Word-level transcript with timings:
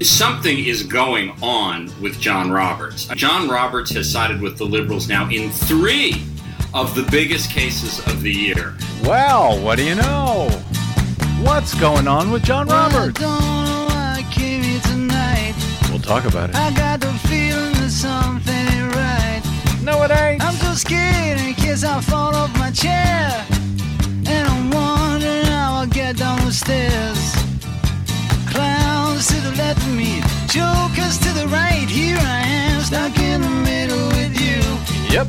Something 0.00 0.58
is 0.64 0.84
going 0.84 1.30
on 1.42 1.90
with 2.00 2.20
John 2.20 2.50
Roberts. 2.50 3.06
John 3.16 3.48
Roberts 3.48 3.90
has 3.92 4.10
sided 4.10 4.40
with 4.40 4.56
the 4.56 4.64
Liberals 4.64 5.08
now 5.08 5.28
in 5.28 5.50
three 5.50 6.22
of 6.72 6.94
the 6.94 7.02
biggest 7.10 7.50
cases 7.50 7.98
of 8.06 8.22
the 8.22 8.32
year. 8.32 8.76
Well, 9.02 9.60
what 9.62 9.76
do 9.76 9.84
you 9.84 9.96
know? 9.96 10.48
What's 11.40 11.74
going 11.74 12.06
on 12.06 12.30
with 12.30 12.44
John 12.44 12.68
Roberts? 12.68 13.20
We'll 15.90 16.00
talk 16.00 16.24
about 16.24 16.50
it. 16.50 16.56
I 16.56 16.70
got 16.74 17.00
the 17.00 17.12
feeling 17.28 17.72
that 17.74 17.90
something 17.90 18.54
ain't 18.54 18.94
right. 18.94 19.42
No, 19.82 20.02
it 20.04 20.10
ain't. 20.12 20.44
I'm 20.44 20.54
so 20.54 20.74
scared 20.74 21.40
in 21.40 21.54
case 21.54 21.82
I 21.82 22.00
fall 22.02 22.34
off 22.36 22.56
my 22.56 22.70
chair. 22.70 23.44
And 24.26 24.48
I'm 24.48 24.70
wondering 24.70 25.44
how 25.46 25.80
I'll 25.80 25.86
get 25.86 26.18
down 26.18 26.44
the 26.44 26.52
stairs. 26.52 27.17
To 29.18 29.34
the 29.40 29.50
left 29.58 29.80
of 29.80 29.94
me, 29.96 30.20
jokers 30.46 31.18
to 31.18 31.32
the 31.32 31.48
right. 31.48 31.88
Here 31.88 32.16
I 32.16 32.40
am, 32.46 32.80
stuck 32.82 33.18
in 33.18 33.40
the 33.40 33.48
middle 33.48 34.06
with 34.06 34.40
you. 34.40 35.12
Yep. 35.12 35.26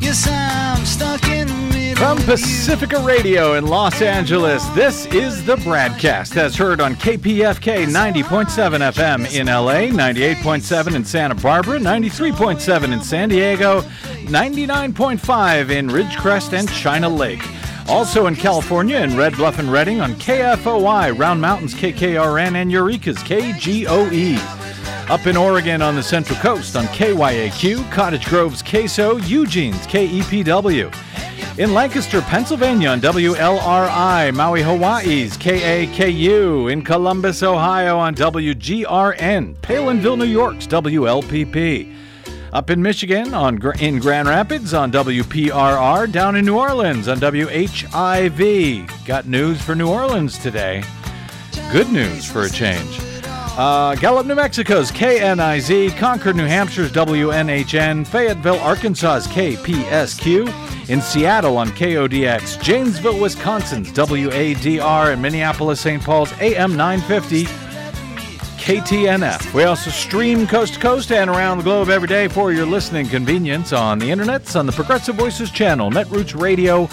Yes, 0.00 0.26
I'm 0.28 0.84
stuck 0.84 1.24
in 1.28 1.46
the 1.46 1.54
middle. 1.54 1.96
From 1.96 2.16
with 2.16 2.26
Pacifica 2.26 2.98
Radio 2.98 3.54
in 3.54 3.68
Los 3.68 4.02
Angeles, 4.02 4.66
this 4.70 5.06
is 5.06 5.44
the 5.46 5.54
BradCast 5.54 6.36
as 6.36 6.56
heard 6.56 6.80
on 6.80 6.96
KPFK 6.96 7.86
90.7 7.86 8.92
FM 8.92 9.32
in 9.32 9.46
LA, 9.46 9.96
98.7 9.96 10.96
in 10.96 11.04
Santa 11.04 11.36
Barbara, 11.36 11.78
93.7 11.78 12.92
in 12.92 13.00
San 13.00 13.28
Diego, 13.28 13.82
99.5 13.82 15.70
in 15.70 15.88
Ridgecrest 15.88 16.58
and 16.58 16.68
China 16.70 17.08
Lake. 17.08 17.44
Also 17.88 18.26
in 18.26 18.36
California 18.36 18.98
in 18.98 19.16
Red 19.16 19.34
Bluff 19.36 19.58
and 19.58 19.72
Redding 19.72 20.02
on 20.02 20.12
KFOI, 20.16 21.18
Round 21.18 21.40
Mountains 21.40 21.74
KKRN, 21.74 22.54
and 22.56 22.70
Eureka's 22.70 23.16
KGOE. 23.18 24.36
Up 25.08 25.26
in 25.26 25.38
Oregon 25.38 25.80
on 25.80 25.96
the 25.96 26.02
Central 26.02 26.38
Coast 26.38 26.76
on 26.76 26.84
KYAQ, 26.88 27.90
Cottage 27.90 28.26
Grove's 28.26 28.62
KSO, 28.62 29.26
Eugene's 29.26 29.86
KEPW. 29.86 30.94
In 31.58 31.72
Lancaster, 31.72 32.20
Pennsylvania 32.20 32.90
on 32.90 33.00
WLRI, 33.00 34.34
Maui, 34.34 34.62
Hawaii's 34.62 35.38
KAKU. 35.38 36.70
In 36.70 36.82
Columbus, 36.82 37.42
Ohio 37.42 37.98
on 37.98 38.14
WGRN, 38.14 39.54
Palenville, 39.56 40.18
New 40.18 40.26
York's 40.26 40.66
WLPP. 40.66 41.94
Up 42.52 42.70
in 42.70 42.82
Michigan 42.82 43.34
on 43.34 43.60
in 43.78 43.98
Grand 43.98 44.26
Rapids 44.26 44.72
on 44.72 44.90
WPRR, 44.90 46.10
down 46.10 46.36
in 46.36 46.46
New 46.46 46.56
Orleans 46.56 47.06
on 47.06 47.18
WHIV. 47.18 49.06
Got 49.06 49.26
news 49.26 49.60
for 49.60 49.74
New 49.74 49.88
Orleans 49.88 50.38
today. 50.38 50.82
Good 51.70 51.90
news 51.90 52.24
for 52.24 52.42
a 52.42 52.50
change. 52.50 53.00
Uh, 53.58 53.96
Gallup, 53.96 54.24
New 54.24 54.36
Mexico's 54.36 54.90
KNIZ, 54.92 55.96
Concord, 55.98 56.36
New 56.36 56.46
Hampshire's 56.46 56.92
WNHN, 56.92 58.06
Fayetteville, 58.06 58.60
Arkansas's 58.60 59.26
KPSQ, 59.26 60.88
in 60.88 61.02
Seattle 61.02 61.58
on 61.58 61.68
KODX, 61.70 62.62
Janesville, 62.62 63.18
Wisconsin's 63.18 63.90
WADR, 63.90 65.12
and 65.12 65.20
Minneapolis, 65.20 65.80
St. 65.80 66.02
Paul's 66.02 66.32
AM 66.40 66.76
950. 66.76 67.67
KTNF. 68.68 69.54
We 69.54 69.64
also 69.64 69.88
stream 69.88 70.46
coast 70.46 70.74
to 70.74 70.80
coast 70.80 71.10
and 71.10 71.30
around 71.30 71.56
the 71.56 71.64
globe 71.64 71.88
every 71.88 72.06
day 72.06 72.28
for 72.28 72.52
your 72.52 72.66
listening 72.66 73.08
convenience 73.08 73.72
on 73.72 73.98
the 73.98 74.10
internets, 74.10 74.60
on 74.60 74.66
the 74.66 74.72
Progressive 74.72 75.14
Voices 75.14 75.50
channel, 75.50 75.90
Netroots 75.90 76.38
Radio, 76.38 76.86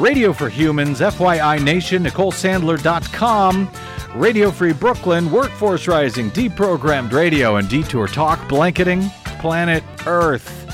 Radio 0.00 0.32
for 0.32 0.48
Humans, 0.48 1.00
FYI 1.00 1.62
Nation, 1.62 2.04
NicoleSandler.com, 2.04 3.70
Radio 4.14 4.50
Free 4.50 4.72
Brooklyn, 4.72 5.30
Workforce 5.30 5.86
Rising, 5.86 6.30
Deprogrammed 6.30 7.12
Radio, 7.12 7.56
and 7.56 7.68
Detour 7.68 8.08
Talk, 8.08 8.48
blanketing 8.48 9.10
planet 9.40 9.84
Earth. 10.06 10.72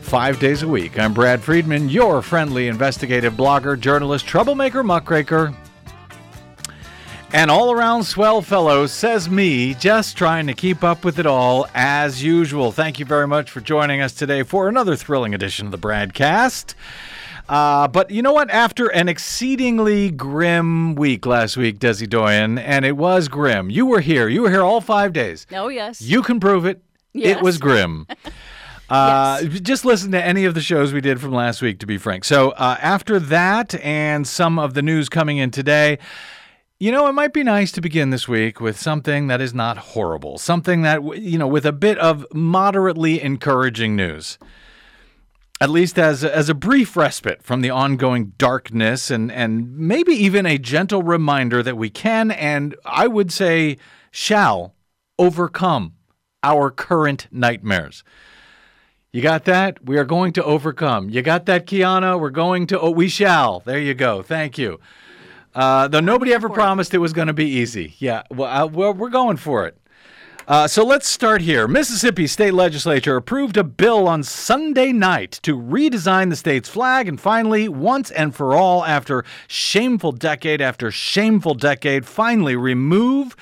Five 0.00 0.40
days 0.40 0.64
a 0.64 0.68
week. 0.68 0.98
I'm 0.98 1.14
Brad 1.14 1.40
Friedman, 1.40 1.88
your 1.88 2.20
friendly 2.20 2.66
investigative 2.66 3.34
blogger, 3.34 3.78
journalist, 3.78 4.26
troublemaker, 4.26 4.82
muckraker, 4.82 5.54
and 7.32 7.50
all 7.50 7.72
around 7.72 8.04
swell 8.04 8.42
fellow, 8.42 8.86
says 8.86 9.28
me, 9.28 9.74
just 9.74 10.16
trying 10.16 10.46
to 10.46 10.54
keep 10.54 10.84
up 10.84 11.04
with 11.04 11.18
it 11.18 11.26
all 11.26 11.66
as 11.74 12.22
usual. 12.22 12.72
Thank 12.72 12.98
you 12.98 13.06
very 13.06 13.26
much 13.26 13.50
for 13.50 13.60
joining 13.60 14.00
us 14.00 14.12
today 14.12 14.42
for 14.42 14.68
another 14.68 14.96
thrilling 14.96 15.34
edition 15.34 15.66
of 15.66 15.72
the 15.72 15.78
BradCast. 15.78 16.74
Uh, 17.48 17.88
but 17.88 18.10
you 18.10 18.22
know 18.22 18.32
what? 18.32 18.50
After 18.50 18.86
an 18.88 19.08
exceedingly 19.08 20.10
grim 20.10 20.94
week 20.94 21.26
last 21.26 21.56
week, 21.56 21.78
Desi 21.78 22.08
Doyen, 22.08 22.58
and 22.58 22.84
it 22.84 22.96
was 22.96 23.28
grim. 23.28 23.70
You 23.70 23.86
were 23.86 24.00
here. 24.00 24.28
You 24.28 24.42
were 24.42 24.50
here 24.50 24.62
all 24.62 24.80
five 24.80 25.12
days. 25.12 25.46
Oh, 25.52 25.68
yes. 25.68 26.00
You 26.00 26.22
can 26.22 26.38
prove 26.38 26.66
it. 26.66 26.82
Yes. 27.12 27.38
It 27.38 27.42
was 27.42 27.58
grim. 27.58 28.06
Uh, 28.90 29.42
Just 29.44 29.86
listen 29.86 30.12
to 30.12 30.22
any 30.22 30.44
of 30.44 30.52
the 30.52 30.60
shows 30.60 30.92
we 30.92 31.00
did 31.00 31.18
from 31.18 31.32
last 31.32 31.62
week, 31.62 31.78
to 31.78 31.86
be 31.86 31.96
frank. 31.96 32.24
So 32.24 32.50
uh, 32.50 32.76
after 32.78 33.18
that 33.18 33.74
and 33.76 34.26
some 34.26 34.58
of 34.58 34.74
the 34.74 34.82
news 34.82 35.08
coming 35.08 35.38
in 35.38 35.50
today, 35.50 35.98
you 36.82 36.90
know, 36.90 37.06
it 37.06 37.12
might 37.12 37.32
be 37.32 37.44
nice 37.44 37.70
to 37.70 37.80
begin 37.80 38.10
this 38.10 38.26
week 38.26 38.60
with 38.60 38.76
something 38.76 39.28
that 39.28 39.40
is 39.40 39.54
not 39.54 39.78
horrible, 39.78 40.36
something 40.36 40.82
that, 40.82 41.00
you 41.16 41.38
know, 41.38 41.46
with 41.46 41.64
a 41.64 41.70
bit 41.70 41.96
of 41.98 42.26
moderately 42.34 43.22
encouraging 43.22 43.94
news. 43.94 44.36
At 45.60 45.70
least 45.70 45.96
as 45.96 46.24
as 46.24 46.48
a 46.48 46.54
brief 46.54 46.96
respite 46.96 47.40
from 47.40 47.60
the 47.60 47.70
ongoing 47.70 48.32
darkness 48.36 49.12
and, 49.12 49.30
and 49.30 49.78
maybe 49.78 50.12
even 50.12 50.44
a 50.44 50.58
gentle 50.58 51.04
reminder 51.04 51.62
that 51.62 51.76
we 51.76 51.88
can 51.88 52.32
and 52.32 52.74
I 52.84 53.06
would 53.06 53.30
say 53.30 53.76
shall 54.10 54.74
overcome 55.20 55.92
our 56.42 56.68
current 56.68 57.28
nightmares. 57.30 58.02
You 59.12 59.22
got 59.22 59.44
that? 59.44 59.84
We 59.84 59.98
are 59.98 60.04
going 60.04 60.32
to 60.32 60.42
overcome. 60.42 61.10
You 61.10 61.22
got 61.22 61.46
that, 61.46 61.68
Kiana? 61.68 62.18
We're 62.18 62.30
going 62.30 62.66
to, 62.66 62.80
oh, 62.80 62.90
we 62.90 63.06
shall. 63.06 63.60
There 63.60 63.78
you 63.78 63.94
go. 63.94 64.22
Thank 64.22 64.58
you. 64.58 64.80
Uh, 65.54 65.88
though 65.88 66.00
nobody 66.00 66.32
ever 66.32 66.48
promised 66.48 66.94
it 66.94 66.98
was 66.98 67.12
going 67.12 67.26
to 67.26 67.34
be 67.34 67.46
easy. 67.46 67.94
Yeah, 67.98 68.22
well, 68.30 68.64
uh, 68.64 68.66
well, 68.66 68.94
we're 68.94 69.10
going 69.10 69.36
for 69.36 69.66
it. 69.66 69.76
Uh, 70.48 70.66
so 70.66 70.84
let's 70.84 71.06
start 71.06 71.40
here. 71.40 71.68
Mississippi 71.68 72.26
State 72.26 72.52
Legislature 72.54 73.16
approved 73.16 73.56
a 73.56 73.62
bill 73.62 74.08
on 74.08 74.24
Sunday 74.24 74.92
night 74.92 75.38
to 75.42 75.56
redesign 75.56 76.30
the 76.30 76.36
state's 76.36 76.68
flag 76.68 77.06
and 77.06 77.20
finally, 77.20 77.68
once 77.68 78.10
and 78.10 78.34
for 78.34 78.54
all, 78.54 78.84
after 78.84 79.24
shameful 79.46 80.10
decade 80.10 80.60
after 80.60 80.90
shameful 80.90 81.54
decade, 81.54 82.06
finally 82.06 82.56
remove 82.56 83.36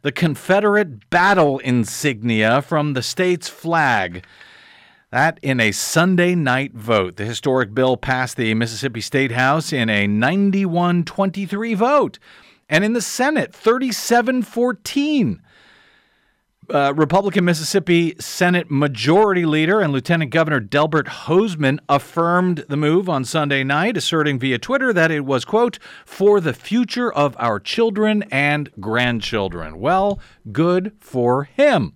the 0.00 0.12
Confederate 0.12 1.10
battle 1.10 1.58
insignia 1.58 2.62
from 2.62 2.94
the 2.94 3.02
state's 3.02 3.48
flag. 3.48 4.24
That 5.12 5.38
in 5.40 5.60
a 5.60 5.70
Sunday 5.70 6.34
night 6.34 6.74
vote. 6.74 7.16
The 7.16 7.24
historic 7.24 7.72
bill 7.72 7.96
passed 7.96 8.36
the 8.36 8.52
Mississippi 8.54 9.00
State 9.00 9.32
House 9.32 9.72
in 9.72 9.88
a 9.88 10.06
91 10.06 11.04
23 11.04 11.74
vote. 11.74 12.18
And 12.68 12.82
in 12.82 12.92
the 12.92 13.00
Senate, 13.00 13.54
37 13.54 14.42
14. 14.42 15.42
Uh, 16.68 16.92
Republican 16.96 17.44
Mississippi 17.44 18.16
Senate 18.18 18.68
Majority 18.68 19.46
Leader 19.46 19.80
and 19.80 19.92
Lieutenant 19.92 20.32
Governor 20.32 20.58
Delbert 20.58 21.06
Hosemann 21.06 21.78
affirmed 21.88 22.64
the 22.68 22.76
move 22.76 23.08
on 23.08 23.24
Sunday 23.24 23.62
night, 23.62 23.96
asserting 23.96 24.40
via 24.40 24.58
Twitter 24.58 24.92
that 24.92 25.12
it 25.12 25.24
was, 25.24 25.44
quote, 25.44 25.78
for 26.04 26.40
the 26.40 26.52
future 26.52 27.12
of 27.12 27.36
our 27.38 27.60
children 27.60 28.24
and 28.32 28.68
grandchildren. 28.80 29.78
Well, 29.78 30.18
good 30.50 30.92
for 30.98 31.44
him. 31.44 31.92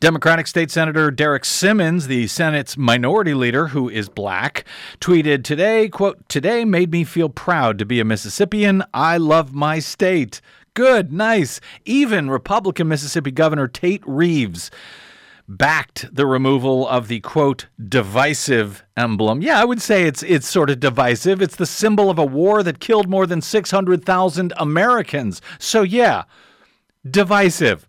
Democratic 0.00 0.46
State 0.46 0.70
Senator 0.70 1.10
Derrick 1.10 1.44
Simmons, 1.44 2.06
the 2.06 2.26
Senate's 2.26 2.76
minority 2.76 3.34
leader 3.34 3.68
who 3.68 3.88
is 3.88 4.08
black, 4.08 4.64
tweeted 5.00 5.44
today, 5.44 5.88
quote, 5.88 6.28
"Today 6.28 6.64
made 6.64 6.90
me 6.90 7.04
feel 7.04 7.28
proud 7.28 7.78
to 7.78 7.84
be 7.84 8.00
a 8.00 8.04
Mississippian. 8.04 8.82
I 8.92 9.16
love 9.16 9.54
my 9.54 9.78
state." 9.78 10.40
Good, 10.74 11.12
nice. 11.12 11.60
Even 11.84 12.30
Republican 12.30 12.88
Mississippi 12.88 13.30
Governor 13.30 13.68
Tate 13.68 14.02
Reeves 14.06 14.70
backed 15.46 16.06
the 16.14 16.24
removal 16.24 16.88
of 16.88 17.08
the 17.08 17.20
quote 17.20 17.66
divisive 17.88 18.82
emblem. 18.96 19.42
Yeah, 19.42 19.60
I 19.60 19.64
would 19.64 19.82
say 19.82 20.04
it's 20.04 20.22
it's 20.22 20.48
sort 20.48 20.70
of 20.70 20.80
divisive. 20.80 21.42
It's 21.42 21.56
the 21.56 21.66
symbol 21.66 22.08
of 22.08 22.18
a 22.18 22.24
war 22.24 22.62
that 22.62 22.80
killed 22.80 23.08
more 23.08 23.26
than 23.26 23.42
600,000 23.42 24.52
Americans. 24.56 25.42
So 25.58 25.82
yeah, 25.82 26.22
divisive. 27.08 27.86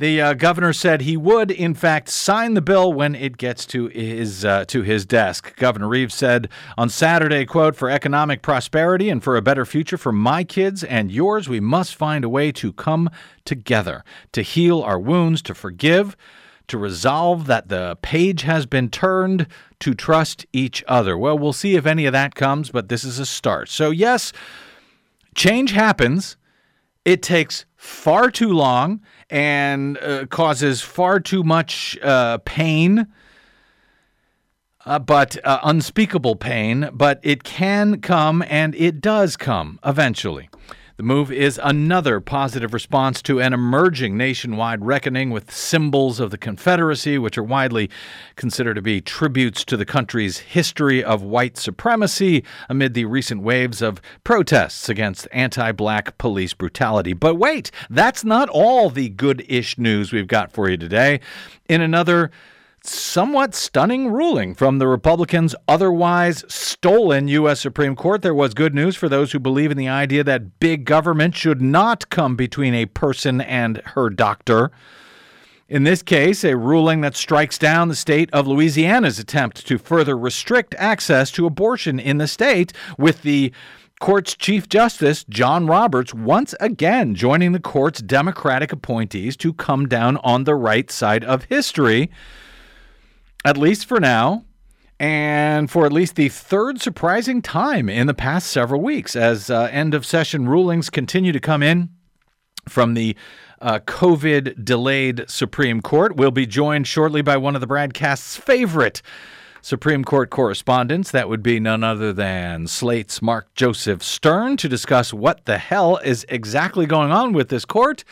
The 0.00 0.18
uh, 0.18 0.32
governor 0.32 0.72
said 0.72 1.02
he 1.02 1.18
would, 1.18 1.50
in 1.50 1.74
fact, 1.74 2.08
sign 2.08 2.54
the 2.54 2.62
bill 2.62 2.90
when 2.90 3.14
it 3.14 3.36
gets 3.36 3.66
to 3.66 3.88
his 3.88 4.46
uh, 4.46 4.64
to 4.64 4.80
his 4.80 5.04
desk. 5.04 5.54
Governor 5.56 5.88
Reeves 5.88 6.14
said 6.14 6.48
on 6.78 6.88
Saturday, 6.88 7.44
"quote 7.44 7.76
For 7.76 7.90
economic 7.90 8.40
prosperity 8.40 9.10
and 9.10 9.22
for 9.22 9.36
a 9.36 9.42
better 9.42 9.66
future 9.66 9.98
for 9.98 10.10
my 10.10 10.42
kids 10.42 10.82
and 10.82 11.12
yours, 11.12 11.50
we 11.50 11.60
must 11.60 11.94
find 11.94 12.24
a 12.24 12.30
way 12.30 12.50
to 12.50 12.72
come 12.72 13.10
together, 13.44 14.02
to 14.32 14.40
heal 14.40 14.80
our 14.80 14.98
wounds, 14.98 15.42
to 15.42 15.54
forgive." 15.54 16.16
To 16.68 16.78
resolve 16.78 17.46
that 17.48 17.68
the 17.68 17.98
page 18.00 18.42
has 18.42 18.64
been 18.64 18.90
turned 18.90 19.48
to 19.80 19.92
trust 19.92 20.46
each 20.52 20.84
other. 20.86 21.18
Well, 21.18 21.36
we'll 21.36 21.52
see 21.52 21.74
if 21.74 21.84
any 21.84 22.06
of 22.06 22.12
that 22.12 22.36
comes, 22.36 22.70
but 22.70 22.88
this 22.88 23.02
is 23.02 23.18
a 23.18 23.26
start. 23.26 23.68
So, 23.68 23.90
yes, 23.90 24.32
change 25.34 25.72
happens. 25.72 26.36
It 27.04 27.22
takes 27.22 27.64
far 27.76 28.30
too 28.30 28.52
long 28.52 29.00
and 29.30 29.98
uh, 29.98 30.26
causes 30.26 30.80
far 30.80 31.20
too 31.20 31.42
much 31.42 31.98
uh, 32.02 32.38
pain, 32.44 33.06
uh, 34.84 34.98
but 34.98 35.42
uh, 35.44 35.60
unspeakable 35.62 36.36
pain. 36.36 36.90
But 36.92 37.20
it 37.22 37.44
can 37.44 38.00
come, 38.00 38.42
and 38.48 38.74
it 38.74 39.00
does 39.00 39.36
come 39.36 39.78
eventually. 39.84 40.48
The 41.00 41.06
move 41.06 41.32
is 41.32 41.58
another 41.64 42.20
positive 42.20 42.74
response 42.74 43.22
to 43.22 43.40
an 43.40 43.54
emerging 43.54 44.18
nationwide 44.18 44.84
reckoning 44.84 45.30
with 45.30 45.50
symbols 45.50 46.20
of 46.20 46.30
the 46.30 46.36
Confederacy, 46.36 47.16
which 47.16 47.38
are 47.38 47.42
widely 47.42 47.88
considered 48.36 48.74
to 48.74 48.82
be 48.82 49.00
tributes 49.00 49.64
to 49.64 49.78
the 49.78 49.86
country's 49.86 50.40
history 50.40 51.02
of 51.02 51.22
white 51.22 51.56
supremacy 51.56 52.44
amid 52.68 52.92
the 52.92 53.06
recent 53.06 53.40
waves 53.40 53.80
of 53.80 54.02
protests 54.24 54.90
against 54.90 55.26
anti 55.32 55.72
black 55.72 56.18
police 56.18 56.52
brutality. 56.52 57.14
But 57.14 57.36
wait, 57.36 57.70
that's 57.88 58.22
not 58.22 58.50
all 58.50 58.90
the 58.90 59.08
good 59.08 59.42
ish 59.48 59.78
news 59.78 60.12
we've 60.12 60.28
got 60.28 60.52
for 60.52 60.68
you 60.68 60.76
today. 60.76 61.20
In 61.66 61.80
another 61.80 62.30
somewhat 62.86 63.54
stunning 63.54 64.10
ruling 64.10 64.54
from 64.54 64.78
the 64.78 64.86
Republicans' 64.86 65.54
otherwise 65.68 66.44
stolen 66.48 67.28
U.S. 67.28 67.60
Supreme 67.60 67.96
Court. 67.96 68.22
There 68.22 68.34
was 68.34 68.54
good 68.54 68.74
news 68.74 68.96
for 68.96 69.08
those 69.08 69.32
who 69.32 69.38
believe 69.38 69.70
in 69.70 69.76
the 69.76 69.88
idea 69.88 70.24
that 70.24 70.58
big 70.60 70.84
government 70.84 71.34
should 71.34 71.60
not 71.60 72.08
come 72.10 72.36
between 72.36 72.74
a 72.74 72.86
person 72.86 73.40
and 73.40 73.78
her 73.86 74.10
doctor. 74.10 74.70
In 75.68 75.84
this 75.84 76.02
case, 76.02 76.42
a 76.42 76.56
ruling 76.56 77.00
that 77.02 77.14
strikes 77.14 77.56
down 77.56 77.88
the 77.88 77.94
state 77.94 78.28
of 78.32 78.46
Louisiana's 78.46 79.18
attempt 79.18 79.66
to 79.66 79.78
further 79.78 80.18
restrict 80.18 80.74
access 80.78 81.30
to 81.32 81.46
abortion 81.46 82.00
in 82.00 82.18
the 82.18 82.26
state, 82.26 82.72
with 82.98 83.22
the 83.22 83.52
court's 84.00 84.34
Chief 84.34 84.68
Justice, 84.68 85.24
John 85.28 85.66
Roberts, 85.66 86.12
once 86.12 86.54
again 86.58 87.14
joining 87.14 87.52
the 87.52 87.60
court's 87.60 88.00
Democratic 88.02 88.72
appointees 88.72 89.36
to 89.36 89.52
come 89.52 89.86
down 89.86 90.16
on 90.18 90.44
the 90.44 90.54
right 90.54 90.90
side 90.90 91.22
of 91.22 91.44
history 91.44 92.10
at 93.44 93.56
least 93.56 93.86
for 93.86 94.00
now, 94.00 94.44
and 94.98 95.70
for 95.70 95.86
at 95.86 95.92
least 95.92 96.16
the 96.16 96.28
third 96.28 96.80
surprising 96.80 97.40
time 97.40 97.88
in 97.88 98.06
the 98.06 98.14
past 98.14 98.50
several 98.50 98.80
weeks, 98.80 99.16
as 99.16 99.50
uh, 99.50 99.68
end 99.72 99.94
of 99.94 100.04
session 100.04 100.48
rulings 100.48 100.90
continue 100.90 101.32
to 101.32 101.40
come 101.40 101.62
in 101.62 101.88
from 102.68 102.94
the 102.94 103.16
uh, 103.60 103.78
COVID 103.80 104.64
delayed 104.64 105.24
Supreme 105.28 105.80
Court. 105.80 106.16
We'll 106.16 106.30
be 106.30 106.46
joined 106.46 106.86
shortly 106.86 107.22
by 107.22 107.36
one 107.36 107.54
of 107.54 107.60
the 107.60 107.66
BradCast's 107.66 108.36
favorite 108.36 109.02
Supreme 109.62 110.04
Court 110.04 110.30
correspondents. 110.30 111.10
That 111.10 111.28
would 111.28 111.42
be 111.42 111.60
none 111.60 111.84
other 111.84 112.12
than 112.12 112.66
Slate's 112.66 113.20
Mark 113.20 113.52
Joseph 113.54 114.02
Stern 114.02 114.56
to 114.58 114.68
discuss 114.68 115.12
what 115.12 115.44
the 115.44 115.58
hell 115.58 115.98
is 115.98 116.24
exactly 116.28 116.86
going 116.86 117.10
on 117.10 117.32
with 117.32 117.48
this 117.48 117.64
court 117.64 118.04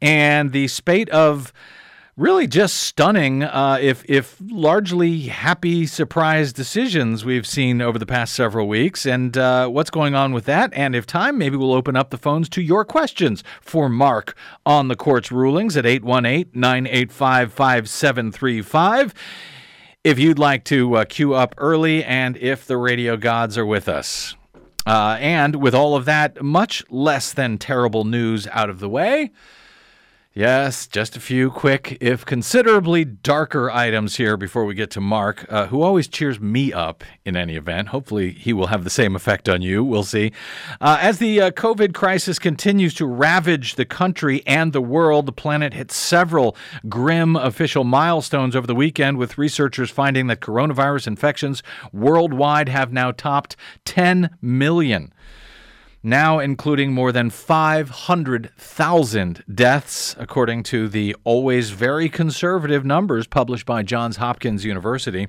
and 0.00 0.52
the 0.52 0.68
spate 0.68 1.08
of 1.10 1.52
really 2.16 2.46
just 2.46 2.76
stunning, 2.76 3.42
uh, 3.42 3.78
if 3.80 4.04
if 4.08 4.36
largely 4.40 5.22
happy 5.22 5.86
surprise 5.86 6.52
decisions 6.52 7.24
we've 7.24 7.46
seen 7.46 7.80
over 7.82 7.98
the 7.98 8.06
past 8.06 8.34
several 8.34 8.68
weeks, 8.68 9.04
and 9.06 9.36
uh, 9.36 9.68
what's 9.68 9.90
going 9.90 10.14
on 10.14 10.32
with 10.32 10.44
that. 10.44 10.72
And 10.74 10.94
if 10.94 11.06
time, 11.06 11.38
maybe 11.38 11.56
we'll 11.56 11.72
open 11.72 11.96
up 11.96 12.10
the 12.10 12.18
phones 12.18 12.48
to 12.50 12.62
your 12.62 12.84
questions 12.84 13.42
for 13.60 13.88
Mark 13.88 14.36
on 14.64 14.88
the 14.88 14.96
court's 14.96 15.32
rulings 15.32 15.76
at 15.76 15.86
818 15.86 16.50
985 16.58 17.52
5735. 17.52 19.14
If 20.04 20.18
you'd 20.18 20.38
like 20.38 20.64
to 20.64 20.96
uh, 20.96 21.04
queue 21.06 21.34
up 21.34 21.54
early, 21.58 22.04
and 22.04 22.36
if 22.36 22.66
the 22.66 22.76
radio 22.76 23.16
gods 23.16 23.56
are 23.56 23.66
with 23.66 23.88
us. 23.88 24.36
Uh, 24.86 25.16
and 25.18 25.56
with 25.56 25.74
all 25.74 25.96
of 25.96 26.04
that 26.04 26.42
much 26.42 26.84
less 26.90 27.32
than 27.32 27.56
terrible 27.56 28.04
news 28.04 28.46
out 28.48 28.68
of 28.68 28.80
the 28.80 28.88
way, 28.88 29.30
Yes, 30.36 30.88
just 30.88 31.16
a 31.16 31.20
few 31.20 31.48
quick, 31.48 31.96
if 32.00 32.26
considerably 32.26 33.04
darker 33.04 33.70
items 33.70 34.16
here 34.16 34.36
before 34.36 34.64
we 34.64 34.74
get 34.74 34.90
to 34.90 35.00
Mark, 35.00 35.46
uh, 35.48 35.68
who 35.68 35.80
always 35.80 36.08
cheers 36.08 36.40
me 36.40 36.72
up 36.72 37.04
in 37.24 37.36
any 37.36 37.54
event. 37.54 37.90
Hopefully, 37.90 38.32
he 38.32 38.52
will 38.52 38.66
have 38.66 38.82
the 38.82 38.90
same 38.90 39.14
effect 39.14 39.48
on 39.48 39.62
you. 39.62 39.84
We'll 39.84 40.02
see. 40.02 40.32
Uh, 40.80 40.98
as 41.00 41.18
the 41.18 41.40
uh, 41.40 41.50
COVID 41.52 41.94
crisis 41.94 42.40
continues 42.40 42.94
to 42.94 43.06
ravage 43.06 43.76
the 43.76 43.84
country 43.84 44.42
and 44.44 44.72
the 44.72 44.82
world, 44.82 45.26
the 45.26 45.32
planet 45.32 45.72
hit 45.72 45.92
several 45.92 46.56
grim 46.88 47.36
official 47.36 47.84
milestones 47.84 48.56
over 48.56 48.66
the 48.66 48.74
weekend, 48.74 49.18
with 49.18 49.38
researchers 49.38 49.92
finding 49.92 50.26
that 50.26 50.40
coronavirus 50.40 51.06
infections 51.06 51.62
worldwide 51.92 52.68
have 52.68 52.92
now 52.92 53.12
topped 53.12 53.54
10 53.84 54.30
million 54.42 55.12
now 56.04 56.38
including 56.38 56.92
more 56.92 57.10
than 57.10 57.30
500,000 57.30 59.42
deaths, 59.52 60.14
according 60.18 60.62
to 60.64 60.86
the 60.86 61.16
always 61.24 61.70
very 61.70 62.10
conservative 62.10 62.84
numbers 62.84 63.26
published 63.26 63.64
by 63.64 63.82
Johns 63.82 64.18
Hopkins 64.18 64.66
University. 64.66 65.28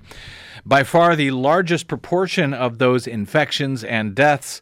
By 0.66 0.84
far, 0.84 1.16
the 1.16 1.32
largest 1.32 1.88
proportion 1.88 2.54
of 2.54 2.78
those 2.78 3.08
infections 3.08 3.86
and 3.86 4.14
deaths 4.14 4.62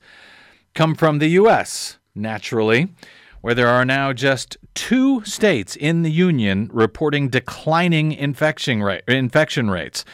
come 0.75 0.93
from 0.93 1.17
the 1.17 1.29
U.S., 1.29 1.97
naturally, 2.13 2.93
where 3.41 3.55
there 3.55 3.67
are 3.67 3.83
now 3.83 4.13
just 4.13 4.57
two 4.75 5.25
states 5.25 5.75
in 5.75 6.03
the 6.03 6.11
Union 6.11 6.69
reporting 6.71 7.27
declining 7.27 8.11
infection, 8.11 8.83
rate, 8.83 9.01
infection 9.07 9.71
rates 9.71 10.05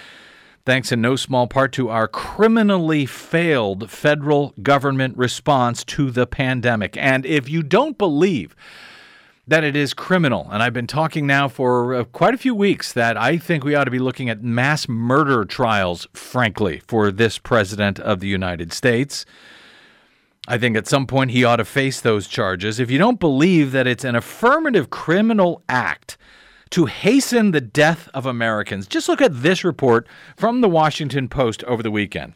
thanks 0.70 0.92
in 0.92 1.02
no 1.02 1.16
small 1.16 1.48
part 1.48 1.72
to 1.72 1.90
our 1.90 2.08
criminally 2.08 3.04
failed 3.04 3.90
federal 3.90 4.54
government 4.62 5.18
response 5.18 5.84
to 5.84 6.12
the 6.12 6.28
pandemic. 6.28 6.96
And 6.96 7.26
if 7.26 7.50
you 7.50 7.64
don't 7.64 7.98
believe 7.98 8.56
that 9.48 9.64
it 9.64 9.76
is 9.76 9.96
criminal, 9.96 10.48
and 10.52 10.62
I've 10.62 10.74
been 10.74 10.86
talking 10.86 11.26
now 11.26 11.48
for 11.48 11.96
uh, 11.96 12.04
quite 12.04 12.36
a 12.36 12.38
few 12.38 12.54
weeks 12.54 12.94
that 12.94 13.18
I 13.18 13.40
think 13.40 13.64
we 13.64 13.74
ought 13.74 13.86
to 13.86 13.92
be 13.92 13.98
looking 13.98 14.30
at 14.30 14.44
mass 14.44 14.88
murder 14.88 15.44
trials, 15.44 16.06
frankly, 16.14 16.84
for 16.86 17.10
this 17.10 17.40
president 17.40 18.00
of 18.00 18.20
the 18.20 18.28
United 18.28 18.72
States. 18.72 19.26
I 20.48 20.60
think 20.60 20.78
at 20.78 20.88
some 20.88 21.08
point 21.08 21.32
he 21.32 21.44
ought 21.44 21.56
to 21.56 21.66
face 21.66 22.00
those 22.00 22.28
charges. 22.28 22.80
If 22.80 22.92
you 22.92 23.00
don't 23.00 23.20
believe 23.20 23.72
that 23.72 23.88
it's 23.88 24.04
an 24.04 24.16
affirmative 24.16 24.92
criminal 24.92 25.64
act 25.68 26.16
to 26.72 26.86
hasten 26.86 27.52
the 27.52 27.62
death 27.62 28.10
of 28.14 28.26
Americans. 28.26 28.88
Just 28.88 29.10
look 29.10 29.22
at 29.22 29.42
this 29.42 29.64
report 29.64 30.08
from 30.36 30.62
the 30.62 30.70
Washington 30.70 31.28
Post 31.28 31.64
over 31.64 31.82
the 31.82 31.92
weekend. 31.92 32.34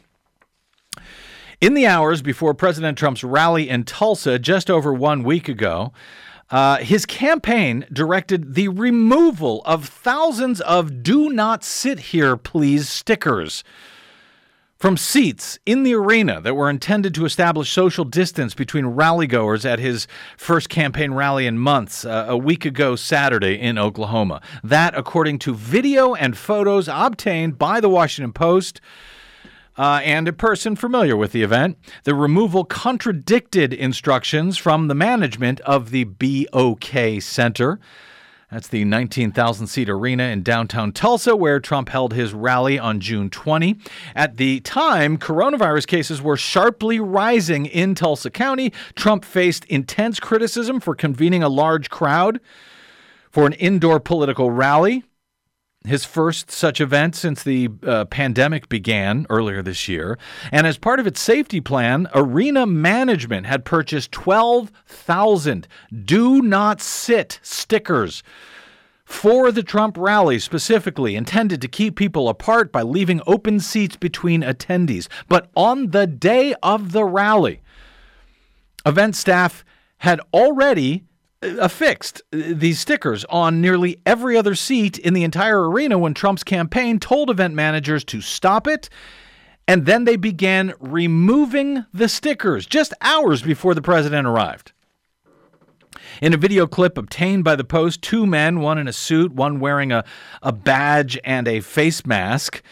In 1.60 1.74
the 1.74 1.86
hours 1.86 2.20
before 2.20 2.52
President 2.52 2.98
Trump's 2.98 3.24
rally 3.24 3.68
in 3.68 3.84
Tulsa 3.84 4.38
just 4.38 4.70
over 4.70 4.92
one 4.92 5.22
week 5.22 5.48
ago, 5.48 5.92
uh, 6.50 6.78
his 6.78 7.06
campaign 7.06 7.86
directed 7.92 8.54
the 8.54 8.68
removal 8.68 9.62
of 9.64 9.86
thousands 9.86 10.60
of 10.60 11.02
Do 11.02 11.30
Not 11.30 11.64
Sit 11.64 11.98
Here, 12.00 12.36
Please 12.36 12.88
stickers 12.88 13.64
from 14.84 14.98
seats 14.98 15.58
in 15.64 15.82
the 15.82 15.94
arena 15.94 16.42
that 16.42 16.54
were 16.54 16.68
intended 16.68 17.14
to 17.14 17.24
establish 17.24 17.72
social 17.72 18.04
distance 18.04 18.52
between 18.52 18.84
rallygoers 18.84 19.64
at 19.64 19.78
his 19.78 20.06
first 20.36 20.68
campaign 20.68 21.14
rally 21.14 21.46
in 21.46 21.58
months 21.58 22.04
uh, 22.04 22.26
a 22.28 22.36
week 22.36 22.66
ago 22.66 22.94
Saturday 22.94 23.58
in 23.58 23.78
Oklahoma. 23.78 24.42
That, 24.62 24.94
according 24.94 25.38
to 25.38 25.54
video 25.54 26.12
and 26.12 26.36
photos 26.36 26.86
obtained 26.86 27.56
by 27.56 27.80
the 27.80 27.88
Washington 27.88 28.34
Post. 28.34 28.82
Uh, 29.78 30.02
and 30.04 30.28
a 30.28 30.34
person 30.34 30.76
familiar 30.76 31.16
with 31.16 31.32
the 31.32 31.42
event. 31.42 31.78
The 32.04 32.14
removal 32.14 32.64
contradicted 32.64 33.72
instructions 33.72 34.58
from 34.58 34.88
the 34.88 34.94
management 34.94 35.60
of 35.62 35.92
the 35.92 36.04
BOK 36.04 37.22
Center. 37.22 37.80
That's 38.50 38.68
the 38.68 38.84
19,000 38.84 39.66
seat 39.66 39.88
arena 39.88 40.24
in 40.24 40.42
downtown 40.42 40.92
Tulsa, 40.92 41.34
where 41.34 41.60
Trump 41.60 41.88
held 41.88 42.12
his 42.12 42.32
rally 42.32 42.78
on 42.78 43.00
June 43.00 43.30
20. 43.30 43.78
At 44.14 44.36
the 44.36 44.60
time, 44.60 45.18
coronavirus 45.18 45.86
cases 45.86 46.22
were 46.22 46.36
sharply 46.36 47.00
rising 47.00 47.66
in 47.66 47.94
Tulsa 47.94 48.30
County. 48.30 48.72
Trump 48.94 49.24
faced 49.24 49.64
intense 49.66 50.20
criticism 50.20 50.80
for 50.80 50.94
convening 50.94 51.42
a 51.42 51.48
large 51.48 51.90
crowd 51.90 52.40
for 53.30 53.46
an 53.46 53.54
indoor 53.54 53.98
political 53.98 54.50
rally 54.50 55.02
his 55.86 56.04
first 56.04 56.50
such 56.50 56.80
event 56.80 57.14
since 57.14 57.42
the 57.42 57.68
uh, 57.86 58.06
pandemic 58.06 58.68
began 58.70 59.26
earlier 59.28 59.62
this 59.62 59.86
year. 59.86 60.18
And 60.50 60.66
as 60.66 60.78
part 60.78 60.98
of 60.98 61.06
its 61.06 61.20
safety 61.20 61.60
plan, 61.60 62.08
Arena 62.14 62.64
Management 62.64 63.46
had 63.46 63.66
purchased 63.66 64.10
12,000 64.12 65.68
do 66.04 66.40
not 66.40 66.80
sit 66.80 67.38
stickers 67.42 68.22
for 69.04 69.52
the 69.52 69.62
Trump 69.62 69.98
rally 69.98 70.38
specifically, 70.38 71.14
intended 71.14 71.60
to 71.60 71.68
keep 71.68 71.94
people 71.94 72.28
apart 72.28 72.72
by 72.72 72.80
leaving 72.80 73.20
open 73.26 73.60
seats 73.60 73.96
between 73.96 74.42
attendees. 74.42 75.08
But 75.28 75.50
on 75.54 75.90
the 75.90 76.06
day 76.06 76.54
of 76.62 76.92
the 76.92 77.04
rally, 77.04 77.60
event 78.86 79.14
staff 79.16 79.64
had 79.98 80.20
already 80.32 81.04
affixed 81.44 82.22
these 82.30 82.80
stickers 82.80 83.24
on 83.26 83.60
nearly 83.60 83.98
every 84.04 84.36
other 84.36 84.54
seat 84.54 84.98
in 84.98 85.14
the 85.14 85.24
entire 85.24 85.68
arena 85.68 85.98
when 85.98 86.14
Trump's 86.14 86.44
campaign 86.44 86.98
told 86.98 87.30
event 87.30 87.54
managers 87.54 88.04
to 88.04 88.20
stop 88.20 88.66
it. 88.66 88.88
And 89.66 89.86
then 89.86 90.04
they 90.04 90.16
began 90.16 90.74
removing 90.78 91.86
the 91.92 92.08
stickers 92.08 92.66
just 92.66 92.92
hours 93.00 93.42
before 93.42 93.74
the 93.74 93.82
president 93.82 94.26
arrived. 94.26 94.72
In 96.20 96.34
a 96.34 96.36
video 96.36 96.66
clip 96.66 96.98
obtained 96.98 97.44
by 97.44 97.56
the 97.56 97.64
Post, 97.64 98.02
two 98.02 98.26
men, 98.26 98.60
one 98.60 98.78
in 98.78 98.88
a 98.88 98.92
suit, 98.92 99.32
one 99.32 99.58
wearing 99.60 99.90
a, 99.90 100.04
a 100.42 100.52
badge 100.52 101.18
and 101.24 101.48
a 101.48 101.60
face 101.60 102.04
mask, 102.04 102.62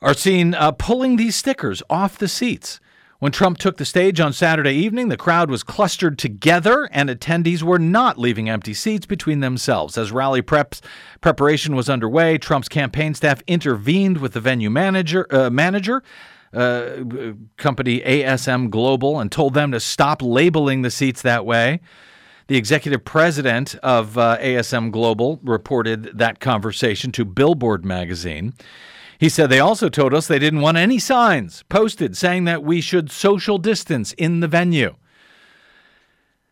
are 0.00 0.14
seen 0.14 0.54
uh, 0.54 0.72
pulling 0.72 1.16
these 1.16 1.36
stickers 1.36 1.82
off 1.90 2.18
the 2.18 2.28
seats. 2.28 2.80
When 3.20 3.32
Trump 3.32 3.58
took 3.58 3.78
the 3.78 3.84
stage 3.84 4.20
on 4.20 4.32
Saturday 4.32 4.74
evening, 4.74 5.08
the 5.08 5.16
crowd 5.16 5.50
was 5.50 5.64
clustered 5.64 6.20
together 6.20 6.88
and 6.92 7.10
attendees 7.10 7.64
were 7.64 7.80
not 7.80 8.16
leaving 8.16 8.48
empty 8.48 8.72
seats 8.72 9.06
between 9.06 9.40
themselves. 9.40 9.98
As 9.98 10.12
rally 10.12 10.40
preps, 10.40 10.80
preparation 11.20 11.74
was 11.74 11.90
underway, 11.90 12.38
Trump's 12.38 12.68
campaign 12.68 13.14
staff 13.14 13.42
intervened 13.48 14.18
with 14.18 14.34
the 14.34 14.40
venue 14.40 14.70
manager, 14.70 15.26
uh, 15.34 15.50
manager 15.50 16.04
uh, 16.54 17.02
company 17.56 18.00
ASM 18.02 18.70
Global, 18.70 19.18
and 19.18 19.32
told 19.32 19.52
them 19.52 19.72
to 19.72 19.80
stop 19.80 20.22
labeling 20.22 20.82
the 20.82 20.90
seats 20.90 21.20
that 21.22 21.44
way. 21.44 21.80
The 22.46 22.56
executive 22.56 23.04
president 23.04 23.74
of 23.82 24.16
uh, 24.16 24.38
ASM 24.38 24.92
Global 24.92 25.40
reported 25.42 26.18
that 26.18 26.38
conversation 26.38 27.10
to 27.12 27.24
Billboard 27.24 27.84
magazine. 27.84 28.54
He 29.18 29.28
said 29.28 29.50
they 29.50 29.58
also 29.58 29.88
told 29.88 30.14
us 30.14 30.26
they 30.26 30.38
didn't 30.38 30.60
want 30.60 30.76
any 30.76 30.98
signs 30.98 31.64
posted 31.68 32.16
saying 32.16 32.44
that 32.44 32.62
we 32.62 32.80
should 32.80 33.10
social 33.10 33.58
distance 33.58 34.12
in 34.12 34.40
the 34.40 34.48
venue. 34.48 34.94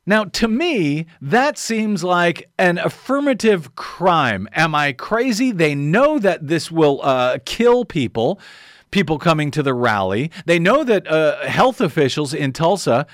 Now, 0.09 0.25
to 0.25 0.47
me, 0.47 1.07
that 1.21 1.59
seems 1.59 2.05
like 2.05 2.49
an 2.59 2.79
affirmative 2.79 3.75
crime. 3.75 4.49
Am 4.53 4.75
I 4.75 4.93
crazy? 4.93 5.51
They 5.51 5.75
know 5.75 6.21
that 6.21 6.47
this 6.47 6.71
will 6.71 7.01
uh, 7.03 7.39
kill 7.45 7.85
people, 7.85 8.39
people 8.93 9.19
coming 9.19 9.51
to 9.51 9.65
the 9.65 9.75
rally. 9.75 10.31
They 10.45 10.61
know 10.61 10.85
that 10.85 11.09
uh, 11.09 11.45
health 11.47 11.81
officials 11.81 12.33
in 12.35 12.53
Tulsa 12.53 13.07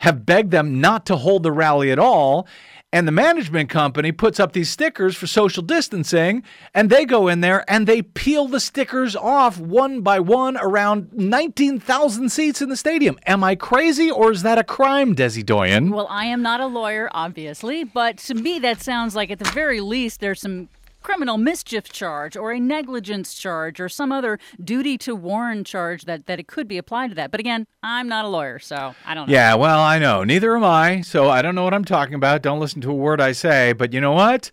have 0.00 0.26
begged 0.26 0.50
them 0.50 0.78
not 0.78 1.06
to 1.06 1.16
hold 1.16 1.42
the 1.42 1.52
rally 1.52 1.90
at 1.90 1.98
all. 1.98 2.46
And 2.92 3.06
the 3.06 3.12
management 3.12 3.68
company 3.68 4.12
puts 4.12 4.38
up 4.38 4.52
these 4.52 4.70
stickers 4.70 5.16
for 5.16 5.26
social 5.26 5.62
distancing, 5.62 6.44
and 6.72 6.88
they 6.88 7.04
go 7.04 7.26
in 7.26 7.40
there 7.40 7.64
and 7.68 7.86
they 7.86 8.00
peel 8.00 8.46
the 8.46 8.60
stickers 8.60 9.16
off 9.16 9.58
one 9.58 10.02
by 10.02 10.20
one 10.20 10.56
around 10.56 11.12
19,000 11.12 12.30
seats 12.30 12.62
in 12.62 12.68
the 12.68 12.76
stadium. 12.76 13.18
Am 13.26 13.42
I 13.42 13.56
crazy 13.56 14.10
or 14.10 14.30
is 14.30 14.42
that 14.42 14.58
a 14.58 14.64
crime, 14.64 15.16
Desi 15.16 15.44
Doyen? 15.44 15.90
Well, 15.90 16.06
I 16.08 16.26
am 16.26 16.42
not 16.42 16.60
a 16.60 16.66
lawyer, 16.66 17.10
obviously, 17.12 17.82
but 17.82 18.18
to 18.18 18.34
me 18.34 18.60
that 18.60 18.80
sounds 18.80 19.16
like 19.16 19.30
at 19.30 19.40
the 19.40 19.50
very 19.50 19.80
least 19.80 20.20
there's 20.20 20.40
some 20.40 20.68
criminal 21.06 21.38
mischief 21.38 21.84
charge 21.92 22.36
or 22.36 22.50
a 22.50 22.58
negligence 22.58 23.34
charge 23.34 23.78
or 23.78 23.88
some 23.88 24.10
other 24.10 24.40
duty 24.62 24.98
to 24.98 25.14
warn 25.14 25.62
charge 25.62 26.04
that, 26.04 26.26
that 26.26 26.40
it 26.40 26.48
could 26.48 26.66
be 26.66 26.76
applied 26.76 27.06
to 27.06 27.14
that. 27.14 27.30
But 27.30 27.38
again, 27.38 27.64
I'm 27.80 28.08
not 28.08 28.24
a 28.24 28.28
lawyer, 28.28 28.58
so 28.58 28.92
I 29.06 29.14
don't 29.14 29.28
know. 29.28 29.32
Yeah, 29.32 29.54
well, 29.54 29.78
I 29.78 30.00
know. 30.00 30.24
Neither 30.24 30.56
am 30.56 30.64
I. 30.64 31.02
So 31.02 31.30
I 31.30 31.42
don't 31.42 31.54
know 31.54 31.62
what 31.62 31.74
I'm 31.74 31.84
talking 31.84 32.16
about. 32.16 32.42
Don't 32.42 32.58
listen 32.58 32.80
to 32.80 32.90
a 32.90 32.94
word 32.94 33.20
I 33.20 33.30
say. 33.30 33.72
But 33.72 33.92
you 33.92 34.00
know 34.00 34.10
what? 34.10 34.50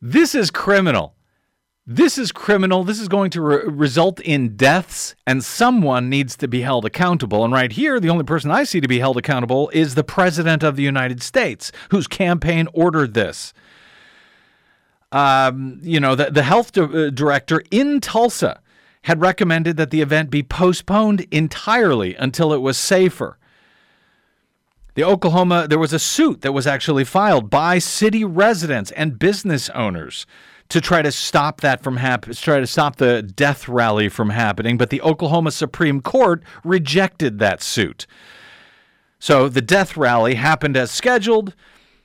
This 0.00 0.32
is 0.32 0.52
criminal. 0.52 1.16
This 1.84 2.18
is 2.18 2.30
criminal. 2.30 2.84
This 2.84 3.00
is 3.00 3.08
going 3.08 3.30
to 3.30 3.40
re- 3.40 3.64
result 3.64 4.20
in 4.20 4.54
deaths, 4.54 5.16
and 5.26 5.42
someone 5.42 6.08
needs 6.08 6.36
to 6.36 6.46
be 6.46 6.60
held 6.60 6.84
accountable. 6.84 7.44
And 7.44 7.52
right 7.52 7.72
here, 7.72 7.98
the 7.98 8.10
only 8.10 8.22
person 8.22 8.52
I 8.52 8.62
see 8.62 8.80
to 8.80 8.86
be 8.86 9.00
held 9.00 9.16
accountable 9.16 9.70
is 9.70 9.96
the 9.96 10.04
President 10.04 10.62
of 10.62 10.76
the 10.76 10.84
United 10.84 11.20
States, 11.20 11.72
whose 11.90 12.06
campaign 12.06 12.68
ordered 12.74 13.14
this 13.14 13.52
um, 15.12 15.78
you 15.82 16.00
know, 16.00 16.14
the, 16.14 16.30
the 16.30 16.42
health 16.42 16.72
di- 16.72 16.82
uh, 16.82 17.10
director 17.10 17.62
in 17.70 18.00
Tulsa 18.00 18.60
had 19.02 19.20
recommended 19.20 19.76
that 19.76 19.90
the 19.90 20.00
event 20.00 20.30
be 20.30 20.42
postponed 20.42 21.26
entirely 21.30 22.14
until 22.16 22.52
it 22.52 22.58
was 22.58 22.76
safer. 22.76 23.38
The 24.94 25.04
Oklahoma, 25.04 25.66
there 25.68 25.78
was 25.78 25.92
a 25.92 25.98
suit 25.98 26.42
that 26.42 26.52
was 26.52 26.66
actually 26.66 27.04
filed 27.04 27.48
by 27.48 27.78
city 27.78 28.24
residents 28.24 28.90
and 28.92 29.18
business 29.18 29.70
owners 29.70 30.26
to 30.68 30.80
try 30.80 31.02
to 31.02 31.12
stop 31.12 31.60
that 31.60 31.82
from 31.82 31.96
happening, 31.96 32.34
try 32.34 32.60
to 32.60 32.66
stop 32.66 32.96
the 32.96 33.22
death 33.22 33.68
rally 33.68 34.08
from 34.08 34.30
happening, 34.30 34.76
but 34.76 34.90
the 34.90 35.00
Oklahoma 35.00 35.50
Supreme 35.50 36.00
Court 36.00 36.42
rejected 36.64 37.38
that 37.38 37.62
suit. 37.62 38.06
So 39.18 39.48
the 39.48 39.62
death 39.62 39.96
rally 39.96 40.34
happened 40.34 40.76
as 40.76 40.90
scheduled. 40.90 41.54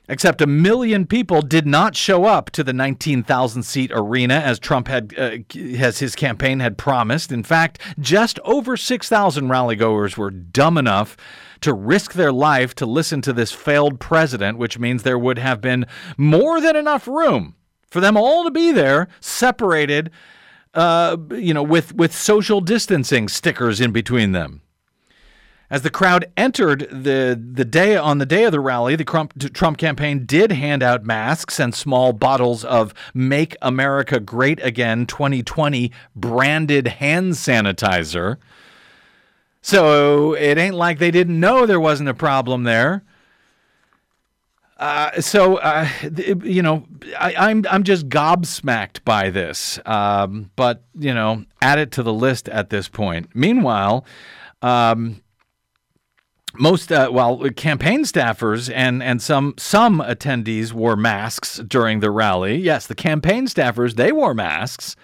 Except 0.06 0.42
a 0.42 0.46
million 0.46 1.06
people 1.06 1.40
did 1.40 1.66
not 1.66 1.96
show 1.96 2.24
up 2.26 2.50
to 2.50 2.62
the 2.62 2.74
19,000 2.74 3.62
seat 3.62 3.90
arena 3.94 4.34
as 4.34 4.58
Trump 4.58 4.88
had, 4.88 5.14
uh, 5.16 5.38
as 5.78 6.00
his 6.00 6.14
campaign 6.14 6.60
had 6.60 6.76
promised. 6.76 7.32
In 7.32 7.42
fact, 7.42 7.80
just 7.98 8.38
over 8.40 8.76
6,000 8.76 9.48
rallygoers 9.48 10.18
were 10.18 10.30
dumb 10.30 10.76
enough 10.76 11.16
to 11.62 11.72
risk 11.72 12.12
their 12.12 12.32
life 12.32 12.74
to 12.74 12.84
listen 12.84 13.22
to 13.22 13.32
this 13.32 13.52
failed 13.52 13.98
president, 13.98 14.58
which 14.58 14.78
means 14.78 15.02
there 15.02 15.18
would 15.18 15.38
have 15.38 15.62
been 15.62 15.86
more 16.18 16.60
than 16.60 16.76
enough 16.76 17.08
room 17.08 17.54
for 17.94 18.00
them 18.00 18.16
all 18.16 18.42
to 18.42 18.50
be 18.50 18.72
there, 18.72 19.06
separated, 19.20 20.10
uh, 20.74 21.16
you 21.30 21.54
know, 21.54 21.62
with 21.62 21.94
with 21.94 22.12
social 22.12 22.60
distancing 22.60 23.28
stickers 23.28 23.80
in 23.80 23.92
between 23.92 24.32
them. 24.32 24.60
As 25.70 25.82
the 25.82 25.90
crowd 25.90 26.26
entered 26.36 26.80
the, 26.90 27.40
the 27.52 27.64
day 27.64 27.96
on 27.96 28.18
the 28.18 28.26
day 28.26 28.44
of 28.44 28.52
the 28.52 28.60
rally, 28.60 28.96
the 28.96 29.04
Trump, 29.04 29.52
Trump 29.54 29.78
campaign 29.78 30.26
did 30.26 30.52
hand 30.52 30.82
out 30.82 31.04
masks 31.04 31.58
and 31.58 31.74
small 31.74 32.12
bottles 32.12 32.64
of 32.64 32.92
Make 33.14 33.56
America 33.62 34.20
Great 34.20 34.62
Again 34.62 35.06
2020 35.06 35.90
branded 36.14 36.88
hand 36.88 37.32
sanitizer. 37.32 38.36
So 39.62 40.34
it 40.34 40.58
ain't 40.58 40.74
like 40.74 40.98
they 40.98 41.10
didn't 41.10 41.40
know 41.40 41.64
there 41.64 41.80
wasn't 41.80 42.10
a 42.10 42.14
problem 42.14 42.64
there. 42.64 43.02
Uh, 44.76 45.18
so 45.20 45.56
uh, 45.56 45.88
you 46.42 46.60
know, 46.60 46.86
I, 47.18 47.32
am 47.32 47.38
I'm, 47.38 47.66
I'm 47.70 47.82
just 47.84 48.10
gobsmacked 48.10 49.02
by 49.04 49.30
this. 49.30 49.78
Um, 49.86 50.50
but 50.56 50.82
you 50.98 51.14
know, 51.14 51.46
add 51.62 51.78
it 51.78 51.92
to 51.92 52.02
the 52.02 52.12
list 52.12 52.50
at 52.50 52.68
this 52.68 52.88
point. 52.88 53.30
Meanwhile, 53.34 54.04
um, 54.60 55.22
most 56.58 56.92
uh, 56.92 57.08
well 57.12 57.38
campaign 57.56 58.04
staffers 58.04 58.72
and 58.74 59.02
and 59.02 59.20
some 59.20 59.54
some 59.58 60.00
attendees 60.00 60.72
wore 60.72 60.96
masks 60.96 61.58
during 61.58 62.00
the 62.00 62.10
rally 62.10 62.56
yes 62.56 62.86
the 62.86 62.94
campaign 62.94 63.46
staffers 63.46 63.94
they 63.94 64.12
wore 64.12 64.34
masks 64.34 64.96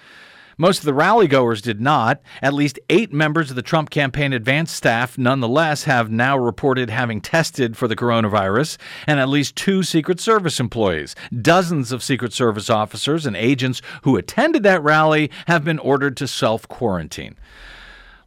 most 0.60 0.80
of 0.80 0.84
the 0.84 0.92
rally 0.92 1.26
goers 1.26 1.62
did 1.62 1.80
not. 1.80 2.20
At 2.42 2.52
least 2.52 2.78
eight 2.90 3.14
members 3.14 3.48
of 3.48 3.56
the 3.56 3.62
Trump 3.62 3.88
campaign 3.88 4.34
advance 4.34 4.70
staff, 4.70 5.16
nonetheless, 5.16 5.84
have 5.84 6.10
now 6.10 6.36
reported 6.36 6.90
having 6.90 7.22
tested 7.22 7.78
for 7.78 7.88
the 7.88 7.96
coronavirus, 7.96 8.76
and 9.06 9.18
at 9.18 9.30
least 9.30 9.56
two 9.56 9.82
Secret 9.82 10.20
Service 10.20 10.60
employees. 10.60 11.16
Dozens 11.40 11.92
of 11.92 12.02
Secret 12.02 12.34
Service 12.34 12.68
officers 12.68 13.24
and 13.24 13.36
agents 13.36 13.80
who 14.02 14.18
attended 14.18 14.62
that 14.64 14.82
rally 14.82 15.30
have 15.46 15.64
been 15.64 15.78
ordered 15.78 16.14
to 16.18 16.28
self 16.28 16.68
quarantine. 16.68 17.36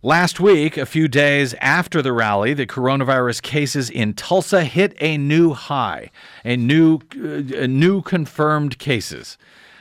Last 0.05 0.37
week, 0.41 0.75
a 0.75 0.85
few 0.85 1.07
days 1.07 1.53
after 1.61 2.01
the 2.01 2.11
rally, 2.11 2.53
the 2.53 2.67
coronavirus 2.67 3.41
cases 3.41 3.89
in 3.89 4.15
Tulsa 4.15 4.65
hit 4.65 4.97
a 4.99 5.17
new 5.17 5.53
high, 5.53 6.11
a 6.43 6.57
new, 6.57 6.99
uh, 7.15 7.67
new 7.67 8.01
confirmed 8.01 8.77
cases. 8.79 9.37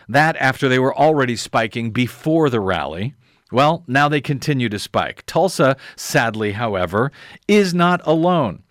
That 0.08 0.36
after 0.36 0.68
they 0.68 0.78
were 0.78 0.96
already 0.96 1.34
spiking 1.34 1.90
before 1.90 2.50
the 2.50 2.60
rally. 2.60 3.16
Well, 3.50 3.82
now 3.88 4.08
they 4.08 4.20
continue 4.20 4.68
to 4.68 4.78
spike. 4.78 5.24
Tulsa, 5.26 5.76
sadly, 5.96 6.52
however, 6.52 7.10
is 7.48 7.74
not 7.74 8.00
alone. 8.04 8.62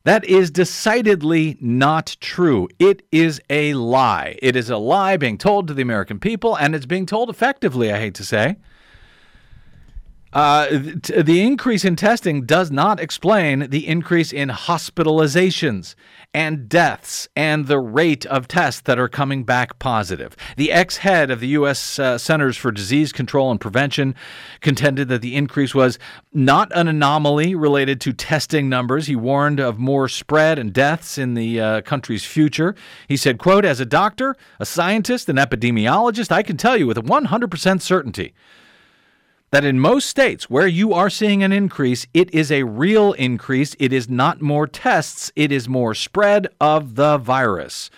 That 0.06 0.24
is 0.24 0.52
decidedly 0.52 1.58
not 1.60 2.16
true. 2.22 2.70
It 2.80 3.02
is 3.12 3.42
a 3.50 3.74
lie. 3.74 4.38
It 4.42 4.56
is 4.56 4.70
a 4.70 4.78
lie 4.78 5.18
being 5.18 5.38
told 5.38 5.68
to 5.68 5.74
the 5.74 5.82
American 5.82 6.20
people, 6.20 6.56
and 6.56 6.74
it's 6.74 6.86
being 6.86 7.06
told 7.06 7.30
effectively, 7.30 7.92
I 7.92 8.00
hate 8.00 8.14
to 8.16 8.24
say. 8.24 8.56
Uh, 10.36 10.68
the 10.70 11.42
increase 11.42 11.86
in 11.86 11.96
testing 11.96 12.46
does 12.46 12.70
not 12.70 13.00
explain 13.00 13.70
the 13.70 13.88
increase 13.88 14.34
in 14.34 14.50
hospitalizations 14.50 15.96
and 16.34 16.68
deaths 16.68 17.30
and 17.38 17.68
the 17.68 17.80
rate 17.80 18.26
of 18.26 18.46
tests 18.46 18.82
that 18.82 19.00
are 19.00 19.08
coming 19.08 19.46
back 19.46 19.80
positive. 19.80 20.36
The 20.58 20.74
ex 20.74 20.98
head 20.98 21.32
of 21.32 21.40
the 21.40 21.48
U.S. 21.48 21.98
Uh, 21.98 22.18
Centers 22.18 22.58
for 22.58 22.70
Disease 22.74 23.14
Control 23.14 23.50
and 23.50 23.62
Prevention 23.62 24.14
contended 24.60 25.08
that 25.08 25.22
the 25.22 25.38
increase 25.38 25.74
was 25.74 25.98
not 26.34 26.70
an 26.76 26.90
anomaly 26.90 27.56
related 27.56 28.02
to 28.02 28.12
testing 28.12 28.68
numbers. 28.68 29.08
He 29.08 29.16
warned 29.16 29.62
of 29.62 29.80
more 29.80 30.10
spread 30.10 30.60
and 30.60 30.74
deaths 30.74 31.18
in 31.18 31.36
the 31.36 31.62
uh, 31.62 31.82
country's 31.82 32.26
future. 32.26 32.76
He 33.08 33.16
said, 33.16 33.38
quote, 33.38 33.64
as 33.64 33.80
a 33.80 33.86
doctor, 33.86 34.36
a 34.60 34.66
scientist, 34.66 35.30
an 35.30 35.38
epidemiologist, 35.38 36.30
I 36.30 36.44
can 36.44 36.58
tell 36.58 36.76
you 36.76 36.88
with 36.88 36.98
100% 36.98 37.82
certainty 37.82 38.34
that 39.56 39.64
in 39.64 39.80
most 39.80 40.10
states 40.10 40.50
where 40.50 40.68
you 40.68 40.92
are 40.92 41.10
seeing 41.10 41.42
an 41.42 41.54
increase, 41.54 42.06
it 42.14 42.30
is 42.34 42.52
a 42.52 42.64
real 42.64 43.14
increase. 43.14 43.74
It 43.80 43.94
is 43.94 44.10
not 44.10 44.42
more 44.42 44.68
tests, 44.68 45.32
it 45.34 45.50
is 45.50 45.70
more 45.70 45.94
spread 45.94 46.50
of 46.60 46.96
the 46.96 47.18
virus. 47.18 47.90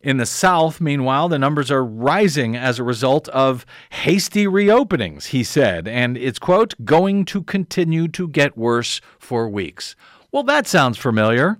In 0.00 0.16
the 0.16 0.24
South, 0.24 0.80
meanwhile, 0.80 1.28
the 1.28 1.38
numbers 1.38 1.70
are 1.70 1.84
rising 1.84 2.56
as 2.56 2.78
a 2.78 2.84
result 2.84 3.28
of 3.28 3.66
hasty 3.90 4.46
reopenings, 4.46 5.26
he 5.26 5.44
said, 5.44 5.86
and 5.86 6.16
it's, 6.16 6.38
quote, 6.38 6.72
going 6.86 7.26
to 7.26 7.42
continue 7.42 8.08
to 8.08 8.26
get 8.26 8.56
worse 8.56 9.02
for 9.18 9.50
weeks. 9.50 9.94
Well, 10.30 10.44
that 10.44 10.66
sounds 10.66 10.96
familiar. 10.96 11.58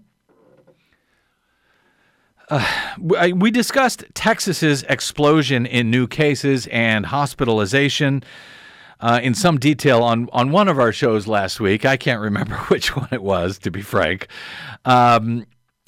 Uh, 2.48 2.66
we 3.34 3.50
discussed 3.50 4.06
Texas's 4.14 4.84
explosion 4.84 5.66
in 5.66 5.90
new 5.90 6.06
cases 6.06 6.66
and 6.68 7.04
hospitalization 7.04 8.22
uh, 9.02 9.20
in 9.22 9.34
some 9.34 9.58
detail 9.58 10.02
on, 10.02 10.28
on 10.32 10.50
one 10.50 10.68
of 10.68 10.78
our 10.78 10.92
shows 10.92 11.26
last 11.26 11.60
week. 11.60 11.84
I 11.84 11.96
can't 11.96 12.20
remember 12.20 12.56
which 12.68 12.96
one 12.96 13.08
it 13.12 13.22
was, 13.22 13.58
to 13.60 13.70
be 13.70 13.82
frank. 13.82 14.28
Um, 14.84 15.44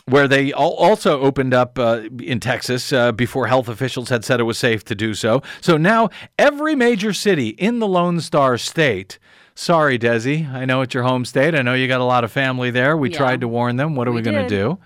where 0.06 0.28
they 0.28 0.52
also 0.52 1.20
opened 1.22 1.54
up 1.54 1.78
uh, 1.78 2.02
in 2.20 2.38
Texas 2.38 2.92
uh, 2.92 3.10
before 3.12 3.46
health 3.46 3.68
officials 3.68 4.10
had 4.10 4.22
said 4.22 4.38
it 4.38 4.42
was 4.42 4.58
safe 4.58 4.84
to 4.84 4.94
do 4.94 5.14
so. 5.14 5.42
So 5.62 5.78
now 5.78 6.10
every 6.38 6.74
major 6.74 7.14
city 7.14 7.48
in 7.48 7.78
the 7.78 7.86
Lone 7.86 8.20
Star 8.20 8.58
State. 8.58 9.18
Sorry, 9.54 9.98
Desi. 9.98 10.52
I 10.52 10.64
know 10.64 10.82
it's 10.82 10.92
your 10.92 11.04
home 11.04 11.24
state. 11.24 11.54
I 11.54 11.62
know 11.62 11.74
you 11.74 11.86
got 11.88 12.00
a 12.00 12.04
lot 12.04 12.24
of 12.24 12.32
family 12.32 12.70
there. 12.70 12.96
We 12.96 13.10
yeah. 13.10 13.16
tried 13.16 13.40
to 13.40 13.48
warn 13.48 13.76
them. 13.76 13.94
What 13.94 14.08
are 14.08 14.10
we, 14.10 14.16
we 14.16 14.22
going 14.22 14.42
to 14.42 14.48
do? 14.48 14.78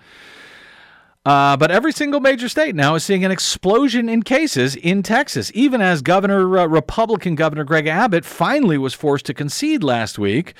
Uh, 1.29 1.55
but 1.55 1.69
every 1.69 1.91
single 1.91 2.19
major 2.19 2.49
state 2.49 2.73
now 2.73 2.95
is 2.95 3.03
seeing 3.03 3.23
an 3.23 3.29
explosion 3.29 4.09
in 4.09 4.23
cases 4.23 4.75
in 4.75 5.03
Texas, 5.03 5.51
even 5.53 5.79
as 5.79 6.01
Governor 6.01 6.57
uh, 6.57 6.65
Republican 6.65 7.35
Governor 7.35 7.63
Greg 7.63 7.85
Abbott 7.85 8.25
finally 8.25 8.79
was 8.79 8.95
forced 8.95 9.27
to 9.27 9.35
concede 9.35 9.83
last 9.83 10.17
week. 10.17 10.55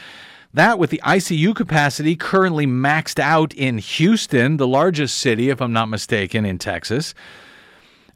That 0.53 0.77
with 0.77 0.91
the 0.91 1.01
ICU 1.03 1.55
capacity 1.55 2.15
currently 2.15 2.67
maxed 2.67 3.17
out 3.17 3.51
in 3.55 3.79
Houston, 3.79 4.57
the 4.57 4.67
largest 4.67 5.17
city, 5.17 5.49
if 5.49 5.59
I'm 5.59 5.73
not 5.73 5.89
mistaken, 5.89 6.45
in 6.45 6.59
Texas. 6.59 7.15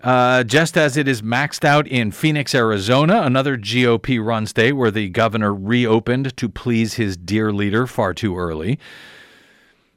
Uh, 0.01 0.43
just 0.43 0.77
as 0.77 0.95
it 0.95 1.07
is 1.07 1.23
maxed 1.23 1.65
out 1.65 1.87
in 1.87 2.11
Phoenix, 2.11 2.53
Arizona, 2.53 3.23
another 3.23 3.57
GOP 3.57 4.23
run 4.23 4.45
state 4.45 4.73
where 4.73 4.91
the 4.91 5.09
governor 5.09 5.51
reopened 5.51 6.37
to 6.37 6.49
please 6.49 6.93
his 6.93 7.17
dear 7.17 7.51
leader 7.51 7.87
far 7.87 8.13
too 8.13 8.37
early. 8.37 8.77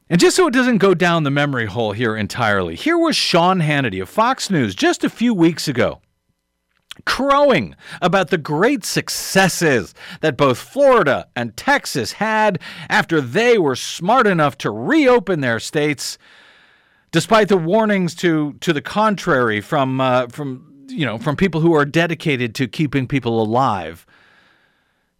And 0.08 0.20
just 0.20 0.36
so 0.36 0.46
it 0.46 0.54
doesn't 0.54 0.78
go 0.78 0.94
down 0.94 1.24
the 1.24 1.30
memory 1.30 1.66
hole 1.66 1.92
here 1.92 2.16
entirely, 2.16 2.76
here 2.76 2.96
was 2.96 3.16
Sean 3.16 3.60
Hannity 3.60 4.00
of 4.00 4.08
Fox 4.08 4.50
News 4.50 4.74
just 4.74 5.02
a 5.02 5.10
few 5.10 5.34
weeks 5.34 5.66
ago 5.66 6.00
crowing 7.04 7.74
about 8.00 8.30
the 8.30 8.38
great 8.38 8.84
successes 8.84 9.94
that 10.22 10.36
both 10.36 10.58
Florida 10.58 11.28
and 11.36 11.56
Texas 11.56 12.12
had 12.12 12.58
after 12.88 13.20
they 13.20 13.58
were 13.58 13.76
smart 13.76 14.26
enough 14.26 14.56
to 14.58 14.70
reopen 14.70 15.40
their 15.40 15.60
states, 15.60 16.16
despite 17.10 17.48
the 17.48 17.56
warnings 17.56 18.14
to 18.14 18.54
to 18.60 18.72
the 18.72 18.80
contrary 18.80 19.60
from 19.60 20.00
uh, 20.00 20.28
from 20.28 20.72
you 20.88 21.04
know 21.04 21.18
from 21.18 21.36
people 21.36 21.60
who 21.60 21.74
are 21.74 21.84
dedicated 21.84 22.54
to 22.54 22.66
keeping 22.66 23.06
people 23.06 23.42
alive 23.42 24.06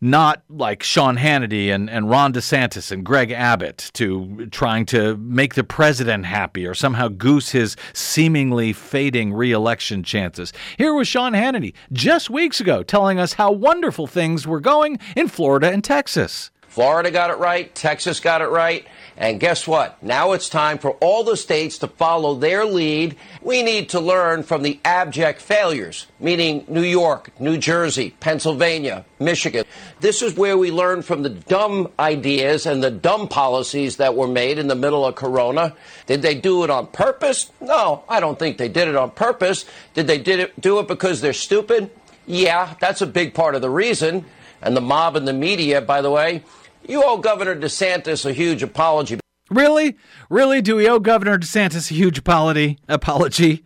not 0.00 0.42
like 0.48 0.82
Sean 0.82 1.16
Hannity 1.16 1.74
and, 1.74 1.88
and 1.88 2.10
Ron 2.10 2.32
DeSantis 2.32 2.92
and 2.92 3.04
Greg 3.04 3.30
Abbott 3.30 3.90
to 3.94 4.46
trying 4.50 4.84
to 4.86 5.16
make 5.16 5.54
the 5.54 5.64
president 5.64 6.26
happy 6.26 6.66
or 6.66 6.74
somehow 6.74 7.08
goose 7.08 7.50
his 7.50 7.76
seemingly 7.94 8.72
fading 8.72 9.32
reelection 9.32 10.02
chances. 10.02 10.52
Here 10.76 10.92
was 10.92 11.08
Sean 11.08 11.32
Hannity 11.32 11.72
just 11.92 12.28
weeks 12.28 12.60
ago 12.60 12.82
telling 12.82 13.18
us 13.18 13.34
how 13.34 13.52
wonderful 13.52 14.06
things 14.06 14.46
were 14.46 14.60
going 14.60 14.98
in 15.16 15.28
Florida 15.28 15.70
and 15.70 15.82
Texas. 15.82 16.50
Florida 16.76 17.10
got 17.10 17.30
it 17.30 17.38
right, 17.38 17.74
Texas 17.74 18.20
got 18.20 18.42
it 18.42 18.48
right. 18.48 18.86
And 19.16 19.40
guess 19.40 19.66
what? 19.66 20.02
Now 20.02 20.32
it's 20.32 20.50
time 20.50 20.76
for 20.76 20.90
all 21.00 21.24
the 21.24 21.34
states 21.38 21.78
to 21.78 21.88
follow 21.88 22.34
their 22.34 22.66
lead. 22.66 23.16
We 23.40 23.62
need 23.62 23.88
to 23.88 23.98
learn 23.98 24.42
from 24.42 24.62
the 24.62 24.78
abject 24.84 25.40
failures, 25.40 26.06
meaning 26.20 26.66
New 26.68 26.82
York, 26.82 27.30
New 27.40 27.56
Jersey, 27.56 28.14
Pennsylvania, 28.20 29.06
Michigan. 29.18 29.64
This 30.00 30.20
is 30.20 30.36
where 30.36 30.58
we 30.58 30.70
learn 30.70 31.00
from 31.00 31.22
the 31.22 31.30
dumb 31.30 31.88
ideas 31.98 32.66
and 32.66 32.84
the 32.84 32.90
dumb 32.90 33.26
policies 33.28 33.96
that 33.96 34.14
were 34.14 34.28
made 34.28 34.58
in 34.58 34.68
the 34.68 34.74
middle 34.74 35.06
of 35.06 35.14
Corona. 35.14 35.74
Did 36.04 36.20
they 36.20 36.34
do 36.34 36.62
it 36.62 36.68
on 36.68 36.88
purpose? 36.88 37.50
No, 37.58 38.04
I 38.06 38.20
don't 38.20 38.38
think 38.38 38.58
they 38.58 38.68
did 38.68 38.86
it 38.86 38.96
on 38.96 39.12
purpose. 39.12 39.64
Did 39.94 40.08
they 40.08 40.18
did 40.18 40.40
it, 40.40 40.60
do 40.60 40.78
it 40.80 40.88
because 40.88 41.22
they're 41.22 41.32
stupid? 41.32 41.88
Yeah, 42.26 42.74
that's 42.82 43.00
a 43.00 43.06
big 43.06 43.32
part 43.32 43.54
of 43.54 43.62
the 43.62 43.70
reason. 43.70 44.26
And 44.60 44.76
the 44.76 44.82
mob 44.82 45.16
and 45.16 45.26
the 45.26 45.32
media, 45.32 45.80
by 45.80 46.02
the 46.02 46.10
way, 46.10 46.42
you 46.88 47.02
owe 47.04 47.18
Governor 47.18 47.56
DeSantis 47.56 48.24
a 48.24 48.32
huge 48.32 48.62
apology. 48.62 49.18
Really? 49.50 49.96
Really? 50.28 50.60
Do 50.60 50.76
we 50.76 50.88
owe 50.88 50.98
Governor 50.98 51.38
DeSantis 51.38 51.90
a 51.90 51.94
huge 51.94 52.18
apology? 52.18 52.78
Apology? 52.88 53.64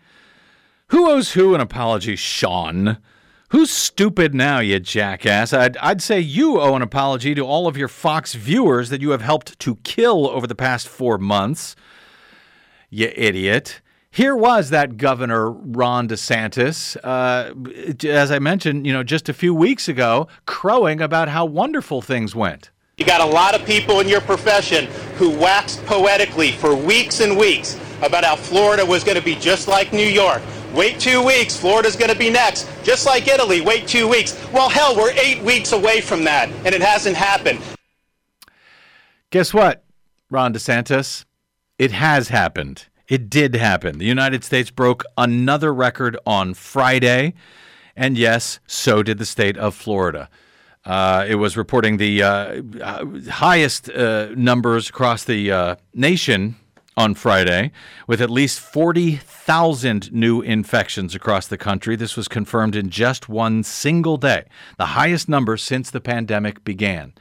Who 0.89 1.11
owes 1.11 1.33
who 1.33 1.55
an 1.55 1.61
apology, 1.61 2.17
Sean? 2.17 2.99
Who's 3.51 3.71
stupid 3.71 4.35
now, 4.35 4.61
you 4.61 4.79
jackass? 4.79 5.53
I'd, 5.53 5.77
I'd 5.79 6.03
say 6.03 6.21
you 6.21 6.61
owe 6.61 6.77
an 6.77 6.83
apology 6.83 7.35
to 7.35 7.43
all 7.43 7.67
of 7.67 7.77
your 7.77 7.89
Fox 7.89 8.35
viewers 8.35 8.91
that 8.91 9.01
you 9.01 9.11
have 9.11 9.23
helped 9.23 9.59
to 9.61 9.77
kill 9.77 10.29
over 10.29 10.47
the 10.47 10.55
past 10.55 10.87
four 10.89 11.19
months. 11.19 11.75
You 12.91 13.13
idiot. 13.17 13.81
Here 14.13 14.37
was 14.37 14.71
that 14.71 14.97
Governor 14.97 15.51
Ron 15.51 16.09
DeSantis, 16.09 16.97
uh, 17.05 18.09
as 18.09 18.31
I 18.33 18.41
mentioned, 18.41 18.87
you 18.87 18.93
know, 18.93 19.05
just 19.05 19.29
a 19.29 19.33
few 19.33 19.55
weeks 19.55 19.89
ago, 19.89 20.27
crowing 20.47 21.01
about 21.01 21.29
how 21.29 21.45
wonderful 21.45 22.03
things 22.03 22.35
went. 22.35 22.71
You 23.01 23.07
got 23.07 23.23
a 23.23 23.25
lot 23.33 23.59
of 23.59 23.65
people 23.65 24.01
in 24.01 24.09
your 24.09 24.21
profession 24.21 24.85
who 25.17 25.31
waxed 25.31 25.83
poetically 25.87 26.53
for 26.53 26.77
weeks 26.77 27.21
and 27.21 27.35
weeks 27.35 27.81
about 28.03 28.25
how 28.25 28.37
Florida 28.37 28.85
was 28.85 29.05
going 29.05 29.17
to 29.17 29.25
be 29.25 29.35
just 29.37 29.69
like 29.69 29.95
New 29.95 30.07
York. 30.07 30.43
Wait 30.75 31.01
two 31.01 31.25
weeks, 31.25 31.57
Florida's 31.57 31.97
going 31.97 32.13
to 32.13 32.19
be 32.19 32.29
next. 32.29 32.69
Just 32.83 33.07
like 33.07 33.27
Italy, 33.27 33.63
wait 33.63 33.89
two 33.89 34.07
weeks. 34.07 34.39
Well, 34.53 34.69
hell, 34.69 34.95
we're 34.95 35.13
eight 35.13 35.43
weeks 35.43 35.73
away 35.73 36.03
from 36.03 36.25
that, 36.25 36.51
and 36.67 36.75
it 36.75 36.83
hasn't 36.83 37.17
happened. 37.17 37.61
Guess 39.31 39.55
what, 39.55 39.83
Ron 40.31 40.53
DeSantis? 40.53 41.25
It 41.79 41.93
has 41.93 42.29
happened. 42.29 42.85
It 43.09 43.31
did 43.31 43.55
happen. 43.55 43.97
The 43.97 44.05
United 44.05 44.45
States 44.45 44.71
broke 44.71 45.05
another 45.17 45.73
record 45.73 46.19
on 46.27 46.53
Friday. 46.53 47.33
And 47.97 48.19
yes, 48.19 48.61
so 48.67 49.03
did 49.03 49.17
the 49.17 49.25
state 49.25 49.57
of 49.57 49.75
Florida. 49.75 50.29
Uh, 50.85 51.27
it 51.29 51.35
was 51.35 51.57
reporting 51.57 51.99
the 51.99 52.23
uh, 52.23 52.63
uh, 52.81 53.05
highest 53.31 53.91
uh, 53.91 54.29
numbers 54.35 54.89
across 54.89 55.25
the 55.25 55.53
uh, 55.53 55.77
nation 55.93 56.57
on 56.97 57.15
Friday, 57.15 57.71
with 58.07 58.21
at 58.21 58.31
least 58.31 58.61
40,000 58.61 60.13
new 60.13 60.41
infections 60.41 61.15
across 61.15 61.47
the 61.47 61.59
country. 61.59 61.97
This 61.97 62.17
was 62.17 62.29
confirmed 62.29 62.77
in 62.77 62.91
just 62.91 63.29
one 63.29 63.63
single 63.63 64.17
day, 64.17 64.45
the 64.79 64.87
highest 64.87 65.29
number 65.29 65.57
since 65.57 65.91
the 65.91 66.01
pandemic 66.01 66.65
began. 66.65 67.13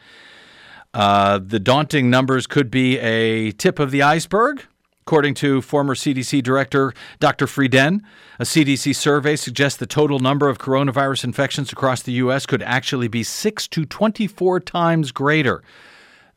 The 0.93 1.61
daunting 1.61 2.09
numbers 2.09 2.47
could 2.47 2.71
be 2.71 2.97
a 2.99 3.51
tip 3.51 3.79
of 3.79 3.91
the 3.91 4.01
iceberg. 4.01 4.65
According 5.01 5.33
to 5.35 5.61
former 5.61 5.95
CDC 5.95 6.43
Director 6.43 6.93
Dr. 7.19 7.47
Frieden, 7.47 8.03
a 8.39 8.43
CDC 8.43 8.95
survey 8.95 9.35
suggests 9.35 9.79
the 9.79 9.87
total 9.87 10.19
number 10.19 10.47
of 10.47 10.59
coronavirus 10.59 11.23
infections 11.23 11.71
across 11.71 12.03
the 12.03 12.11
U.S. 12.13 12.45
could 12.45 12.61
actually 12.61 13.07
be 13.07 13.23
6 13.23 13.67
to 13.69 13.85
24 13.85 14.59
times 14.59 15.11
greater 15.11 15.63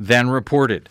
than 0.01 0.31
reported. 0.31 0.88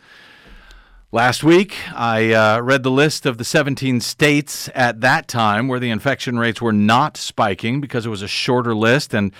Last 1.11 1.43
week, 1.43 1.75
I 1.93 2.33
uh, 2.33 2.61
read 2.61 2.81
the 2.81 2.89
list 2.89 3.27
of 3.27 3.37
the 3.37 3.43
17 3.43 4.01
states 4.01 4.67
at 4.73 5.01
that 5.01 5.27
time 5.27 5.67
where 5.67 5.79
the 5.79 5.91
infection 5.91 6.39
rates 6.39 6.59
were 6.59 6.73
not 6.73 7.17
spiking 7.17 7.81
because 7.81 8.05
it 8.05 8.09
was 8.09 8.23
a 8.23 8.27
shorter 8.27 8.73
list 8.73 9.13
and 9.13 9.31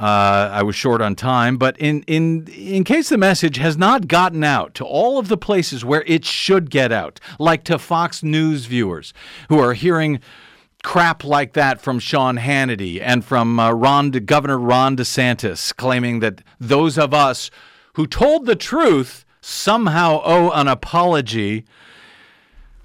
uh, 0.00 0.50
I 0.52 0.64
was 0.64 0.74
short 0.74 1.00
on 1.00 1.14
time. 1.14 1.58
But 1.58 1.78
in, 1.78 2.02
in, 2.08 2.48
in 2.48 2.82
case 2.82 3.08
the 3.08 3.18
message 3.18 3.58
has 3.58 3.76
not 3.76 4.08
gotten 4.08 4.42
out 4.42 4.74
to 4.74 4.84
all 4.84 5.18
of 5.18 5.28
the 5.28 5.36
places 5.36 5.84
where 5.84 6.02
it 6.08 6.24
should 6.24 6.70
get 6.70 6.90
out, 6.90 7.20
like 7.38 7.62
to 7.64 7.78
Fox 7.78 8.24
News 8.24 8.64
viewers 8.64 9.14
who 9.48 9.60
are 9.60 9.74
hearing 9.74 10.18
crap 10.82 11.22
like 11.22 11.52
that 11.52 11.80
from 11.80 12.00
Sean 12.00 12.36
Hannity 12.36 13.00
and 13.00 13.24
from 13.24 13.60
uh, 13.60 13.70
Ron, 13.70 14.10
Governor 14.10 14.58
Ron 14.58 14.96
DeSantis, 14.96 15.76
claiming 15.76 16.18
that 16.18 16.42
those 16.58 16.98
of 16.98 17.14
us 17.14 17.50
who 17.94 18.06
told 18.06 18.46
the 18.46 18.56
truth 18.56 19.24
somehow 19.40 20.20
owe 20.24 20.50
an 20.50 20.68
apology. 20.68 21.64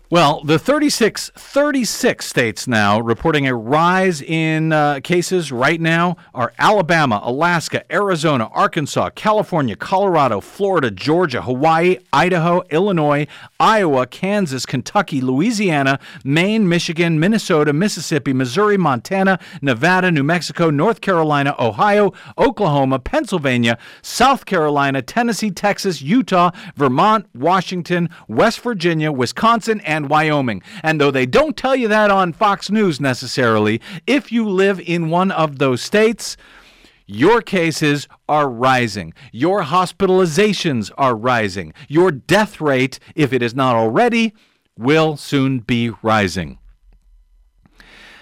Well, 0.09 0.41
the 0.41 0.57
36, 0.57 1.31
36 1.35 2.25
states 2.25 2.65
now 2.65 2.97
reporting 2.97 3.45
a 3.45 3.53
rise 3.53 4.21
in 4.21 4.71
uh, 4.71 5.01
cases 5.03 5.51
right 5.51 5.81
now 5.81 6.15
are 6.33 6.53
Alabama, 6.57 7.19
Alaska, 7.21 7.83
Arizona, 7.91 8.45
Arkansas, 8.53 9.09
California, 9.15 9.75
Colorado, 9.75 10.39
Florida, 10.39 10.91
Georgia, 10.91 11.41
Hawaii, 11.41 11.97
Idaho, 12.13 12.63
Illinois, 12.69 13.27
Iowa, 13.59 14.07
Kansas, 14.07 14.65
Kentucky, 14.65 15.19
Louisiana, 15.19 15.99
Maine, 16.23 16.69
Michigan, 16.69 17.19
Minnesota, 17.19 17.73
Mississippi, 17.73 18.31
Missouri, 18.31 18.77
Montana, 18.77 19.37
Nevada, 19.61 20.09
New 20.09 20.23
Mexico, 20.23 20.69
North 20.69 21.01
Carolina, 21.01 21.53
Ohio, 21.59 22.13
Oklahoma, 22.37 22.97
Pennsylvania, 22.97 23.77
South 24.01 24.45
Carolina, 24.45 25.01
Tennessee, 25.01 25.51
Texas, 25.51 26.01
Utah, 26.01 26.51
Vermont, 26.77 27.25
Washington, 27.35 28.09
West 28.29 28.61
Virginia, 28.61 29.11
Wisconsin, 29.11 29.81
and 29.81 29.96
Wyoming. 30.05 30.61
And 30.83 31.01
though 31.01 31.11
they 31.11 31.25
don't 31.25 31.57
tell 31.57 31.75
you 31.75 31.87
that 31.87 32.11
on 32.11 32.33
Fox 32.33 32.69
News 32.69 33.01
necessarily, 33.01 33.81
if 34.05 34.31
you 34.31 34.47
live 34.47 34.79
in 34.79 35.09
one 35.09 35.31
of 35.31 35.57
those 35.57 35.81
states, 35.81 36.37
your 37.05 37.41
cases 37.41 38.07
are 38.27 38.49
rising. 38.49 39.13
Your 39.31 39.63
hospitalizations 39.63 40.91
are 40.97 41.15
rising. 41.15 41.73
Your 41.87 42.11
death 42.11 42.59
rate, 42.61 42.99
if 43.15 43.33
it 43.33 43.41
is 43.41 43.55
not 43.55 43.75
already, 43.75 44.33
will 44.77 45.17
soon 45.17 45.59
be 45.59 45.89
rising. 46.01 46.59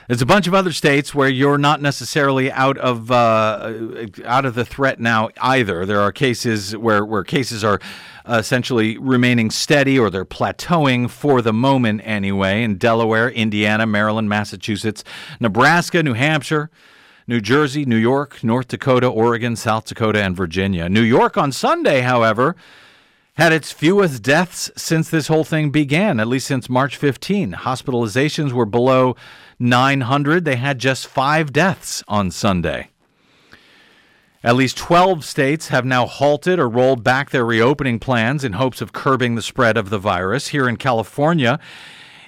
There's 0.07 0.21
a 0.21 0.25
bunch 0.25 0.45
of 0.45 0.53
other 0.53 0.71
states 0.71 1.15
where 1.15 1.29
you're 1.29 1.57
not 1.57 1.81
necessarily 1.81 2.51
out 2.51 2.77
of 2.77 3.09
uh, 3.09 3.73
out 4.23 4.45
of 4.45 4.53
the 4.53 4.63
threat 4.63 4.99
now 4.99 5.29
either. 5.41 5.83
There 5.83 5.99
are 5.99 6.11
cases 6.11 6.77
where 6.77 7.03
where 7.03 7.23
cases 7.23 7.63
are 7.63 7.79
essentially 8.27 8.99
remaining 8.99 9.49
steady 9.49 9.97
or 9.97 10.11
they're 10.11 10.23
plateauing 10.23 11.09
for 11.09 11.41
the 11.41 11.53
moment 11.53 12.01
anyway. 12.03 12.61
In 12.61 12.77
Delaware, 12.77 13.31
Indiana, 13.31 13.87
Maryland, 13.87 14.29
Massachusetts, 14.29 15.03
Nebraska, 15.39 16.03
New 16.03 16.13
Hampshire. 16.13 16.69
New 17.27 17.41
Jersey, 17.41 17.85
New 17.85 17.97
York, 17.97 18.43
North 18.43 18.67
Dakota, 18.67 19.07
Oregon, 19.07 19.55
South 19.55 19.85
Dakota, 19.85 20.21
and 20.21 20.37
Virginia. 20.37 20.87
New 20.87 21.01
York 21.01 21.37
on 21.37 21.51
Sunday, 21.51 22.01
however, 22.01 22.55
had 23.33 23.51
its 23.51 23.71
fewest 23.71 24.21
deaths 24.21 24.69
since 24.77 25.09
this 25.09 25.27
whole 25.27 25.43
thing 25.43 25.71
began, 25.71 26.19
at 26.19 26.27
least 26.27 26.45
since 26.45 26.69
March 26.69 26.95
15. 26.95 27.53
Hospitalizations 27.53 28.51
were 28.51 28.67
below 28.67 29.15
900. 29.59 30.45
They 30.45 30.55
had 30.55 30.79
just 30.79 31.07
five 31.07 31.53
deaths 31.53 32.03
on 32.07 32.31
Sunday. 32.31 32.89
At 34.43 34.55
least 34.55 34.77
12 34.77 35.25
states 35.25 35.69
have 35.69 35.85
now 35.85 36.05
halted 36.05 36.59
or 36.59 36.69
rolled 36.69 37.03
back 37.03 37.31
their 37.31 37.43
reopening 37.43 37.97
plans 37.97 38.43
in 38.43 38.53
hopes 38.53 38.79
of 38.79 38.93
curbing 38.93 39.33
the 39.33 39.41
spread 39.41 39.75
of 39.75 39.89
the 39.89 39.97
virus. 39.97 40.49
Here 40.49 40.69
in 40.69 40.77
California, 40.77 41.59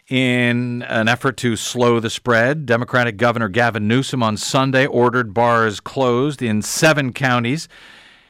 in 0.10 0.82
an 0.84 1.08
effort 1.08 1.38
to 1.38 1.56
slow 1.56 2.00
the 2.00 2.10
spread, 2.10 2.66
Democratic 2.66 3.18
Governor 3.18 3.50
Gavin 3.50 3.88
Newsom 3.88 4.24
on 4.24 4.36
Sunday 4.36 4.88
ordered 4.88 5.34
bars 5.34 5.80
closed 5.80 6.42
in 6.42 6.64
seven 6.64 7.14
counties 7.14 7.68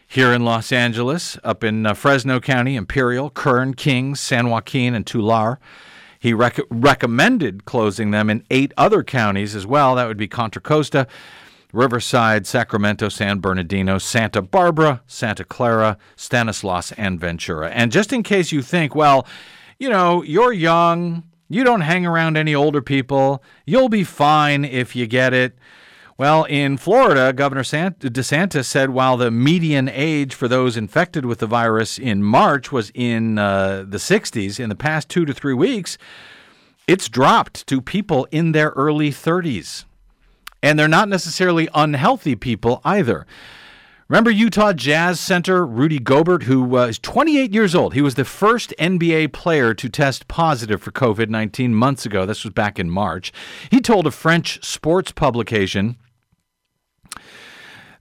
here 0.05 0.33
in 0.33 0.43
Los 0.43 0.71
Angeles, 0.71 1.37
up 1.43 1.63
in 1.63 1.85
uh, 1.85 1.93
Fresno 1.93 2.39
County, 2.39 2.75
Imperial, 2.75 3.29
Kern, 3.29 3.73
Kings, 3.73 4.19
San 4.19 4.49
Joaquin, 4.49 4.95
and 4.95 5.05
Tulare. 5.05 5.59
He 6.19 6.33
rec- 6.33 6.59
recommended 6.69 7.65
closing 7.65 8.11
them 8.11 8.29
in 8.29 8.43
eight 8.49 8.73
other 8.77 9.03
counties 9.03 9.55
as 9.55 9.65
well. 9.65 9.95
That 9.95 10.07
would 10.07 10.17
be 10.17 10.27
Contra 10.27 10.61
Costa, 10.61 11.07
Riverside, 11.73 12.47
Sacramento, 12.47 13.09
San 13.09 13.39
Bernardino, 13.39 13.97
Santa 13.97 14.41
Barbara, 14.41 15.01
Santa 15.07 15.43
Clara, 15.43 15.97
Stanislaus, 16.15 16.91
and 16.93 17.19
Ventura. 17.19 17.69
And 17.69 17.91
just 17.91 18.13
in 18.13 18.23
case 18.23 18.51
you 18.51 18.61
think, 18.61 18.95
well, 18.95 19.27
you 19.79 19.89
know, 19.89 20.23
you're 20.23 20.53
young, 20.53 21.23
you 21.49 21.63
don't 21.63 21.81
hang 21.81 22.05
around 22.05 22.37
any 22.37 22.55
older 22.55 22.81
people. 22.81 23.43
You'll 23.65 23.89
be 23.89 24.03
fine 24.03 24.65
if 24.65 24.95
you 24.95 25.07
get 25.07 25.33
it. 25.33 25.57
Well, 26.19 26.45
in 26.45 26.77
Florida, 26.77 27.31
Governor 27.31 27.61
DeSantis 27.61 28.65
said 28.65 28.89
while 28.89 29.17
the 29.17 29.29
median 29.29 29.87
age 29.87 30.33
for 30.33 30.47
those 30.47 30.75
infected 30.75 31.27
with 31.27 31.37
the 31.37 31.45
virus 31.45 31.99
in 31.99 32.23
March 32.23 32.71
was 32.71 32.91
in 32.95 33.37
uh, 33.37 33.85
the 33.87 33.99
60s, 33.99 34.59
in 34.59 34.69
the 34.69 34.75
past 34.75 35.09
two 35.09 35.25
to 35.25 35.33
three 35.33 35.53
weeks, 35.53 35.99
it's 36.87 37.07
dropped 37.07 37.67
to 37.67 37.81
people 37.81 38.27
in 38.31 38.51
their 38.51 38.69
early 38.69 39.11
30s. 39.11 39.85
And 40.63 40.79
they're 40.79 40.87
not 40.87 41.07
necessarily 41.07 41.69
unhealthy 41.75 42.35
people 42.35 42.81
either. 42.83 43.27
Remember 44.07 44.31
Utah 44.31 44.73
Jazz 44.73 45.19
center 45.19 45.67
Rudy 45.67 45.99
Gobert, 45.99 46.43
who 46.43 46.77
is 46.77 46.97
28 46.97 47.53
years 47.53 47.75
old. 47.75 47.93
He 47.93 48.01
was 48.01 48.15
the 48.15 48.25
first 48.25 48.73
NBA 48.79 49.33
player 49.33 49.75
to 49.75 49.87
test 49.87 50.27
positive 50.27 50.81
for 50.81 50.91
COVID 50.91 51.29
19 51.29 51.75
months 51.75 52.07
ago. 52.07 52.25
This 52.25 52.43
was 52.43 52.53
back 52.53 52.79
in 52.79 52.89
March. 52.89 53.31
He 53.69 53.81
told 53.81 54.07
a 54.07 54.11
French 54.11 54.65
sports 54.65 55.11
publication 55.11 55.97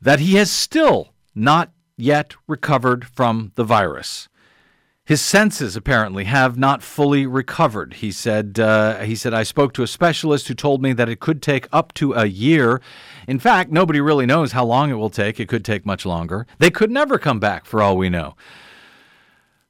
that 0.00 0.20
he 0.20 0.34
has 0.34 0.50
still 0.50 1.12
not 1.34 1.72
yet 1.96 2.34
recovered 2.46 3.06
from 3.06 3.52
the 3.54 3.64
virus. 3.64 4.28
His 5.06 5.22
senses 5.22 5.76
apparently 5.76 6.24
have 6.24 6.58
not 6.58 6.82
fully 6.82 7.26
recovered. 7.26 7.94
He 7.94 8.10
said. 8.10 8.58
Uh, 8.58 8.98
he 8.98 9.14
said 9.14 9.32
I 9.32 9.44
spoke 9.44 9.72
to 9.74 9.84
a 9.84 9.86
specialist 9.86 10.48
who 10.48 10.54
told 10.54 10.82
me 10.82 10.92
that 10.94 11.08
it 11.08 11.20
could 11.20 11.40
take 11.40 11.68
up 11.72 11.94
to 11.94 12.12
a 12.14 12.26
year. 12.26 12.80
In 13.28 13.38
fact, 13.38 13.70
nobody 13.70 14.00
really 14.00 14.26
knows 14.26 14.50
how 14.50 14.64
long 14.64 14.90
it 14.90 14.94
will 14.94 15.08
take. 15.10 15.38
It 15.38 15.46
could 15.46 15.64
take 15.64 15.86
much 15.86 16.04
longer. 16.04 16.44
They 16.58 16.70
could 16.70 16.90
never 16.90 17.18
come 17.18 17.38
back, 17.38 17.66
for 17.66 17.80
all 17.80 17.96
we 17.96 18.10
know. 18.10 18.34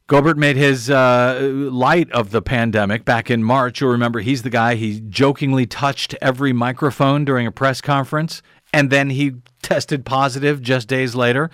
Gobert 0.06 0.38
made 0.38 0.56
his 0.56 0.88
uh, 0.88 1.50
light 1.52 2.10
of 2.12 2.30
the 2.30 2.40
pandemic 2.40 3.04
back 3.04 3.30
in 3.30 3.42
March. 3.42 3.80
You'll 3.80 3.90
remember 3.90 4.20
he's 4.20 4.42
the 4.42 4.50
guy 4.50 4.76
he 4.76 5.00
jokingly 5.00 5.66
touched 5.66 6.14
every 6.22 6.54
microphone 6.54 7.26
during 7.26 7.46
a 7.46 7.52
press 7.52 7.80
conference, 7.80 8.40
and 8.76 8.90
then 8.90 9.08
he 9.08 9.32
tested 9.62 10.04
positive 10.04 10.60
just 10.60 10.86
days 10.86 11.14
later. 11.14 11.50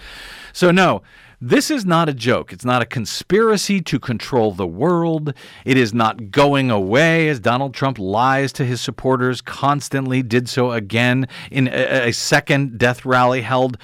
So 0.52 0.72
no, 0.72 1.02
this 1.40 1.70
is 1.70 1.86
not 1.86 2.08
a 2.08 2.12
joke. 2.12 2.52
It's 2.52 2.64
not 2.64 2.82
a 2.82 2.84
conspiracy 2.84 3.80
to 3.80 4.00
control 4.00 4.50
the 4.50 4.66
world. 4.66 5.32
It 5.64 5.76
is 5.76 5.94
not 5.94 6.32
going 6.32 6.72
away 6.72 7.28
as 7.28 7.38
Donald 7.38 7.74
Trump 7.74 7.96
lies 8.00 8.52
to 8.54 8.64
his 8.64 8.80
supporters 8.80 9.40
constantly, 9.40 10.24
did 10.24 10.48
so 10.48 10.72
again 10.72 11.28
in 11.52 11.68
a, 11.68 12.08
a 12.08 12.12
second 12.12 12.76
death 12.76 13.06
rally 13.06 13.42
held 13.42 13.78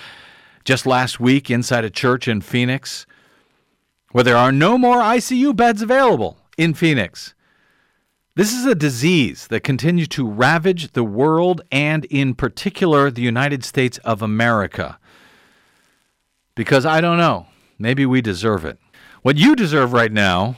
Just 0.64 0.84
last 0.84 1.20
week, 1.20 1.48
inside 1.48 1.84
a 1.84 1.90
church 1.90 2.26
in 2.26 2.40
Phoenix, 2.40 3.06
where 4.10 4.24
there 4.24 4.36
are 4.36 4.50
no 4.50 4.76
more 4.76 4.98
ICU 4.98 5.54
beds 5.54 5.80
available 5.80 6.38
in 6.56 6.74
Phoenix. 6.74 7.34
This 8.38 8.52
is 8.52 8.66
a 8.66 8.76
disease 8.76 9.48
that 9.48 9.64
continues 9.64 10.06
to 10.10 10.24
ravage 10.24 10.92
the 10.92 11.02
world 11.02 11.60
and, 11.72 12.04
in 12.04 12.36
particular, 12.36 13.10
the 13.10 13.20
United 13.20 13.64
States 13.64 13.98
of 14.04 14.22
America. 14.22 14.96
Because 16.54 16.86
I 16.86 17.00
don't 17.00 17.18
know, 17.18 17.48
maybe 17.80 18.06
we 18.06 18.22
deserve 18.22 18.64
it. 18.64 18.78
What 19.22 19.38
you 19.38 19.56
deserve 19.56 19.92
right 19.92 20.12
now, 20.12 20.54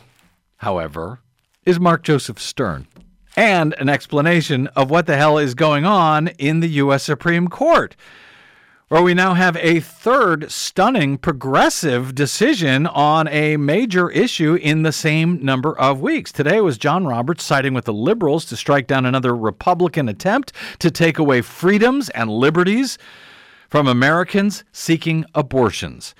however, 0.59 1.21
is 1.65 1.81
Mark 1.81 2.03
Joseph 2.03 2.39
Stern 2.39 2.87
and 3.35 3.75
an 3.79 3.89
explanation 3.89 4.67
of 4.77 4.91
what 4.91 5.07
the 5.07 5.17
hell 5.17 5.39
is 5.39 5.55
going 5.55 5.87
on 5.87 6.29
in 6.37 6.61
the 6.61 6.69
U.S. 6.69 7.03
Supreme 7.03 7.49
Court 7.49 7.97
where 8.91 9.03
we 9.03 9.15
now 9.15 9.35
have 9.35 9.57
a 9.59 9.79
third 9.79 10.51
stunning 10.51 11.17
progressive 11.17 12.13
decision 12.13 12.89
on 12.89 13.29
a 13.29 13.57
major 13.57 14.11
issue 14.11 14.57
in 14.57 14.83
the 14.83 14.91
same 14.91 15.39
number 15.45 15.79
of 15.79 16.01
weeks. 16.01 16.33
Today 16.33 16.61
was 16.61 16.77
John 16.77 17.07
Roberts 17.07 17.45
siding 17.45 17.73
with 17.73 17.85
the 17.85 17.93
liberals 17.93 18.45
to 18.47 18.57
strike 18.57 18.89
down 18.89 19.07
another 19.07 19.37
Republican 19.37 20.09
attempt 20.09 20.53
to 20.81 20.91
take 20.91 21.21
away 21.21 21.41
freedoms 21.41 22.09
and 22.09 22.29
liberties 22.29 22.99
from 23.69 23.87
Americans 23.87 24.65
seeking 24.73 25.25
abortions. 25.37 26.13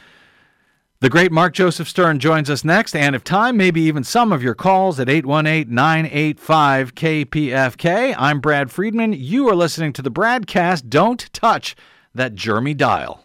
The 1.01 1.11
great 1.11 1.33
Mark 1.33 1.55
Joseph 1.55 1.89
Stern 1.89 2.21
joins 2.21 2.49
us 2.49 2.63
next, 2.63 2.95
and 2.95 3.17
if 3.17 3.25
time, 3.25 3.57
maybe 3.57 3.81
even 3.81 4.05
some 4.05 4.31
of 4.31 4.45
your 4.45 4.55
calls 4.55 5.01
at 5.01 5.09
818 5.09 5.75
985 5.75 6.95
KPFK. 6.95 8.15
I'm 8.17 8.39
Brad 8.39 8.71
Friedman. 8.71 9.13
You 9.15 9.49
are 9.49 9.57
listening 9.57 9.93
to 9.95 10.03
the 10.03 10.11
BradCast. 10.13 10.89
Don't 10.89 11.33
touch 11.33 11.75
that 12.15 12.35
Jeremy 12.35 12.75
dial. 12.75 13.25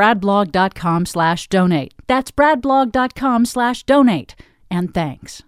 bradblog.com 0.01 1.05
slash 1.05 1.47
donate. 1.47 1.93
That's 2.07 2.31
bradblog.com 2.31 3.45
slash 3.45 3.83
donate. 3.83 4.33
And 4.71 4.91
thanks. 4.93 5.43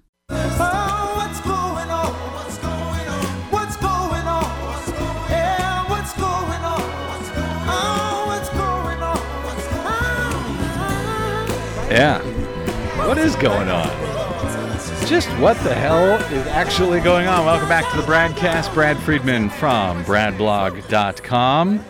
Yeah. 11.90 12.22
What 13.08 13.18
is 13.18 13.36
going 13.36 13.70
on? 13.70 13.88
Just 15.08 15.30
what 15.40 15.58
the 15.58 15.74
hell 15.74 16.20
is 16.32 16.48
actually 16.48 17.02
going 17.02 17.28
on? 17.28 17.46
Welcome 17.46 17.70
back 17.70 17.90
to 17.92 17.98
the 17.98 18.04
Bradcast. 18.04 18.74
Brad 18.74 18.98
Friedman 18.98 19.50
from 19.50 20.04
bradblog.com. 20.06 21.84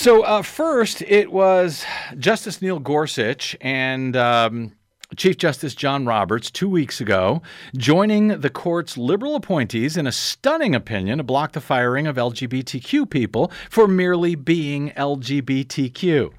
So, 0.00 0.22
uh, 0.22 0.40
first, 0.40 1.02
it 1.02 1.30
was 1.30 1.84
Justice 2.16 2.62
Neil 2.62 2.78
Gorsuch 2.78 3.54
and 3.60 4.16
um, 4.16 4.72
Chief 5.14 5.36
Justice 5.36 5.74
John 5.74 6.06
Roberts 6.06 6.50
two 6.50 6.70
weeks 6.70 7.02
ago 7.02 7.42
joining 7.76 8.28
the 8.40 8.48
court's 8.48 8.96
liberal 8.96 9.36
appointees 9.36 9.98
in 9.98 10.06
a 10.06 10.10
stunning 10.12 10.74
opinion 10.74 11.18
to 11.18 11.22
block 11.22 11.52
the 11.52 11.60
firing 11.60 12.06
of 12.06 12.16
LGBTQ 12.16 13.10
people 13.10 13.52
for 13.68 13.86
merely 13.86 14.36
being 14.36 14.88
LGBTQ. 14.92 16.32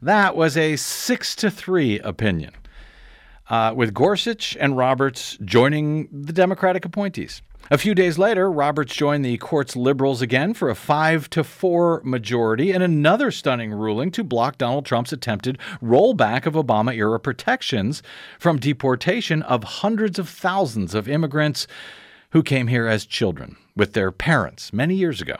That 0.00 0.34
was 0.34 0.56
a 0.56 0.76
six 0.76 1.36
to 1.36 1.50
three 1.50 1.98
opinion, 1.98 2.54
uh, 3.50 3.74
with 3.76 3.92
Gorsuch 3.92 4.56
and 4.58 4.74
Roberts 4.74 5.36
joining 5.44 6.08
the 6.10 6.32
Democratic 6.32 6.86
appointees. 6.86 7.42
A 7.70 7.78
few 7.78 7.94
days 7.94 8.18
later, 8.18 8.50
Roberts 8.50 8.94
joined 8.94 9.24
the 9.24 9.38
court's 9.38 9.76
liberals 9.76 10.20
again 10.20 10.52
for 10.52 10.68
a 10.68 10.74
5 10.74 11.30
to 11.30 11.44
4 11.44 12.02
majority 12.04 12.72
in 12.72 12.82
another 12.82 13.30
stunning 13.30 13.72
ruling 13.72 14.10
to 14.10 14.24
block 14.24 14.58
Donald 14.58 14.84
Trump's 14.84 15.12
attempted 15.12 15.58
rollback 15.80 16.44
of 16.44 16.54
Obama 16.54 16.94
era 16.94 17.18
protections 17.18 18.02
from 18.38 18.58
deportation 18.58 19.42
of 19.42 19.64
hundreds 19.64 20.18
of 20.18 20.28
thousands 20.28 20.94
of 20.94 21.08
immigrants 21.08 21.66
who 22.30 22.42
came 22.42 22.66
here 22.66 22.86
as 22.86 23.06
children 23.06 23.56
with 23.74 23.94
their 23.94 24.10
parents 24.10 24.72
many 24.72 24.94
years 24.94 25.22
ago. 25.22 25.36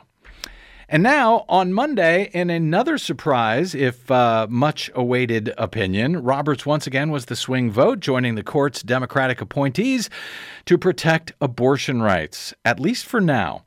And 0.92 1.02
now, 1.02 1.46
on 1.48 1.72
Monday, 1.72 2.28
in 2.34 2.50
another 2.50 2.98
surprise, 2.98 3.74
if 3.74 4.10
uh, 4.10 4.46
much 4.50 4.90
awaited 4.94 5.50
opinion, 5.56 6.22
Roberts 6.22 6.66
once 6.66 6.86
again 6.86 7.10
was 7.10 7.24
the 7.24 7.34
swing 7.34 7.70
vote, 7.70 7.98
joining 8.00 8.34
the 8.34 8.42
court's 8.42 8.82
Democratic 8.82 9.40
appointees 9.40 10.10
to 10.66 10.76
protect 10.76 11.32
abortion 11.40 12.02
rights, 12.02 12.52
at 12.66 12.78
least 12.78 13.06
for 13.06 13.22
now. 13.22 13.64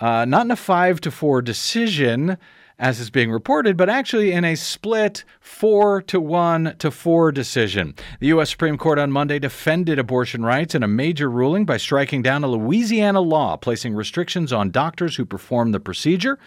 Uh, 0.00 0.24
not 0.24 0.46
in 0.46 0.50
a 0.52 0.56
five 0.56 1.02
to 1.02 1.10
four 1.10 1.42
decision, 1.42 2.38
as 2.78 2.98
is 2.98 3.10
being 3.10 3.30
reported, 3.30 3.76
but 3.76 3.88
actually 3.88 4.32
in 4.32 4.44
a 4.44 4.56
split 4.56 5.24
four 5.40 6.02
to 6.02 6.20
one 6.20 6.74
to 6.78 6.90
four 6.90 7.30
decision. 7.30 7.94
The 8.20 8.28
U.S. 8.28 8.50
Supreme 8.50 8.76
Court 8.76 8.98
on 8.98 9.12
Monday 9.12 9.38
defended 9.38 9.98
abortion 9.98 10.44
rights 10.44 10.74
in 10.74 10.82
a 10.82 10.88
major 10.88 11.30
ruling 11.30 11.64
by 11.64 11.76
striking 11.76 12.22
down 12.22 12.42
a 12.42 12.48
Louisiana 12.48 13.20
law 13.20 13.56
placing 13.56 13.94
restrictions 13.94 14.52
on 14.52 14.70
doctors 14.70 15.16
who 15.16 15.24
perform 15.24 15.72
the 15.72 15.80
procedure, 15.80 16.38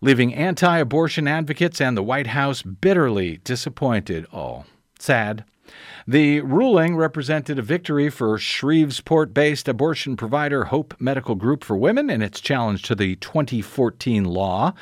leaving 0.00 0.34
anti 0.34 0.78
abortion 0.78 1.26
advocates 1.26 1.80
and 1.80 1.96
the 1.96 2.02
White 2.02 2.28
House 2.28 2.62
bitterly 2.62 3.38
disappointed. 3.38 4.26
Oh, 4.32 4.64
sad. 4.98 5.44
The 6.06 6.40
ruling 6.42 6.94
represented 6.96 7.58
a 7.58 7.62
victory 7.62 8.10
for 8.10 8.36
Shreveport 8.38 9.32
based 9.32 9.66
abortion 9.66 10.16
provider 10.16 10.64
Hope 10.64 10.94
Medical 11.00 11.34
Group 11.34 11.64
for 11.64 11.76
Women 11.76 12.10
in 12.10 12.20
its 12.20 12.40
challenge 12.40 12.82
to 12.82 12.94
the 12.94 13.16
2014 13.16 14.24
law. 14.24 14.74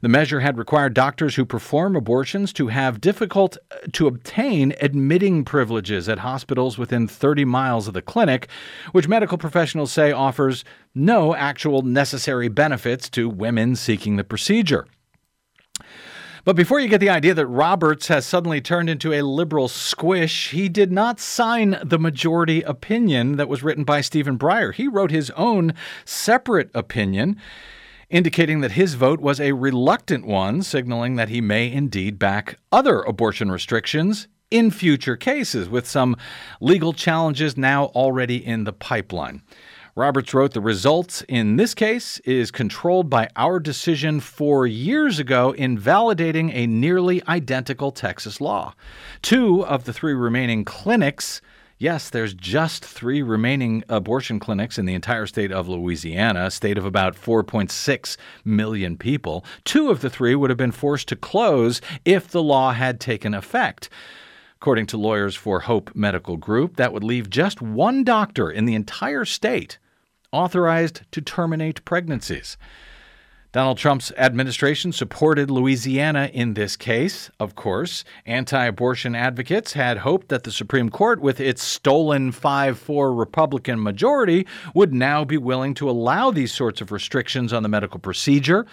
The 0.00 0.08
measure 0.08 0.40
had 0.40 0.58
required 0.58 0.94
doctors 0.94 1.36
who 1.36 1.44
perform 1.44 1.96
abortions 1.96 2.52
to 2.54 2.68
have 2.68 3.00
difficult 3.00 3.56
uh, 3.70 3.76
to 3.92 4.06
obtain 4.06 4.74
admitting 4.80 5.44
privileges 5.44 6.08
at 6.08 6.20
hospitals 6.20 6.78
within 6.78 7.08
30 7.08 7.44
miles 7.44 7.88
of 7.88 7.94
the 7.94 8.02
clinic, 8.02 8.48
which 8.92 9.08
medical 9.08 9.38
professionals 9.38 9.92
say 9.92 10.12
offers 10.12 10.64
no 10.94 11.34
actual 11.34 11.82
necessary 11.82 12.48
benefits 12.48 13.08
to 13.10 13.28
women 13.28 13.76
seeking 13.76 14.16
the 14.16 14.24
procedure. 14.24 14.86
But 16.44 16.56
before 16.56 16.78
you 16.78 16.88
get 16.88 17.00
the 17.00 17.08
idea 17.08 17.32
that 17.32 17.46
Roberts 17.46 18.08
has 18.08 18.26
suddenly 18.26 18.60
turned 18.60 18.90
into 18.90 19.14
a 19.14 19.22
liberal 19.22 19.66
squish, 19.66 20.50
he 20.50 20.68
did 20.68 20.92
not 20.92 21.18
sign 21.18 21.78
the 21.82 21.98
majority 21.98 22.60
opinion 22.60 23.36
that 23.36 23.48
was 23.48 23.62
written 23.62 23.84
by 23.84 24.02
Stephen 24.02 24.38
Breyer. 24.38 24.74
He 24.74 24.86
wrote 24.86 25.10
his 25.10 25.30
own 25.30 25.72
separate 26.04 26.70
opinion 26.74 27.40
indicating 28.10 28.60
that 28.60 28.72
his 28.72 28.94
vote 28.94 29.20
was 29.20 29.40
a 29.40 29.52
reluctant 29.52 30.26
one, 30.26 30.62
signaling 30.62 31.16
that 31.16 31.28
he 31.28 31.40
may 31.40 31.70
indeed 31.70 32.18
back 32.18 32.58
other 32.70 33.00
abortion 33.02 33.50
restrictions 33.50 34.28
in 34.50 34.70
future 34.70 35.16
cases, 35.16 35.68
with 35.68 35.86
some 35.86 36.16
legal 36.60 36.92
challenges 36.92 37.56
now 37.56 37.86
already 37.86 38.44
in 38.44 38.64
the 38.64 38.72
pipeline. 38.72 39.42
Roberts 39.96 40.34
wrote 40.34 40.54
The 40.54 40.60
results 40.60 41.22
in 41.28 41.54
this 41.54 41.72
case 41.72 42.18
is 42.20 42.50
controlled 42.50 43.08
by 43.08 43.28
our 43.36 43.60
decision 43.60 44.18
four 44.18 44.66
years 44.66 45.20
ago 45.20 45.52
invalidating 45.52 46.50
a 46.50 46.66
nearly 46.66 47.22
identical 47.28 47.92
Texas 47.92 48.40
law. 48.40 48.74
Two 49.22 49.64
of 49.64 49.84
the 49.84 49.92
three 49.92 50.14
remaining 50.14 50.64
clinics 50.64 51.40
Yes, 51.84 52.08
there's 52.08 52.32
just 52.32 52.82
three 52.82 53.20
remaining 53.20 53.84
abortion 53.90 54.40
clinics 54.40 54.78
in 54.78 54.86
the 54.86 54.94
entire 54.94 55.26
state 55.26 55.52
of 55.52 55.68
Louisiana, 55.68 56.46
a 56.46 56.50
state 56.50 56.78
of 56.78 56.86
about 56.86 57.14
4.6 57.14 58.16
million 58.42 58.96
people. 58.96 59.44
Two 59.64 59.90
of 59.90 60.00
the 60.00 60.08
three 60.08 60.34
would 60.34 60.48
have 60.48 60.56
been 60.56 60.72
forced 60.72 61.08
to 61.08 61.16
close 61.16 61.82
if 62.06 62.26
the 62.26 62.42
law 62.42 62.72
had 62.72 63.00
taken 63.00 63.34
effect. 63.34 63.90
According 64.56 64.86
to 64.86 64.96
lawyers 64.96 65.36
for 65.36 65.60
Hope 65.60 65.94
Medical 65.94 66.38
Group, 66.38 66.76
that 66.76 66.94
would 66.94 67.04
leave 67.04 67.28
just 67.28 67.60
one 67.60 68.02
doctor 68.02 68.50
in 68.50 68.64
the 68.64 68.74
entire 68.74 69.26
state 69.26 69.78
authorized 70.32 71.02
to 71.12 71.20
terminate 71.20 71.84
pregnancies. 71.84 72.56
Donald 73.54 73.78
Trump's 73.78 74.10
administration 74.18 74.90
supported 74.90 75.48
Louisiana 75.48 76.28
in 76.34 76.54
this 76.54 76.76
case, 76.76 77.30
of 77.38 77.54
course. 77.54 78.02
Anti 78.26 78.64
abortion 78.64 79.14
advocates 79.14 79.74
had 79.74 79.98
hoped 79.98 80.28
that 80.30 80.42
the 80.42 80.50
Supreme 80.50 80.90
Court, 80.90 81.20
with 81.20 81.38
its 81.38 81.62
stolen 81.62 82.32
5 82.32 82.76
4 82.76 83.14
Republican 83.14 83.80
majority, 83.80 84.44
would 84.74 84.92
now 84.92 85.24
be 85.24 85.38
willing 85.38 85.72
to 85.74 85.88
allow 85.88 86.32
these 86.32 86.52
sorts 86.52 86.80
of 86.80 86.90
restrictions 86.90 87.52
on 87.52 87.62
the 87.62 87.68
medical 87.68 88.00
procedure, 88.00 88.66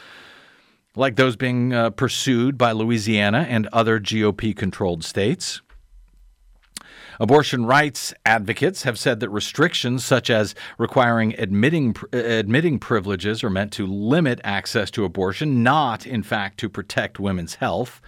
like 0.96 1.16
those 1.16 1.36
being 1.36 1.74
uh, 1.74 1.92
pursued 1.92 2.58
by 2.58 2.72
Louisiana 2.72 3.46
and 3.48 3.68
other 3.68 4.00
GOP 4.00 4.58
controlled 4.58 5.04
states. 5.04 5.62
Abortion 7.22 7.68
rights 7.68 8.16
advocates 8.26 8.82
have 8.82 8.98
said 8.98 9.20
that 9.20 9.30
restrictions 9.30 10.04
such 10.04 10.32
as 10.32 10.56
requiring 10.80 11.36
admitting 11.38 11.96
uh, 12.12 12.18
admitting 12.18 12.80
privileges 12.80 13.44
are 13.44 13.50
meant 13.52 13.72
to 13.74 13.86
limit 13.86 14.42
access 14.44 14.90
to 14.90 15.06
abortion, 15.06 15.62
not 15.62 16.08
in 16.08 16.24
fact 16.24 16.60
to 16.62 16.68
protect 16.68 17.20
women's 17.20 17.54
health. 17.54 18.02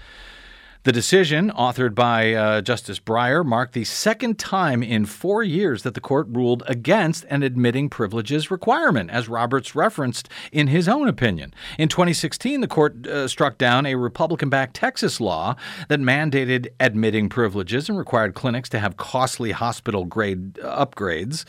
The 0.84 0.92
decision, 0.92 1.50
authored 1.50 1.96
by 1.96 2.34
uh, 2.34 2.60
Justice 2.60 3.00
Breyer, 3.00 3.46
marked 3.46 3.72
the 3.72 3.86
second 3.86 4.38
time 4.38 4.84
in 4.84 5.06
four 5.06 5.42
years 5.42 5.84
that 5.84 5.94
the 5.94 6.02
court 6.02 6.28
ruled 6.30 6.62
against 6.68 7.24
an 7.30 7.42
admitting 7.42 7.88
privileges 7.88 8.52
requirement, 8.52 9.10
as 9.10 9.30
Roberts 9.30 9.76
referenced 9.76 10.28
in 10.52 10.68
his 10.68 10.90
own 10.90 11.08
opinion. 11.08 11.54
In 11.80 11.88
2016, 11.88 12.60
the 12.60 12.68
court 12.68 13.08
uh, 13.08 13.30
struck 13.30 13.58
down 13.58 13.86
a 13.86 13.96
Republican 13.96 14.50
backed 14.50 14.76
Texas 14.76 15.22
law 15.22 15.56
that 15.88 16.02
mandated 16.02 16.68
admitting 16.82 17.30
privileges 17.30 17.88
and 17.88 17.98
required 17.98 18.34
clinics 18.34 18.68
to 18.68 18.80
have 18.80 18.98
costly 18.98 19.52
hospital 19.52 20.04
grade 20.04 20.56
upgrades 20.56 21.46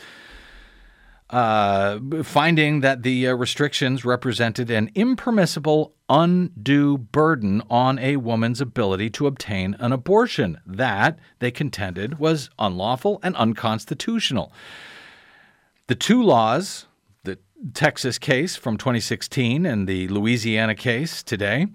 uh, 1.29 1.99
finding 2.23 2.81
that 2.81 3.03
the 3.03 3.27
uh, 3.27 3.33
restrictions 3.33 4.05
represented 4.05 4.69
an 4.69 4.91
impermissible, 4.93 5.95
undue 6.07 6.97
burden 6.97 7.63
on 7.69 7.97
a 7.97 8.17
woman's 8.17 8.61
ability 8.61 9.09
to 9.09 9.25
obtain 9.25 9.75
an 9.79 9.91
abortion. 9.91 10.59
That, 10.65 11.17
they 11.39 11.51
contended, 11.51 12.19
was 12.19 12.49
unlawful 12.59 13.19
and 13.23 13.35
unconstitutional. 13.35 14.53
The 15.87 15.95
two 15.95 16.21
laws, 16.21 16.85
the 17.23 17.39
Texas 17.73 18.19
case 18.19 18.55
from 18.55 18.77
2016 18.77 19.65
and 19.65 19.87
the 19.87 20.07
Louisiana 20.09 20.75
case 20.75 21.23
today, 21.23 21.67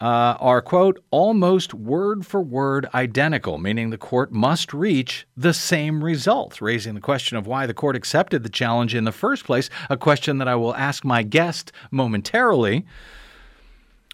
uh, 0.00 0.36
are, 0.40 0.60
quote, 0.60 1.02
almost 1.10 1.72
word 1.72 2.26
for 2.26 2.40
word 2.40 2.86
identical, 2.94 3.58
meaning 3.58 3.90
the 3.90 3.98
court 3.98 4.32
must 4.32 4.74
reach 4.74 5.26
the 5.36 5.54
same 5.54 6.02
result, 6.02 6.60
raising 6.60 6.94
the 6.94 7.00
question 7.00 7.36
of 7.36 7.46
why 7.46 7.66
the 7.66 7.74
court 7.74 7.96
accepted 7.96 8.42
the 8.42 8.48
challenge 8.48 8.94
in 8.94 9.04
the 9.04 9.12
first 9.12 9.44
place, 9.44 9.70
a 9.88 9.96
question 9.96 10.38
that 10.38 10.48
I 10.48 10.56
will 10.56 10.74
ask 10.74 11.04
my 11.04 11.22
guest 11.22 11.72
momentarily. 11.90 12.84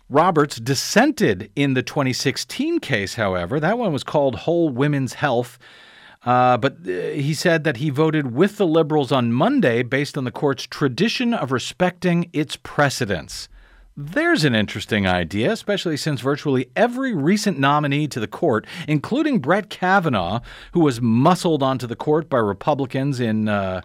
Roberts 0.09 0.57
dissented 0.57 1.51
in 1.55 1.75
the 1.75 1.83
2016 1.83 2.81
case, 2.81 3.14
however. 3.14 3.61
That 3.61 3.79
one 3.79 3.93
was 3.93 4.05
called 4.05 4.35
Whole 4.35 4.69
Women's 4.69 5.14
Health. 5.14 5.59
Uh, 6.25 6.59
but 6.59 6.79
uh, 6.87 6.90
he 6.90 7.33
said 7.33 7.64
that 7.64 7.79
he 7.79 7.88
voted 7.88 8.35
with 8.35 8.59
the 8.59 8.66
liberals 8.66 9.11
on 9.11 9.33
Monday 9.33 9.83
based 9.83 10.19
on 10.19 10.25
the 10.25 10.31
court's 10.31 10.66
tradition 10.66 11.33
of 11.33 11.51
respecting 11.51 12.29
its 12.33 12.57
precedents. 12.57 13.49
There's 14.02 14.44
an 14.44 14.54
interesting 14.54 15.06
idea, 15.06 15.52
especially 15.52 15.98
since 15.98 16.22
virtually 16.22 16.70
every 16.74 17.12
recent 17.12 17.58
nominee 17.58 18.08
to 18.08 18.18
the 18.18 18.26
court, 18.26 18.66
including 18.88 19.40
Brett 19.40 19.68
Kavanaugh, 19.68 20.40
who 20.72 20.80
was 20.80 21.02
muscled 21.02 21.62
onto 21.62 21.86
the 21.86 21.96
court 21.96 22.30
by 22.30 22.38
Republicans 22.38 23.20
in 23.20 23.46
uh, 23.46 23.82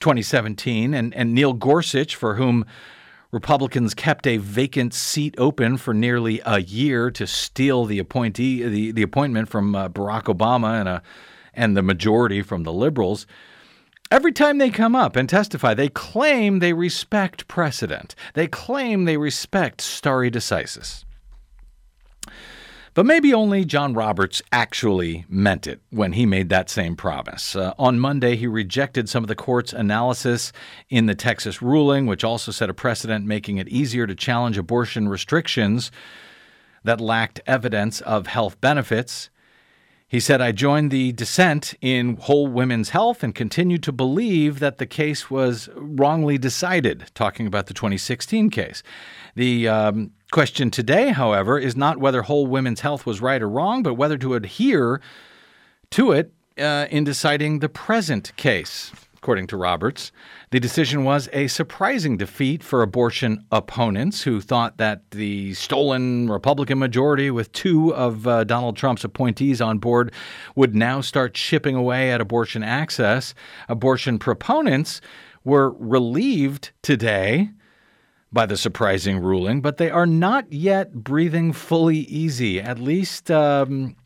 2017, 0.00 0.92
and, 0.92 1.14
and 1.14 1.34
Neil 1.34 1.54
Gorsuch, 1.54 2.14
for 2.14 2.34
whom 2.34 2.66
Republicans 3.32 3.94
kept 3.94 4.26
a 4.26 4.36
vacant 4.36 4.92
seat 4.92 5.34
open 5.38 5.78
for 5.78 5.94
nearly 5.94 6.42
a 6.44 6.60
year 6.60 7.10
to 7.12 7.26
steal 7.26 7.86
the 7.86 7.98
appointee, 7.98 8.62
the, 8.62 8.92
the 8.92 9.02
appointment 9.02 9.48
from 9.48 9.74
uh, 9.74 9.88
Barack 9.88 10.24
Obama 10.24 10.78
and 10.78 10.88
a 10.88 11.02
and 11.54 11.74
the 11.74 11.82
majority 11.82 12.42
from 12.42 12.64
the 12.64 12.72
liberals. 12.74 13.26
Every 14.10 14.30
time 14.32 14.58
they 14.58 14.70
come 14.70 14.94
up 14.94 15.16
and 15.16 15.28
testify, 15.28 15.74
they 15.74 15.88
claim 15.88 16.60
they 16.60 16.72
respect 16.72 17.48
precedent. 17.48 18.14
They 18.34 18.46
claim 18.46 19.04
they 19.04 19.16
respect 19.16 19.80
stare 19.80 20.30
decisis. 20.30 21.04
But 22.94 23.04
maybe 23.04 23.34
only 23.34 23.66
John 23.66 23.92
Roberts 23.92 24.40
actually 24.52 25.26
meant 25.28 25.66
it 25.66 25.82
when 25.90 26.12
he 26.12 26.24
made 26.24 26.48
that 26.48 26.70
same 26.70 26.96
promise. 26.96 27.54
Uh, 27.54 27.74
on 27.78 27.98
Monday, 27.98 28.36
he 28.36 28.46
rejected 28.46 29.08
some 29.08 29.22
of 29.22 29.28
the 29.28 29.34
court's 29.34 29.74
analysis 29.74 30.50
in 30.88 31.04
the 31.04 31.14
Texas 31.14 31.60
ruling, 31.60 32.06
which 32.06 32.24
also 32.24 32.52
set 32.52 32.70
a 32.70 32.74
precedent 32.74 33.26
making 33.26 33.58
it 33.58 33.68
easier 33.68 34.06
to 34.06 34.14
challenge 34.14 34.56
abortion 34.56 35.08
restrictions 35.08 35.90
that 36.84 37.00
lacked 37.00 37.40
evidence 37.46 38.00
of 38.00 38.28
health 38.28 38.58
benefits. 38.62 39.28
He 40.08 40.20
said, 40.20 40.40
I 40.40 40.52
joined 40.52 40.92
the 40.92 41.10
dissent 41.12 41.74
in 41.80 42.16
Whole 42.16 42.46
Women's 42.46 42.90
Health 42.90 43.24
and 43.24 43.34
continue 43.34 43.78
to 43.78 43.90
believe 43.90 44.60
that 44.60 44.78
the 44.78 44.86
case 44.86 45.30
was 45.30 45.68
wrongly 45.74 46.38
decided, 46.38 47.06
talking 47.14 47.46
about 47.46 47.66
the 47.66 47.74
2016 47.74 48.50
case. 48.50 48.84
The 49.34 49.66
um, 49.66 50.12
question 50.30 50.70
today, 50.70 51.08
however, 51.08 51.58
is 51.58 51.74
not 51.74 51.98
whether 51.98 52.22
Whole 52.22 52.46
Women's 52.46 52.80
Health 52.80 53.04
was 53.04 53.20
right 53.20 53.42
or 53.42 53.48
wrong, 53.48 53.82
but 53.82 53.94
whether 53.94 54.16
to 54.18 54.34
adhere 54.34 55.00
to 55.90 56.12
it 56.12 56.32
uh, 56.56 56.86
in 56.88 57.02
deciding 57.02 57.58
the 57.58 57.68
present 57.68 58.34
case 58.36 58.92
according 59.26 59.48
to 59.48 59.56
Roberts. 59.56 60.12
The 60.52 60.60
decision 60.60 61.02
was 61.02 61.28
a 61.32 61.48
surprising 61.48 62.16
defeat 62.16 62.62
for 62.62 62.80
abortion 62.80 63.44
opponents 63.50 64.22
who 64.22 64.40
thought 64.40 64.76
that 64.76 65.10
the 65.10 65.52
stolen 65.54 66.30
Republican 66.30 66.78
majority, 66.78 67.32
with 67.32 67.50
two 67.50 67.92
of 67.92 68.28
uh, 68.28 68.44
Donald 68.44 68.76
Trump's 68.76 69.02
appointees 69.02 69.60
on 69.60 69.78
board, 69.78 70.12
would 70.54 70.76
now 70.76 71.00
start 71.00 71.34
chipping 71.34 71.74
away 71.74 72.12
at 72.12 72.20
abortion 72.20 72.62
access. 72.62 73.34
Abortion 73.68 74.20
proponents 74.20 75.00
were 75.42 75.72
relieved 75.72 76.70
today 76.82 77.50
by 78.32 78.46
the 78.46 78.56
surprising 78.56 79.18
ruling, 79.18 79.60
but 79.60 79.76
they 79.76 79.90
are 79.90 80.06
not 80.06 80.52
yet 80.52 80.92
breathing 80.92 81.52
fully 81.52 81.98
easy, 81.98 82.60
at 82.60 82.78
least. 82.78 83.28
Um, 83.28 83.96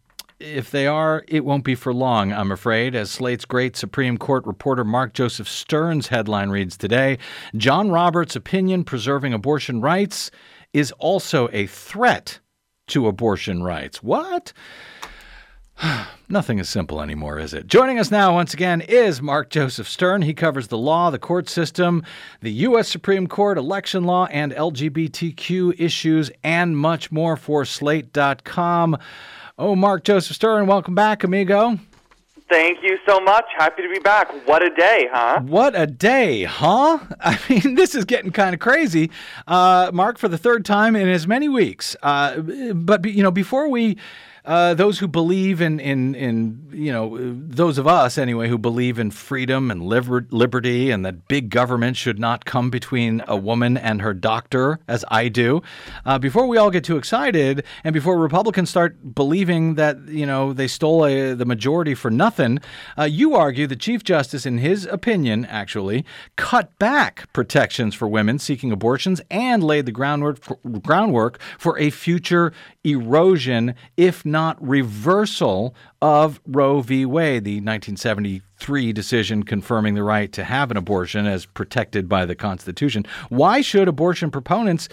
if 0.41 0.71
they 0.71 0.87
are, 0.87 1.23
it 1.29 1.45
won't 1.45 1.65
be 1.65 1.75
for 1.75 1.93
long, 1.93 2.33
I'm 2.33 2.51
afraid, 2.51 2.95
as 2.95 3.11
Slate's 3.11 3.45
great 3.45 3.77
Supreme 3.77 4.17
Court 4.17 4.47
reporter 4.47 4.85
Mark 4.85 5.13
Joseph 5.13 5.49
Stern's 5.49 6.09
headline 6.09 6.49
reads 6.49 6.77
today 6.77 7.19
John 7.57 7.91
Roberts' 7.91 8.37
opinion 8.37 8.85
preserving 8.85 9.35
abortion 9.35 9.81
rights 9.81 10.31
is 10.73 10.93
also 10.93 11.49
a 11.53 11.67
threat 11.67 12.41
to 12.89 13.07
abortion 13.07 13.63
rights. 13.63 14.03
What? 14.03 14.53
Nothing 16.29 16.59
is 16.59 16.69
simple 16.69 17.01
anymore, 17.03 17.39
is 17.39 17.55
it? 17.55 17.67
Joining 17.67 17.99
us 17.99 18.11
now, 18.11 18.35
once 18.35 18.55
again, 18.55 18.81
is 18.81 19.21
Mark 19.21 19.51
Joseph 19.51 19.89
Stern. 19.89 20.23
He 20.23 20.35
covers 20.35 20.69
the 20.69 20.79
law, 20.79 21.11
the 21.11 21.19
court 21.19 21.49
system, 21.49 22.03
the 22.41 22.53
U.S. 22.53 22.89
Supreme 22.89 23.27
Court, 23.27 23.59
election 23.59 24.05
law, 24.05 24.27
and 24.27 24.53
LGBTQ 24.53 25.79
issues, 25.79 26.31
and 26.43 26.77
much 26.77 27.11
more 27.11 27.37
for 27.37 27.65
Slate.com. 27.65 28.97
Oh, 29.61 29.77
Mark 29.77 30.05
Joseph 30.05 30.37
Stern, 30.37 30.67
welcome 30.67 30.95
back, 30.95 31.23
amigo. 31.23 31.79
Thank 32.49 32.83
you 32.83 32.97
so 33.07 33.21
much. 33.21 33.45
Happy 33.59 33.83
to 33.83 33.91
be 33.91 33.99
back. 33.99 34.33
What 34.47 34.63
a 34.63 34.71
day, 34.71 35.07
huh? 35.13 35.41
What 35.43 35.79
a 35.79 35.87
day, 35.87 36.45
huh? 36.45 36.99
I 37.21 37.39
mean, 37.47 37.75
this 37.75 37.95
is 37.95 38.07
getting 38.07 38.31
kind 38.31 38.55
of 38.55 38.61
crazy. 38.61 39.11
Uh, 39.47 39.91
Mark, 39.93 40.17
for 40.17 40.29
the 40.29 40.39
third 40.39 40.65
time 40.65 40.97
in 40.97 41.07
as 41.09 41.27
many 41.27 41.51
weeks. 41.51 41.95
Uh, 42.03 42.41
but, 42.73 43.05
you 43.05 43.23
know, 43.23 43.31
before 43.31 43.69
we 43.69 43.99
uh, 44.45 44.75
those 44.75 44.99
who 44.99 45.09
believe 45.09 45.61
in, 45.61 45.79
in, 45.81 46.15
in, 46.15 46.69
you 46.73 46.93
know, 46.93 47.17
those 47.19 47.79
of 47.79 47.87
us 47.87 48.19
anyway 48.19 48.49
who 48.49 48.59
believe 48.59 48.99
in 48.99 49.11
freedom 49.11 49.71
and 49.71 49.83
liber- 49.83 50.27
liberty 50.31 50.91
and 50.91 51.05
that 51.05 51.29
big 51.29 51.51
government 51.51 51.97
should 51.97 52.19
not 52.19 52.45
come 52.45 52.71
between 52.71 53.23
a 53.29 53.37
woman 53.37 53.77
and 53.77 54.01
her 54.03 54.15
doctor, 54.15 54.81
as 54.89 55.05
I 55.09 55.29
do, 55.29 55.63
uh, 56.05 56.19
before 56.19 56.47
we 56.47 56.57
all 56.57 56.71
get 56.71 56.85
too 56.85 56.97
excited 56.97 57.65
and 57.85 57.93
before 57.93 58.19
Republicans 58.19 58.71
start 58.71 59.15
believing 59.15 59.75
that, 59.75 59.99
you 60.09 60.27
know, 60.27 60.53
they 60.53 60.69
stole 60.69 61.05
a, 61.05 61.35
the 61.35 61.45
majority 61.45 61.95
for 61.95 62.11
nothing, 62.11 62.59
uh, 62.99 63.05
you 63.05 63.35
argue 63.35 63.67
the 63.67 63.77
Chief 63.77 64.05
Justice, 64.05 64.47
in 64.47 64.59
his 64.59 64.87
opinion, 64.87 65.45
actually 65.47 66.05
cut 66.37 66.79
back 66.79 67.31
protections 67.33 67.95
for 67.95 68.09
women 68.09 68.39
seeking 68.39 68.73
abortions 68.73 69.21
and 69.31 69.63
laid 69.63 69.87
the 69.87 69.93
groundwork 69.93 70.43
for, 70.43 70.57
groundwork 70.83 71.41
for 71.59 71.79
a 71.79 71.91
future 71.91 72.53
erosion, 72.85 73.75
if 73.97 74.25
not 74.25 74.57
reversal, 74.67 75.75
of 76.01 76.41
Roe 76.47 76.81
v. 76.81 77.05
Wade, 77.05 77.45
the 77.45 77.57
1973 77.57 78.93
decision 78.93 79.43
confirming 79.43 79.95
the 79.95 80.03
right 80.03 80.33
to 80.33 80.45
have 80.45 80.71
an 80.71 80.77
abortion 80.77 81.27
as 81.27 81.47
protected 81.47 82.09
by 82.09 82.25
the 82.25 82.35
Constitution. 82.35 83.05
Why 83.29 83.61
should 83.61 83.89
abortion 83.89 84.31
proponents 84.31 84.89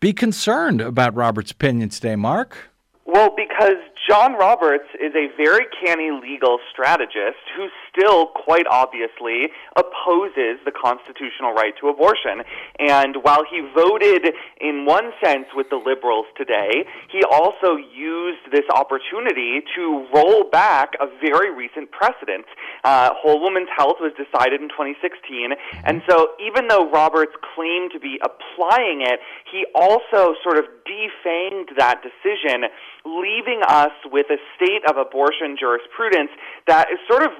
be 0.00 0.12
concerned 0.12 0.80
about 0.80 1.14
Robert's 1.14 1.50
opinion 1.50 1.90
today, 1.90 2.16
Mark? 2.16 2.70
Well, 3.04 3.34
because 3.36 3.76
John 4.08 4.32
Roberts 4.34 4.88
is 5.00 5.12
a 5.14 5.28
very 5.36 5.66
canny 5.84 6.10
legal 6.10 6.58
strategist 6.72 7.42
who 7.56 7.68
still, 7.90 8.26
quite 8.28 8.66
obviously, 8.70 9.48
opposes 9.76 10.62
the 10.64 10.72
constitutional 10.72 11.52
right 11.52 11.74
to 11.80 11.88
abortion. 11.88 12.42
And 12.78 13.16
while 13.22 13.44
he 13.44 13.60
voted 13.74 14.34
in 14.60 14.86
one 14.86 15.12
sense 15.22 15.46
with 15.54 15.68
the 15.70 15.76
liberals 15.76 16.26
today, 16.36 16.86
he 17.10 17.22
also 17.30 17.76
used 17.76 18.50
this 18.52 18.64
opportunity 18.74 19.60
to 19.76 20.06
roll 20.14 20.44
back 20.44 20.94
a 21.00 21.06
very 21.20 21.54
recent 21.54 21.90
precedent. 21.90 22.44
Uh, 22.84 23.10
Whole 23.14 23.40
Woman's 23.40 23.68
Health 23.76 23.96
was 24.00 24.12
decided 24.16 24.60
in 24.60 24.68
2016, 24.68 25.52
and 25.84 26.02
so 26.08 26.32
even 26.40 26.68
though 26.68 26.90
Roberts 26.90 27.32
claimed 27.54 27.92
to 27.92 28.00
be 28.00 28.18
applying 28.22 29.02
it, 29.02 29.20
he 29.50 29.66
also 29.74 30.34
sort 30.42 30.58
of 30.58 30.64
defanged 30.86 31.76
that 31.78 32.02
decision, 32.02 32.68
leaving 33.04 33.62
us 33.66 33.92
with 34.10 34.26
a 34.30 34.38
state 34.56 34.82
of 34.88 34.96
abortion 34.96 35.56
jurisprudence 35.58 36.30
that 36.66 36.90
is 36.90 36.98
sort 37.08 37.22
of 37.22 37.30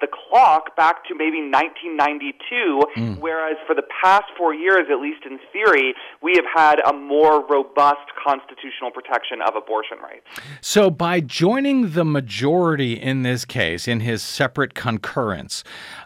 the 0.00 0.06
clock 0.06 0.76
back 0.76 1.04
to 1.06 1.14
maybe 1.14 1.38
1992, 1.38 2.82
mm. 2.96 3.18
whereas 3.18 3.56
for 3.66 3.74
the 3.74 3.84
past 4.02 4.24
four 4.36 4.54
years, 4.54 4.86
at 4.90 5.00
least 5.00 5.24
in 5.24 5.38
theory, 5.52 5.94
we 6.22 6.34
have 6.34 6.44
had 6.52 6.80
a 6.86 6.92
more 6.92 7.44
robust 7.46 8.10
constitutional 8.22 8.90
protection 8.90 9.40
of 9.46 9.56
abortion 9.56 9.98
rights. 10.02 10.26
So, 10.60 10.90
by 10.90 11.20
joining 11.20 11.92
the 11.92 12.04
majority 12.04 12.94
in 12.94 13.22
this 13.22 13.44
case, 13.44 13.88
in 13.88 14.00
his 14.00 14.22
separate 14.22 14.74
concurrence, 14.74 15.64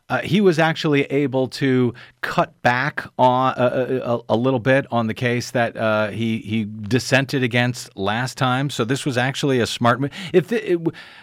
uh, 0.09 0.21
he 0.21 0.41
was 0.41 0.59
actually 0.59 1.05
able 1.05 1.49
to 1.49 1.95
cut 2.21 2.61
back 2.63 3.07
on 3.19 3.55
uh, 3.55 4.21
a, 4.29 4.35
a 4.35 4.37
little 4.37 4.61
bit 4.61 4.87
on 4.91 5.07
the 5.07 5.15
case 5.15 5.51
that 5.53 5.77
uh, 5.77 6.09
he 6.11 6.39
he 6.39 6.67
dissented 6.83 7.43
against 7.43 7.97
last 7.97 8.37
time. 8.37 8.69
So 8.69 8.85
this 8.85 9.07
was 9.07 9.17
actually 9.17 9.61
a 9.61 9.67
smart 9.67 10.01
move. 10.01 10.11
If 10.33 10.49
the, 10.49 10.73
it, 10.73 10.81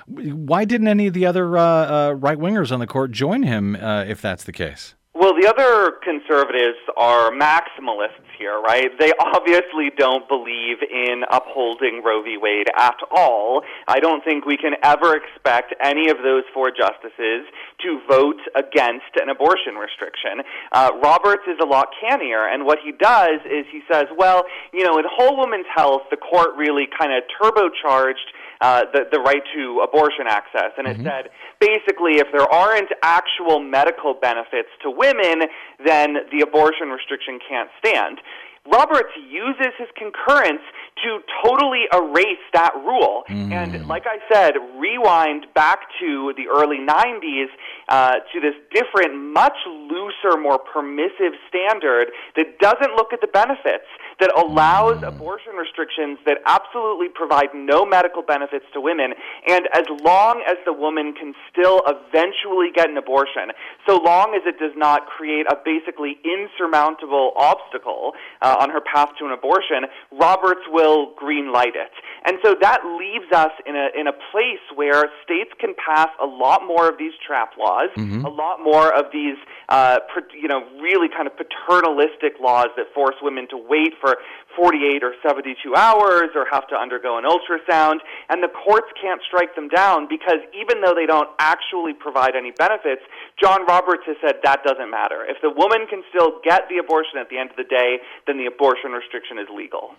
why 0.07 0.65
didn't 0.65 0.87
any 0.87 1.07
of 1.07 1.13
the 1.13 1.25
other 1.25 1.57
uh, 1.57 1.63
uh, 1.63 2.11
right 2.13 2.37
wingers 2.37 2.71
on 2.71 2.79
the 2.79 2.87
court 2.87 3.11
join 3.11 3.43
him? 3.43 3.75
Uh, 3.75 4.03
if 4.03 4.21
that's 4.21 4.43
the 4.43 4.53
case. 4.53 4.95
Well, 5.13 5.33
the 5.35 5.45
other 5.45 5.99
conservatives 5.99 6.79
are 6.95 7.31
maximalists 7.31 8.31
here, 8.39 8.57
right? 8.61 8.87
They 8.97 9.11
obviously 9.19 9.91
don't 9.97 10.25
believe 10.29 10.77
in 10.89 11.23
upholding 11.29 12.01
Roe 12.01 12.23
v. 12.23 12.37
Wade 12.39 12.67
at 12.77 12.95
all. 13.11 13.61
I 13.89 13.99
don't 13.99 14.23
think 14.23 14.45
we 14.45 14.55
can 14.55 14.71
ever 14.83 15.17
expect 15.17 15.75
any 15.83 16.09
of 16.09 16.23
those 16.23 16.43
four 16.53 16.71
justices 16.71 17.43
to 17.83 17.99
vote 18.07 18.39
against 18.55 19.11
an 19.19 19.27
abortion 19.27 19.75
restriction. 19.75 20.47
Uh, 20.71 20.91
Roberts 21.03 21.43
is 21.45 21.59
a 21.61 21.67
lot 21.67 21.89
cannier, 21.99 22.47
and 22.47 22.65
what 22.65 22.79
he 22.81 22.93
does 22.93 23.43
is 23.43 23.65
he 23.69 23.81
says, 23.91 24.05
well, 24.17 24.45
you 24.71 24.85
know, 24.85 24.97
in 24.97 25.03
Whole 25.11 25.35
Woman's 25.35 25.67
Health, 25.75 26.03
the 26.09 26.15
court 26.15 26.55
really 26.55 26.87
kind 26.87 27.11
of 27.11 27.23
turbocharged 27.35 28.31
uh, 28.61 28.85
the, 28.93 29.05
the 29.11 29.19
right 29.19 29.41
to 29.55 29.81
abortion 29.83 30.25
access. 30.27 30.71
And 30.77 30.87
it 30.87 30.97
said 31.03 31.29
basically 31.59 32.21
if 32.21 32.27
there 32.31 32.47
aren't 32.47 32.89
actual 33.01 33.59
medical 33.59 34.13
benefits 34.13 34.69
to 34.83 34.89
women, 34.89 35.49
then 35.85 36.29
the 36.31 36.41
abortion 36.45 36.89
restriction 36.89 37.39
can't 37.47 37.69
stand. 37.79 38.21
Roberts 38.69 39.09
uses 39.17 39.73
his 39.79 39.89
concurrence 39.97 40.61
to 41.03 41.19
totally 41.43 41.85
erase 41.93 42.43
that 42.53 42.73
rule. 42.75 43.23
And 43.51 43.87
like 43.87 44.03
I 44.05 44.19
said, 44.31 44.53
rewind 44.77 45.47
back 45.55 45.79
to 45.99 46.33
the 46.37 46.47
early 46.47 46.77
90s 46.77 47.47
uh, 47.89 48.21
to 48.33 48.39
this 48.39 48.53
different, 48.73 49.15
much 49.33 49.57
looser, 49.65 50.37
more 50.39 50.59
permissive 50.59 51.33
standard 51.49 52.09
that 52.35 52.59
doesn't 52.59 52.95
look 52.95 53.13
at 53.13 53.21
the 53.21 53.27
benefits, 53.27 53.87
that 54.19 54.31
allows 54.37 55.01
abortion 55.03 55.53
restrictions 55.53 56.19
that 56.25 56.37
absolutely 56.45 57.09
provide 57.09 57.49
no 57.53 57.85
medical 57.85 58.21
benefits 58.21 58.65
to 58.73 58.81
women. 58.81 59.13
And 59.47 59.67
as 59.73 59.85
long 60.03 60.43
as 60.47 60.57
the 60.65 60.73
woman 60.73 61.13
can 61.13 61.33
still 61.51 61.81
eventually 61.87 62.69
get 62.75 62.89
an 62.89 62.97
abortion, 62.97 63.51
so 63.87 63.97
long 63.97 64.35
as 64.35 64.41
it 64.45 64.59
does 64.59 64.75
not 64.75 65.07
create 65.07 65.45
a 65.49 65.55
basically 65.63 66.19
insurmountable 66.23 67.33
obstacle 67.35 68.13
uh, 68.41 68.55
on 68.59 68.69
her 68.69 68.81
path 68.81 69.09
to 69.19 69.25
an 69.25 69.31
abortion, 69.31 69.89
Roberts 70.11 70.61
will 70.69 70.80
green 71.17 71.51
light 71.51 71.75
it. 71.75 71.91
And 72.25 72.37
so 72.43 72.55
that 72.61 72.81
leaves 72.85 73.31
us 73.33 73.51
in 73.65 73.75
a, 73.75 73.89
in 73.99 74.05
a 74.07 74.13
place 74.31 74.61
where 74.75 75.05
states 75.23 75.49
can 75.59 75.73
pass 75.73 76.09
a 76.21 76.25
lot 76.25 76.61
more 76.65 76.87
of 76.87 76.97
these 76.97 77.13
trap 77.25 77.53
laws, 77.57 77.89
a 78.25 78.29
lot 78.29 78.61
more 78.61 78.93
of 78.93 79.05
these, 79.11 79.37
uh, 79.69 79.97
you 80.33 80.47
know, 80.47 80.61
really 80.79 81.09
kind 81.09 81.25
of 81.25 81.33
paternalistic 81.35 82.37
laws 82.39 82.67
that 82.77 82.93
force 82.93 83.15
women 83.21 83.47
to 83.49 83.57
wait 83.57 83.93
for 83.99 84.17
48 84.55 85.03
or 85.03 85.13
72 85.25 85.57
hours 85.75 86.29
or 86.35 86.45
have 86.51 86.67
to 86.67 86.75
undergo 86.75 87.17
an 87.17 87.25
ultrasound. 87.25 88.05
And 88.29 88.43
the 88.43 88.49
courts 88.49 88.87
can't 89.01 89.21
strike 89.25 89.55
them 89.55 89.67
down 89.67 90.07
because 90.07 90.45
even 90.53 90.81
though 90.81 90.93
they 90.93 91.05
don't 91.05 91.29
actually 91.39 91.93
provide 91.93 92.35
any 92.35 92.51
benefits, 92.51 93.01
John 93.41 93.65
Roberts 93.65 94.03
has 94.05 94.17
said 94.21 94.35
that 94.43 94.63
doesn't 94.63 94.91
matter. 94.91 95.25
If 95.25 95.37
the 95.41 95.49
woman 95.49 95.87
can 95.89 96.03
still 96.09 96.39
get 96.43 96.69
the 96.69 96.77
abortion 96.77 97.17
at 97.17 97.29
the 97.29 97.37
end 97.37 97.49
of 97.49 97.57
the 97.57 97.63
day, 97.63 97.97
then 98.27 98.37
the 98.37 98.45
abortion 98.45 98.91
restriction 98.91 99.39
is 99.39 99.47
legal. 99.49 99.95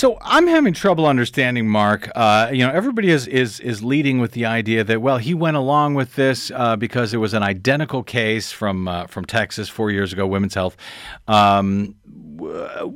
So 0.00 0.16
I'm 0.22 0.46
having 0.46 0.72
trouble 0.72 1.04
understanding, 1.04 1.68
Mark. 1.68 2.10
Uh, 2.14 2.48
you 2.50 2.66
know, 2.66 2.72
everybody 2.72 3.10
is, 3.10 3.26
is 3.26 3.60
is 3.60 3.84
leading 3.84 4.18
with 4.18 4.32
the 4.32 4.46
idea 4.46 4.82
that 4.82 5.02
well, 5.02 5.18
he 5.18 5.34
went 5.34 5.58
along 5.58 5.92
with 5.92 6.14
this 6.14 6.50
uh, 6.52 6.74
because 6.76 7.12
it 7.12 7.18
was 7.18 7.34
an 7.34 7.42
identical 7.42 8.02
case 8.02 8.50
from 8.50 8.88
uh, 8.88 9.08
from 9.08 9.26
Texas 9.26 9.68
four 9.68 9.90
years 9.90 10.14
ago, 10.14 10.26
Women's 10.26 10.54
Health. 10.54 10.78
Um, 11.28 11.96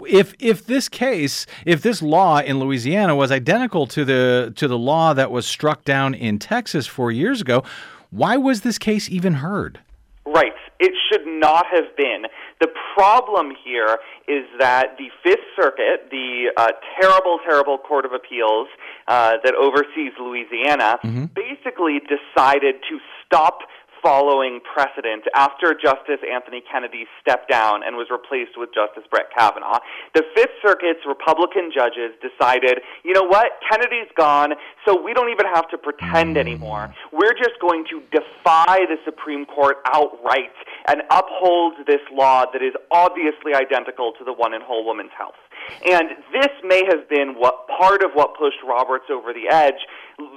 if 0.09 0.33
if 0.39 0.65
this 0.65 0.89
case, 0.89 1.45
if 1.67 1.83
this 1.83 2.01
law 2.01 2.41
in 2.41 2.59
Louisiana 2.59 3.15
was 3.15 3.31
identical 3.31 3.87
to 3.89 4.07
the 4.07 4.55
to 4.57 4.67
the 4.67 4.79
law 4.79 5.13
that 5.13 5.31
was 5.31 5.45
struck 5.45 5.85
down 5.85 6.15
in 6.15 6.39
Texas 6.39 6.87
four 6.87 7.13
years 7.13 7.43
ago, 7.43 7.65
why 8.13 8.39
was 8.39 8.63
this 8.63 8.79
case 8.79 9.11
even 9.11 9.35
heard? 9.35 9.79
Right. 10.25 10.55
It 10.81 10.93
should 11.11 11.27
not 11.27 11.67
have 11.67 11.95
been. 11.99 12.25
The 12.61 12.69
problem 12.95 13.53
here 13.65 13.99
is 14.29 14.45
that 14.59 14.97
the 14.99 15.09
Fifth 15.23 15.45
Circuit, 15.57 16.09
the 16.11 16.53
uh, 16.57 16.69
terrible, 17.01 17.39
terrible 17.45 17.79
Court 17.79 18.05
of 18.05 18.13
Appeals 18.13 18.69
uh, 19.09 19.33
that 19.45 19.55
oversees 19.55 20.13
Louisiana, 20.19 20.99
basically 21.35 22.01
decided 22.01 22.77
to 22.89 22.99
stop 23.27 23.61
following 24.05 24.61
precedent 24.61 25.25
after 25.35 25.73
Justice 25.73 26.21
Anthony 26.31 26.63
Kennedy 26.71 27.07
stepped 27.23 27.51
down 27.51 27.81
and 27.83 27.97
was 27.97 28.09
replaced 28.13 28.53
with 28.61 28.69
Justice 28.75 29.09
Brett 29.11 29.33
Kavanaugh. 29.37 29.81
The 30.15 30.23
Fifth 30.37 30.61
Circuit's 30.61 31.01
Republican 31.09 31.73
judges 31.75 32.13
decided, 32.21 32.85
you 33.03 33.15
know 33.15 33.25
what, 33.25 33.53
Kennedy's 33.65 34.13
gone, 34.15 34.53
so 34.85 35.01
we 35.01 35.15
don't 35.15 35.31
even 35.31 35.47
have 35.47 35.69
to 35.71 35.79
pretend 35.79 36.37
anymore. 36.37 36.95
We're 37.13 37.33
just 37.33 37.57
going 37.61 37.87
to 37.91 38.03
defy 38.13 38.85
the 38.85 39.01
Supreme 39.07 39.47
Court 39.47 39.79
outright 39.87 40.53
and 40.87 41.01
uphold 41.11 41.75
this 41.87 42.05
law 42.13 42.45
that 42.53 42.61
is 42.61 42.75
obviously 42.93 43.55
identical 43.55 44.13
to 44.19 44.25
the 44.25 44.35
one 44.35 44.53
in 44.53 44.61
Whole 44.61 44.85
Woman's 44.85 45.13
Health. 45.17 45.41
And 45.85 46.11
this 46.33 46.53
may 46.65 46.83
have 46.89 47.09
been 47.09 47.35
what 47.37 47.67
part 47.69 48.03
of 48.03 48.13
what 48.15 48.37
pushed 48.39 48.63
Roberts 48.67 49.07
over 49.11 49.33
the 49.33 49.49
edge, 49.51 49.81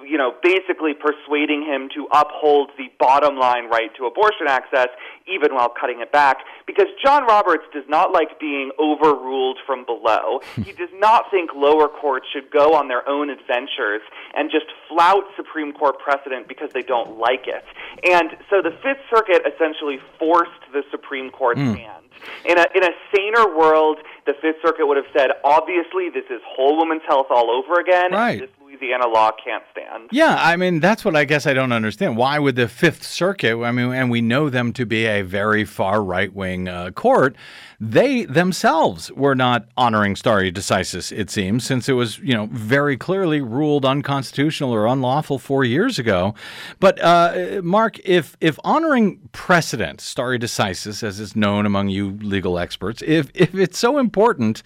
you 0.05 0.17
know, 0.17 0.33
basically 0.41 0.93
persuading 0.93 1.63
him 1.63 1.89
to 1.95 2.07
uphold 2.13 2.71
the 2.77 2.89
bottom 2.99 3.37
line 3.37 3.69
right 3.69 3.89
to 3.97 4.05
abortion 4.05 4.47
access, 4.47 4.87
even 5.27 5.53
while 5.53 5.69
cutting 5.69 6.01
it 6.01 6.11
back, 6.11 6.37
because 6.65 6.87
John 7.03 7.25
Roberts 7.25 7.63
does 7.73 7.83
not 7.87 8.11
like 8.11 8.39
being 8.39 8.71
overruled 8.79 9.59
from 9.65 9.85
below. 9.85 10.41
he 10.55 10.71
does 10.73 10.89
not 10.95 11.25
think 11.31 11.51
lower 11.55 11.87
courts 11.87 12.25
should 12.31 12.51
go 12.51 12.73
on 12.73 12.87
their 12.87 13.07
own 13.07 13.29
adventures 13.29 14.01
and 14.33 14.49
just 14.51 14.65
flout 14.87 15.23
Supreme 15.35 15.73
Court 15.73 15.99
precedent 15.99 16.47
because 16.47 16.71
they 16.73 16.81
don't 16.81 17.17
like 17.17 17.47
it. 17.47 17.63
And 18.09 18.31
so 18.49 18.61
the 18.61 18.71
Fifth 18.83 19.03
Circuit 19.13 19.43
essentially 19.45 19.99
forced 20.19 20.51
the 20.73 20.83
Supreme 20.91 21.29
Court's 21.31 21.61
hmm. 21.61 21.73
hand. 21.73 22.03
In 22.45 22.57
a 22.57 22.65
in 22.73 22.83
a 22.83 22.89
saner 23.13 23.55
world, 23.55 23.99
the 24.27 24.33
Fifth 24.41 24.57
Circuit 24.63 24.85
would 24.85 24.97
have 24.97 25.07
said, 25.11 25.31
obviously, 25.43 26.09
this 26.13 26.25
is 26.29 26.41
whole 26.45 26.77
woman's 26.77 27.01
health 27.07 27.27
all 27.31 27.49
over 27.49 27.79
again. 27.79 28.11
Right. 28.11 28.33
And 28.33 28.41
this 28.41 28.49
Louisiana 28.61 29.07
law 29.07 29.31
can't 29.43 29.63
stand. 29.71 30.09
Yeah, 30.11 30.35
I 30.39 30.55
mean 30.55 30.79
that's 30.79 31.03
what 31.03 31.15
I 31.15 31.25
guess 31.25 31.47
I 31.47 31.53
don't 31.53 31.71
understand. 31.71 32.17
Why 32.17 32.37
would 32.37 32.55
the 32.55 32.67
Fifth 32.67 33.03
Circuit? 33.03 33.57
I 33.63 33.71
mean, 33.71 33.91
and 33.93 34.11
we 34.11 34.21
know 34.21 34.49
them 34.49 34.73
to 34.73 34.85
be 34.85 35.05
a 35.05 35.21
very 35.23 35.65
far 35.65 36.03
right 36.03 36.33
wing 36.33 36.67
uh, 36.67 36.91
court. 36.91 37.35
They 37.79 38.25
themselves 38.25 39.11
were 39.11 39.35
not 39.35 39.67
honoring 39.77 40.15
stare 40.15 40.51
decisis. 40.51 41.15
It 41.15 41.29
seems 41.29 41.63
since 41.63 41.87
it 41.87 41.93
was 41.93 42.17
you 42.17 42.33
know 42.33 42.47
very 42.51 42.97
clearly 42.97 43.39
ruled 43.39 43.85
unconstitutional 43.85 44.73
or 44.73 44.87
unlawful 44.87 45.37
four 45.37 45.63
years 45.63 45.99
ago. 45.99 46.33
But 46.79 46.99
uh, 46.99 47.61
Mark, 47.63 47.99
if 48.03 48.35
if 48.41 48.57
honoring 48.63 49.29
precedent, 49.31 50.01
stare 50.01 50.39
decisis, 50.39 51.03
as 51.03 51.19
is 51.19 51.35
known 51.35 51.67
among 51.67 51.89
you 51.89 52.17
legal 52.23 52.57
experts, 52.57 53.03
if 53.05 53.29
if 53.35 53.53
it's 53.53 53.77
so 53.77 53.99
important, 53.99 54.63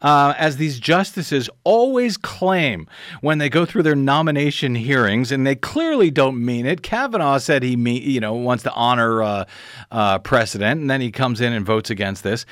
uh, 0.00 0.34
as 0.38 0.56
these 0.56 0.78
justices 0.78 1.50
always 1.64 2.16
claim 2.16 2.86
when 3.22 3.38
they 3.38 3.48
go 3.48 3.64
through 3.64 3.82
their 3.82 3.96
nomination 3.96 4.76
hearings, 4.76 5.32
and 5.32 5.44
they 5.44 5.56
clearly 5.56 6.12
don't 6.12 6.44
mean 6.44 6.66
it. 6.66 6.82
Kavanaugh 6.82 7.38
said 7.38 7.64
he 7.64 7.74
you 7.74 8.20
know 8.20 8.34
wants 8.34 8.62
to 8.62 8.72
honor 8.72 9.20
uh, 9.20 9.44
uh, 9.90 10.20
precedent, 10.20 10.80
and 10.80 10.88
then 10.88 11.00
he 11.00 11.10
comes 11.10 11.40
in 11.40 11.52
and 11.52 11.66
votes 11.66 11.90
against 11.90 12.22
this. 12.22 12.46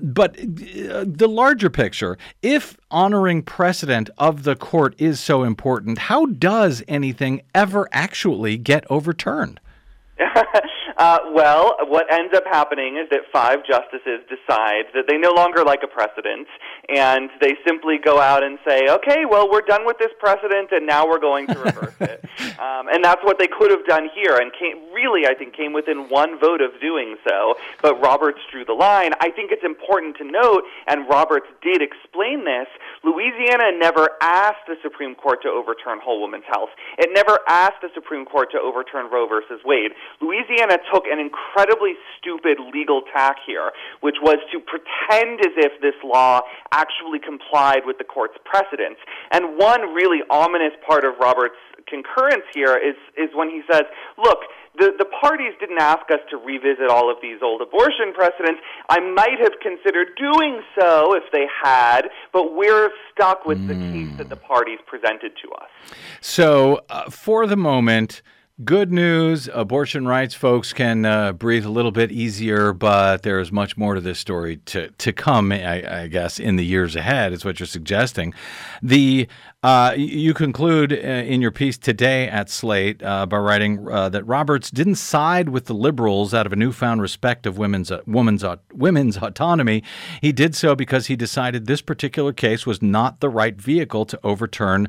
But 0.00 0.38
uh, 0.38 1.04
the 1.06 1.28
larger 1.28 1.70
picture, 1.70 2.18
if 2.42 2.76
honoring 2.90 3.42
precedent 3.42 4.10
of 4.18 4.44
the 4.44 4.56
court 4.56 4.94
is 4.98 5.20
so 5.20 5.42
important, 5.42 5.98
how 5.98 6.26
does 6.26 6.82
anything 6.88 7.42
ever 7.54 7.88
actually 7.92 8.56
get 8.56 8.84
overturned? 8.90 9.60
uh, 10.96 11.18
well, 11.32 11.76
what 11.88 12.12
ends 12.12 12.34
up 12.34 12.44
happening 12.50 12.96
is 12.96 13.08
that 13.10 13.20
five 13.32 13.58
justices 13.66 14.20
decide 14.28 14.84
that 14.94 15.04
they 15.08 15.18
no 15.18 15.32
longer 15.32 15.64
like 15.64 15.80
a 15.82 15.88
precedent, 15.88 16.46
and 16.88 17.30
they 17.40 17.56
simply 17.66 17.98
go 17.98 18.20
out 18.20 18.42
and 18.42 18.58
say, 18.66 18.88
"Okay, 18.88 19.24
well, 19.24 19.50
we're 19.50 19.62
done 19.62 19.86
with 19.86 19.98
this 19.98 20.12
precedent, 20.18 20.70
and 20.72 20.86
now 20.86 21.06
we're 21.06 21.20
going 21.20 21.46
to 21.48 21.58
reverse 21.58 22.00
it." 22.00 22.24
Um, 22.54 22.86
and 22.88 23.02
that's 23.02 23.22
what 23.24 23.38
they 23.38 23.48
could 23.48 23.70
have 23.70 23.84
done 23.84 24.08
here, 24.14 24.36
and 24.36 24.52
came, 24.52 24.78
really, 24.94 25.26
I 25.26 25.34
think, 25.34 25.56
came 25.56 25.72
within 25.72 26.08
one 26.08 26.38
vote 26.38 26.60
of 26.60 26.70
doing 26.80 27.16
so. 27.26 27.56
But 27.82 28.00
Roberts 28.00 28.38
drew 28.50 28.64
the 28.64 28.74
line. 28.74 29.10
I 29.20 29.30
think 29.30 29.50
it's 29.50 29.64
important 29.64 30.16
to 30.18 30.24
note, 30.24 30.62
and 30.86 31.08
Roberts 31.08 31.46
did 31.62 31.82
explain 31.82 32.44
this. 32.44 32.68
Louisiana 33.02 33.74
never 33.76 34.08
asked 34.22 34.66
the 34.68 34.76
Supreme 34.82 35.14
Court 35.14 35.42
to 35.42 35.48
overturn 35.48 35.98
Whole 36.02 36.20
Woman's 36.20 36.44
Health. 36.46 36.70
It 36.98 37.10
never 37.12 37.40
asked 37.48 37.82
the 37.82 37.90
Supreme 37.94 38.24
Court 38.24 38.50
to 38.52 38.58
overturn 38.58 39.10
Roe 39.10 39.26
versus 39.26 39.60
Wade. 39.64 39.92
Louisiana 40.20 40.78
took 40.92 41.06
an 41.06 41.18
incredibly 41.18 41.94
stupid 42.18 42.58
legal 42.72 43.02
tack 43.12 43.36
here, 43.46 43.72
which 44.00 44.16
was 44.22 44.38
to 44.52 44.60
pretend 44.60 45.40
as 45.40 45.52
if 45.56 45.80
this 45.80 45.94
law 46.04 46.40
actually 46.74 47.20
complied 47.20 47.86
with 47.86 47.98
the 47.98 48.04
court's 48.04 48.34
precedents. 48.44 49.00
And 49.30 49.56
one 49.56 49.94
really 49.94 50.20
ominous 50.28 50.74
part 50.86 51.04
of 51.04 51.14
Roberts' 51.20 51.54
concurrence 51.86 52.44
here 52.52 52.76
is, 52.76 52.96
is 53.16 53.30
when 53.34 53.48
he 53.48 53.62
says, 53.70 53.82
look, 54.18 54.38
the, 54.76 54.90
the 54.98 55.04
parties 55.04 55.52
didn't 55.60 55.78
ask 55.78 56.10
us 56.10 56.18
to 56.30 56.36
revisit 56.36 56.88
all 56.90 57.10
of 57.10 57.18
these 57.22 57.38
old 57.42 57.62
abortion 57.62 58.12
precedents. 58.12 58.60
I 58.88 58.98
might 58.98 59.38
have 59.40 59.52
considered 59.62 60.08
doing 60.18 60.62
so 60.78 61.14
if 61.14 61.22
they 61.32 61.46
had, 61.62 62.08
but 62.32 62.54
we're 62.54 62.90
stuck 63.12 63.44
with 63.46 63.58
mm. 63.58 63.68
the 63.68 63.74
case 63.74 64.18
that 64.18 64.28
the 64.28 64.36
parties 64.36 64.78
presented 64.86 65.32
to 65.42 65.52
us. 65.52 65.70
So, 66.20 66.80
uh, 66.90 67.08
for 67.08 67.46
the 67.46 67.56
moment, 67.56 68.22
Good 68.62 68.92
news 68.92 69.48
abortion 69.52 70.06
rights 70.06 70.32
folks 70.32 70.72
can 70.72 71.04
uh, 71.04 71.32
breathe 71.32 71.64
a 71.64 71.70
little 71.70 71.90
bit 71.90 72.12
easier, 72.12 72.72
but 72.72 73.22
there 73.22 73.40
is 73.40 73.50
much 73.50 73.76
more 73.76 73.96
to 73.96 74.00
this 74.00 74.20
story 74.20 74.58
to, 74.66 74.90
to 74.90 75.12
come, 75.12 75.50
I, 75.50 76.02
I 76.02 76.06
guess, 76.06 76.38
in 76.38 76.54
the 76.54 76.64
years 76.64 76.94
ahead, 76.94 77.32
is 77.32 77.44
what 77.44 77.58
you're 77.58 77.66
suggesting. 77.66 78.32
The 78.80 79.26
uh, 79.64 79.94
You 79.96 80.34
conclude 80.34 80.92
uh, 80.92 80.96
in 80.96 81.42
your 81.42 81.50
piece 81.50 81.76
today 81.76 82.28
at 82.28 82.48
Slate 82.48 83.02
uh, 83.02 83.26
by 83.26 83.38
writing 83.38 83.88
uh, 83.90 84.08
that 84.10 84.22
Roberts 84.22 84.70
didn't 84.70 84.96
side 84.96 85.48
with 85.48 85.64
the 85.64 85.74
liberals 85.74 86.32
out 86.32 86.46
of 86.46 86.52
a 86.52 86.56
newfound 86.56 87.02
respect 87.02 87.46
of 87.46 87.58
women's, 87.58 87.90
uh, 87.90 88.02
women's, 88.06 88.44
women's 88.72 89.16
autonomy. 89.16 89.82
He 90.20 90.30
did 90.30 90.54
so 90.54 90.76
because 90.76 91.08
he 91.08 91.16
decided 91.16 91.66
this 91.66 91.82
particular 91.82 92.32
case 92.32 92.66
was 92.66 92.80
not 92.80 93.18
the 93.18 93.30
right 93.30 93.56
vehicle 93.56 94.06
to 94.06 94.20
overturn 94.22 94.88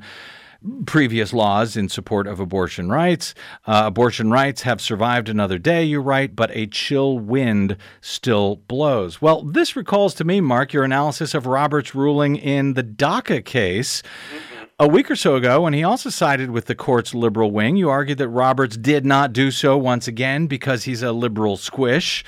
previous 0.85 1.33
laws 1.33 1.77
in 1.77 1.89
support 1.89 2.27
of 2.27 2.39
abortion 2.39 2.89
rights. 2.89 3.33
Uh, 3.65 3.83
abortion 3.85 4.31
rights 4.31 4.61
have 4.63 4.81
survived 4.81 5.29
another 5.29 5.57
day, 5.57 5.83
you 5.83 5.99
write, 5.99 6.35
but 6.35 6.49
a 6.53 6.67
chill 6.67 7.19
wind 7.19 7.77
still 8.01 8.57
blows. 8.67 9.21
Well, 9.21 9.43
this 9.43 9.75
recalls 9.75 10.13
to 10.15 10.23
me, 10.23 10.41
Mark, 10.41 10.73
your 10.73 10.83
analysis 10.83 11.33
of 11.33 11.45
Roberts' 11.45 11.95
ruling 11.95 12.35
in 12.35 12.73
the 12.73 12.83
DACA 12.83 13.43
case. 13.43 14.01
Mm-hmm. 14.01 14.54
A 14.77 14.89
week 14.89 15.09
or 15.09 15.15
so 15.15 15.37
ago, 15.37 15.61
when 15.61 15.71
he 15.71 15.85
also 15.85 16.09
sided 16.09 16.51
with 16.51 16.65
the 16.65 16.75
court's 16.75 17.13
liberal 17.13 17.49
wing, 17.49 17.77
you 17.77 17.89
argued 17.89 18.17
that 18.17 18.27
Roberts 18.27 18.75
did 18.75 19.05
not 19.05 19.31
do 19.31 19.49
so 19.49 19.77
once 19.77 20.05
again 20.05 20.47
because 20.47 20.83
he's 20.83 21.01
a 21.01 21.13
liberal 21.13 21.55
squish, 21.55 22.25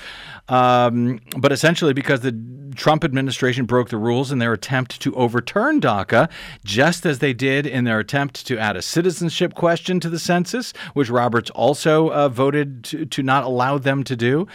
um, 0.48 1.20
but 1.36 1.52
essentially 1.52 1.92
because 1.92 2.22
the 2.22 2.34
Trump 2.74 3.04
administration 3.04 3.66
broke 3.66 3.90
the 3.90 3.98
rules 3.98 4.32
in 4.32 4.38
their 4.38 4.54
attempt 4.54 4.98
to 5.02 5.14
overturn 5.14 5.78
DACA, 5.78 6.30
just 6.64 7.04
as 7.04 7.18
they 7.18 7.34
did 7.34 7.66
in 7.66 7.84
their 7.84 7.98
attempt 7.98 8.46
to 8.46 8.56
add 8.56 8.76
a 8.76 8.82
citizenship 8.82 9.52
question 9.52 10.00
to 10.00 10.08
the 10.08 10.18
census, 10.18 10.72
which 10.94 11.10
Roberts 11.10 11.50
also 11.50 12.10
uh, 12.12 12.30
voted 12.30 12.82
to, 12.84 13.04
to 13.04 13.22
not 13.22 13.44
allow 13.44 13.76
them 13.76 14.02
to 14.04 14.16
do. 14.16 14.46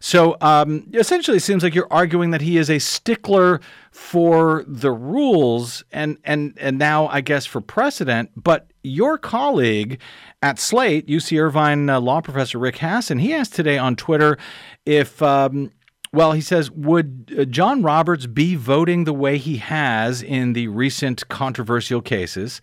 So 0.00 0.36
um, 0.40 0.88
essentially, 0.92 1.36
it 1.36 1.44
seems 1.44 1.62
like 1.62 1.74
you're 1.74 1.92
arguing 1.92 2.32
that 2.32 2.40
he 2.40 2.56
is 2.56 2.68
a 2.68 2.80
stickler 2.80 3.60
for 3.98 4.64
the 4.68 4.92
rules 4.92 5.84
and 5.90 6.18
and 6.24 6.56
and 6.58 6.78
now 6.78 7.08
I 7.08 7.20
guess 7.20 7.44
for 7.44 7.60
precedent. 7.60 8.30
But 8.36 8.70
your 8.84 9.18
colleague 9.18 10.00
at 10.40 10.60
Slate, 10.60 11.08
UC 11.08 11.38
Irvine 11.38 11.90
uh, 11.90 12.00
law 12.00 12.20
professor 12.20 12.58
Rick 12.58 12.76
Hasen, 12.76 13.20
he 13.20 13.34
asked 13.34 13.54
today 13.54 13.76
on 13.76 13.96
Twitter 13.96 14.38
if. 14.86 15.20
Um, 15.20 15.72
well, 16.10 16.32
he 16.32 16.40
says, 16.40 16.70
would 16.70 17.34
uh, 17.38 17.44
John 17.44 17.82
Roberts 17.82 18.24
be 18.24 18.54
voting 18.54 19.04
the 19.04 19.12
way 19.12 19.36
he 19.36 19.58
has 19.58 20.22
in 20.22 20.54
the 20.54 20.68
recent 20.68 21.28
controversial 21.28 22.00
cases 22.00 22.62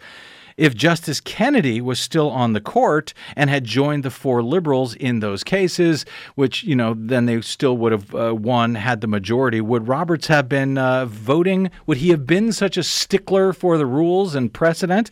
if 0.57 0.73
Justice 0.73 1.19
Kennedy 1.19 1.81
was 1.81 1.99
still 1.99 2.29
on 2.29 2.53
the 2.53 2.61
court 2.61 3.13
and 3.35 3.49
had 3.49 3.65
joined 3.65 4.03
the 4.03 4.11
four 4.11 4.41
liberals 4.41 4.95
in 4.95 5.19
those 5.19 5.43
cases, 5.43 6.05
which, 6.35 6.63
you 6.63 6.75
know, 6.75 6.95
then 6.97 7.25
they 7.25 7.41
still 7.41 7.77
would 7.77 7.91
have 7.91 8.15
uh, 8.15 8.33
won 8.33 8.75
had 8.75 9.01
the 9.01 9.07
majority, 9.07 9.59
would 9.61 9.87
Roberts 9.87 10.27
have 10.27 10.47
been 10.47 10.77
uh, 10.77 11.05
voting? 11.05 11.69
Would 11.85 11.97
he 11.97 12.09
have 12.09 12.25
been 12.25 12.51
such 12.51 12.77
a 12.77 12.83
stickler 12.83 13.53
for 13.53 13.77
the 13.77 13.85
rules 13.85 14.35
and 14.35 14.53
precedent 14.53 15.11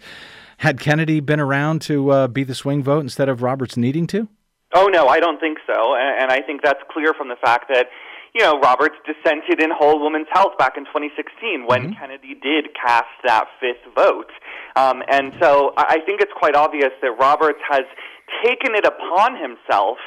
had 0.57 0.79
Kennedy 0.79 1.19
been 1.19 1.39
around 1.39 1.81
to 1.81 2.09
uh, 2.11 2.27
be 2.27 2.43
the 2.43 2.55
swing 2.55 2.81
vote 2.83 3.01
instead 3.01 3.27
of 3.27 3.41
Roberts 3.41 3.75
needing 3.75 4.07
to? 4.07 4.29
Oh, 4.73 4.87
no, 4.87 5.07
I 5.07 5.19
don't 5.19 5.39
think 5.39 5.59
so. 5.67 5.95
And, 5.95 6.23
and 6.23 6.31
I 6.31 6.41
think 6.41 6.61
that's 6.63 6.79
clear 6.89 7.13
from 7.13 7.27
the 7.27 7.35
fact 7.35 7.65
that 7.73 7.87
you 8.36 8.41
know, 8.41 8.59
Roberts 8.59 8.95
dissented 9.05 9.61
in 9.61 9.69
Whole 9.69 10.01
Woman's 10.01 10.27
Health 10.34 10.57
back 10.57 10.73
in 10.75 10.86
2016 10.86 11.67
when 11.67 11.81
mm-hmm. 11.81 11.99
Kennedy 11.99 12.34
did 12.34 12.73
cast 12.73 13.13
that 13.25 13.45
fifth 13.59 13.86
vote. 13.93 14.31
Um, 14.75 15.03
and 15.07 15.34
so 15.39 15.73
I 15.77 15.99
think 16.05 16.19
it's 16.21 16.34
quite 16.36 16.55
obvious 16.55 16.89
that 17.01 17.11
Roberts 17.19 17.61
has 17.69 17.86
taken 18.43 18.73
it 18.73 18.86
upon 18.86 19.38
himself 19.38 19.97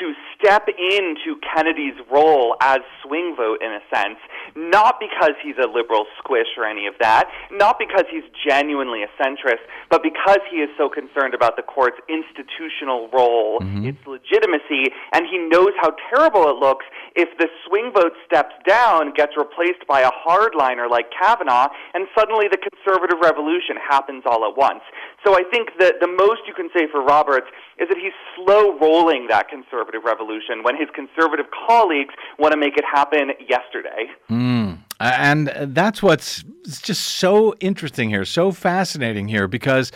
to 0.00 0.12
step 0.34 0.68
into 0.68 1.38
Kennedy's 1.54 1.94
role 2.10 2.56
as 2.60 2.78
swing 3.02 3.34
vote 3.36 3.58
in 3.62 3.72
a 3.72 3.80
sense, 3.94 4.18
not 4.56 4.98
because 5.00 5.34
he's 5.42 5.56
a 5.62 5.66
liberal 5.66 6.06
squish 6.18 6.48
or 6.56 6.64
any 6.64 6.86
of 6.86 6.94
that, 7.00 7.30
not 7.52 7.78
because 7.78 8.04
he's 8.10 8.24
genuinely 8.46 9.02
a 9.02 9.10
centrist, 9.20 9.62
but 9.90 10.02
because 10.02 10.38
he 10.50 10.58
is 10.58 10.70
so 10.76 10.88
concerned 10.88 11.34
about 11.34 11.56
the 11.56 11.62
court's 11.62 11.98
institutional 12.08 13.08
role, 13.12 13.60
mm-hmm. 13.60 13.86
its 13.86 13.98
legitimacy, 14.06 14.90
and 15.12 15.26
he 15.30 15.38
knows 15.38 15.72
how 15.80 15.94
terrible 16.10 16.48
it 16.48 16.56
looks 16.56 16.84
if 17.14 17.28
the 17.38 17.48
swing 17.66 17.92
vote 17.94 18.12
steps 18.26 18.54
down, 18.66 19.12
gets 19.14 19.32
replaced 19.36 19.86
by 19.86 20.00
a 20.00 20.10
hardliner 20.10 20.90
like 20.90 21.06
Kavanaugh, 21.10 21.68
and 21.94 22.06
suddenly 22.16 22.46
the 22.50 22.58
conservative 22.58 23.18
revolution 23.22 23.76
happens 23.78 24.24
all 24.26 24.44
at 24.48 24.56
once. 24.56 24.82
So 25.24 25.34
I 25.34 25.42
think 25.50 25.70
that 25.78 26.00
the 26.00 26.08
most 26.10 26.42
you 26.46 26.54
can 26.54 26.68
say 26.76 26.86
for 26.90 27.02
Roberts 27.02 27.46
is 27.78 27.88
that 27.88 27.98
he's 27.98 28.12
slow 28.36 28.78
rolling 28.78 29.26
that 29.28 29.48
conservative 29.48 30.04
revolution 30.04 30.62
when 30.62 30.76
his 30.76 30.88
conservative 30.94 31.46
colleagues 31.66 32.14
want 32.38 32.52
to 32.52 32.58
make 32.58 32.76
it 32.76 32.84
happen 32.84 33.32
yesterday. 33.48 34.06
Mm. 34.30 34.78
And 35.00 35.48
that's 35.74 36.02
what's 36.02 36.44
just 36.64 37.02
so 37.02 37.54
interesting 37.60 38.10
here, 38.10 38.24
so 38.24 38.52
fascinating 38.52 39.28
here, 39.28 39.48
because 39.48 39.90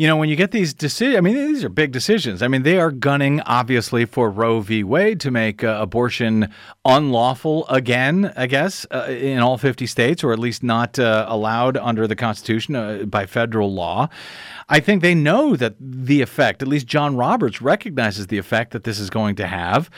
you 0.00 0.06
know, 0.06 0.16
when 0.16 0.30
you 0.30 0.36
get 0.36 0.50
these 0.50 0.72
decisions, 0.72 1.18
I 1.18 1.20
mean, 1.20 1.34
these 1.34 1.62
are 1.62 1.68
big 1.68 1.92
decisions. 1.92 2.40
I 2.40 2.48
mean, 2.48 2.62
they 2.62 2.78
are 2.78 2.90
gunning, 2.90 3.42
obviously, 3.42 4.06
for 4.06 4.30
Roe 4.30 4.60
v. 4.60 4.82
Wade 4.82 5.20
to 5.20 5.30
make 5.30 5.62
uh, 5.62 5.76
abortion 5.78 6.48
unlawful 6.86 7.68
again, 7.68 8.32
I 8.34 8.46
guess, 8.46 8.86
uh, 8.90 9.08
in 9.10 9.40
all 9.40 9.58
50 9.58 9.84
states, 9.84 10.24
or 10.24 10.32
at 10.32 10.38
least 10.38 10.62
not 10.62 10.98
uh, 10.98 11.26
allowed 11.28 11.76
under 11.76 12.06
the 12.06 12.16
Constitution 12.16 12.74
uh, 12.76 13.02
by 13.04 13.26
federal 13.26 13.74
law. 13.74 14.08
I 14.70 14.80
think 14.80 15.02
they 15.02 15.14
know 15.14 15.54
that 15.56 15.74
the 15.78 16.22
effect, 16.22 16.62
at 16.62 16.68
least 16.68 16.86
John 16.86 17.14
Roberts 17.14 17.60
recognizes 17.60 18.28
the 18.28 18.38
effect 18.38 18.70
that 18.70 18.84
this 18.84 18.98
is 19.00 19.10
going 19.10 19.34
to 19.34 19.46
have. 19.46 19.90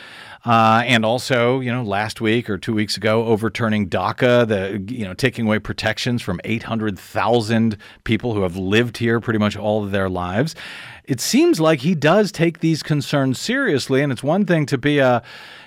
Uh, 0.45 0.83
and 0.87 1.05
also, 1.05 1.61
you 1.61 1.71
know, 1.71 1.85
last 1.85 2.21
week 2.21 2.51
or 2.51 2.59
two 2.59 2.75
weeks 2.75 2.97
ago, 2.97 3.27
overturning 3.27 3.89
DACA, 3.89 4.47
the 4.49 4.93
you 4.93 5.05
know 5.05 5.15
taking 5.15 5.47
away 5.47 5.61
protections 5.61 6.21
from 6.21 6.41
800,000 6.45 7.77
people 8.03 8.35
who 8.35 8.43
have 8.43 8.57
lived 8.57 8.97
here 8.97 9.21
pretty 9.21 9.39
much 9.39 9.57
all 9.57 9.85
of 9.85 9.93
their 9.93 10.09
lives. 10.09 10.57
It 11.05 11.21
seems 11.21 11.61
like 11.61 11.81
he 11.81 11.95
does 11.95 12.33
take 12.33 12.59
these 12.59 12.83
concerns 12.83 13.39
seriously, 13.39 14.03
and 14.03 14.11
it's 14.11 14.23
one 14.23 14.45
thing 14.45 14.67
to 14.67 14.79
be 14.79 14.99
a 14.99 15.23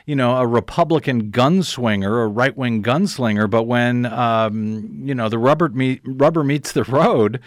you 0.05 0.15
know, 0.15 0.37
a 0.37 0.45
Republican 0.45 1.31
gunswinger, 1.31 2.23
a 2.23 2.27
right 2.27 2.55
wing 2.55 2.83
gunslinger, 2.83 3.49
but 3.49 3.63
when 3.63 4.05
um, 4.05 5.01
you 5.03 5.15
know 5.15 5.29
the 5.29 5.39
rubber 5.39 5.71
rubber 6.05 6.43
meets 6.43 6.73
the 6.73 6.83
road, 6.83 7.39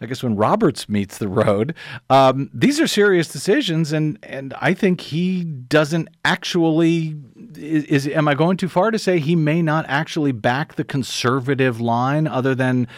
I 0.00 0.06
guess 0.06 0.22
when 0.22 0.36
Roberts 0.36 0.88
meets 0.88 1.16
the 1.16 1.28
road, 1.28 1.74
um, 2.10 2.50
these 2.52 2.80
are 2.80 2.86
serious 2.86 3.28
decisions, 3.28 3.92
and 3.92 4.18
and 4.22 4.52
I 4.60 4.74
think 4.74 5.00
he 5.00 5.42
doesn't 5.42 6.08
actually 6.24 7.16
is, 7.56 7.84
is. 7.84 8.08
Am 8.08 8.28
I 8.28 8.34
going 8.34 8.58
too 8.58 8.68
far 8.68 8.90
to 8.90 8.98
say 8.98 9.18
he 9.18 9.34
may 9.34 9.62
not 9.62 9.86
actually 9.88 10.32
back 10.32 10.74
the 10.74 10.84
conservative 10.84 11.80
line, 11.80 12.26
other 12.26 12.54
than 12.54 12.88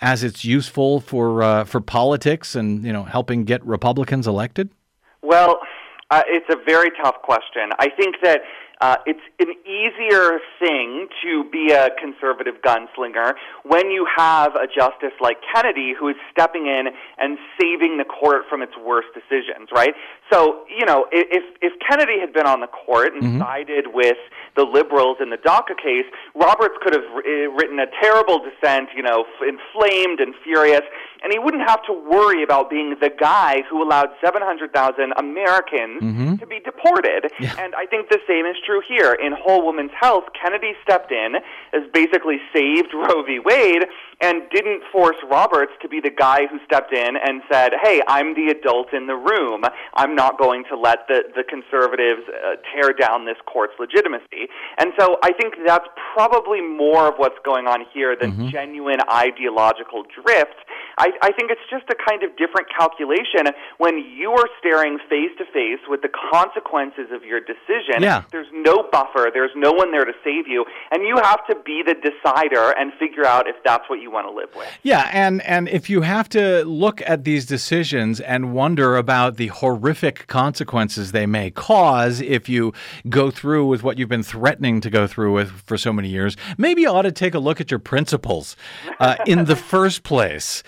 as 0.00 0.24
it's 0.24 0.44
useful 0.44 1.00
for 1.00 1.42
uh, 1.42 1.64
for 1.64 1.80
politics 1.80 2.54
and 2.54 2.82
you 2.82 2.92
know 2.92 3.04
helping 3.04 3.44
get 3.44 3.64
Republicans 3.66 4.26
elected? 4.26 4.70
Well, 5.22 5.60
uh, 6.10 6.22
it's 6.26 6.46
a 6.50 6.56
very 6.66 6.90
tough 7.02 7.16
question. 7.22 7.70
I 7.78 7.88
think 7.90 8.16
that 8.22 8.40
uh, 8.82 8.96
it's 9.06 9.22
an 9.38 9.54
easier 9.62 10.40
thing 10.58 11.06
to 11.22 11.44
be 11.52 11.70
a 11.70 11.90
conservative 12.02 12.54
gunslinger 12.66 13.34
when 13.62 13.92
you 13.92 14.04
have 14.16 14.56
a 14.56 14.66
justice 14.66 15.14
like 15.20 15.36
Kennedy 15.54 15.94
who 15.96 16.08
is 16.08 16.16
stepping 16.32 16.66
in 16.66 16.88
and 17.16 17.38
saving 17.60 17.98
the 17.98 18.04
court 18.04 18.42
from 18.50 18.60
its 18.60 18.72
worst 18.84 19.06
decisions, 19.14 19.68
right? 19.72 19.94
So, 20.32 20.64
you 20.68 20.84
know, 20.84 21.06
if 21.12 21.44
if 21.62 21.72
Kennedy 21.88 22.18
had 22.18 22.32
been 22.32 22.46
on 22.46 22.60
the 22.60 22.66
court 22.66 23.14
and 23.14 23.22
mm-hmm. 23.22 23.38
sided 23.38 23.94
with 23.94 24.18
the 24.56 24.64
liberals 24.64 25.18
in 25.22 25.30
the 25.30 25.38
DACA 25.38 25.78
case, 25.78 26.10
Roberts 26.34 26.74
could 26.82 26.92
have 26.92 27.06
written 27.54 27.78
a 27.78 27.86
terrible 28.02 28.42
dissent, 28.42 28.88
you 28.96 29.02
know, 29.02 29.24
inflamed 29.46 30.18
and 30.18 30.34
furious, 30.42 30.82
and 31.22 31.32
he 31.32 31.38
wouldn't 31.38 31.68
have 31.68 31.82
to 31.84 31.92
worry 31.92 32.42
about 32.42 32.68
being 32.68 32.96
the 33.00 33.10
guy 33.10 33.62
who 33.70 33.82
allowed 33.82 34.08
700,000 34.24 35.12
Americans 35.16 36.02
mm-hmm. 36.02 36.36
to 36.36 36.46
be 36.46 36.58
deported. 36.58 37.30
Yeah. 37.38 37.54
And 37.58 37.74
I 37.74 37.86
think 37.86 38.08
the 38.08 38.18
same 38.26 38.46
is 38.46 38.56
true 38.64 38.71
here. 38.80 39.12
In 39.12 39.32
Whole 39.32 39.64
Woman's 39.64 39.90
Health, 40.00 40.24
Kennedy 40.40 40.72
stepped 40.82 41.12
in, 41.12 41.36
as 41.72 41.82
basically 41.92 42.38
saved 42.54 42.88
Roe 42.94 43.22
v. 43.22 43.38
Wade, 43.38 43.84
and 44.20 44.42
didn't 44.50 44.82
force 44.92 45.16
Roberts 45.28 45.72
to 45.82 45.88
be 45.88 46.00
the 46.00 46.10
guy 46.10 46.46
who 46.46 46.58
stepped 46.64 46.92
in 46.92 47.16
and 47.16 47.42
said, 47.50 47.72
"Hey, 47.82 48.00
I'm 48.06 48.34
the 48.34 48.48
adult 48.48 48.92
in 48.92 49.06
the 49.06 49.16
room. 49.16 49.64
I'm 49.94 50.14
not 50.14 50.38
going 50.38 50.64
to 50.70 50.76
let 50.76 51.08
the 51.08 51.24
the 51.34 51.44
conservatives 51.44 52.22
uh, 52.28 52.56
tear 52.72 52.92
down 52.92 53.26
this 53.26 53.38
court's 53.46 53.74
legitimacy." 53.78 54.48
And 54.78 54.92
so 54.98 55.18
I 55.22 55.32
think 55.32 55.54
that's 55.66 55.88
probably 56.14 56.60
more 56.60 57.08
of 57.08 57.14
what's 57.16 57.38
going 57.44 57.66
on 57.66 57.84
here 57.92 58.16
than 58.16 58.32
mm-hmm. 58.32 58.48
genuine 58.48 59.00
ideological 59.10 60.04
drift. 60.22 60.56
I, 60.98 61.10
I 61.22 61.32
think 61.32 61.50
it's 61.50 61.64
just 61.70 61.84
a 61.90 61.96
kind 61.96 62.22
of 62.22 62.36
different 62.36 62.68
calculation 62.76 63.52
when 63.78 63.98
you 63.98 64.32
are 64.32 64.48
staring 64.58 64.98
face 65.08 65.30
to 65.38 65.44
face 65.52 65.80
with 65.88 66.02
the 66.02 66.10
consequences 66.32 67.08
of 67.12 67.24
your 67.24 67.40
decision. 67.40 68.02
Yeah. 68.02 68.24
There's 68.30 68.50
no 68.52 68.88
buffer. 68.90 69.30
There's 69.32 69.52
no 69.56 69.72
one 69.72 69.92
there 69.92 70.04
to 70.04 70.12
save 70.24 70.48
you, 70.48 70.64
and 70.90 71.02
you 71.02 71.16
have 71.16 71.46
to 71.46 71.56
be 71.64 71.82
the 71.84 71.94
decider 71.94 72.70
and 72.70 72.92
figure 72.98 73.26
out 73.26 73.48
if 73.48 73.56
that's 73.64 73.88
what 73.88 74.00
you 74.00 74.10
want 74.10 74.26
to 74.26 74.32
live 74.32 74.50
with. 74.56 74.68
Yeah, 74.82 75.08
and 75.12 75.42
and 75.42 75.68
if 75.68 75.88
you 75.88 76.02
have 76.02 76.28
to 76.30 76.64
look 76.64 77.02
at 77.06 77.24
these 77.24 77.46
decisions 77.46 78.20
and 78.20 78.52
wonder 78.52 78.96
about 78.96 79.36
the 79.36 79.48
horrific 79.48 80.26
consequences 80.26 81.12
they 81.12 81.26
may 81.26 81.50
cause 81.50 82.20
if 82.20 82.48
you 82.48 82.72
go 83.08 83.30
through 83.30 83.66
with 83.66 83.82
what 83.82 83.98
you've 83.98 84.08
been 84.08 84.22
threatening 84.22 84.80
to 84.80 84.90
go 84.90 85.06
through 85.06 85.32
with 85.32 85.50
for 85.66 85.76
so 85.76 85.92
many 85.92 86.08
years, 86.08 86.36
maybe 86.58 86.82
you 86.82 86.88
ought 86.88 87.02
to 87.02 87.12
take 87.12 87.34
a 87.34 87.38
look 87.38 87.60
at 87.60 87.70
your 87.70 87.80
principles 87.80 88.56
uh, 89.00 89.16
in 89.26 89.44
the 89.44 89.56
first 89.72 90.02
place. 90.02 90.62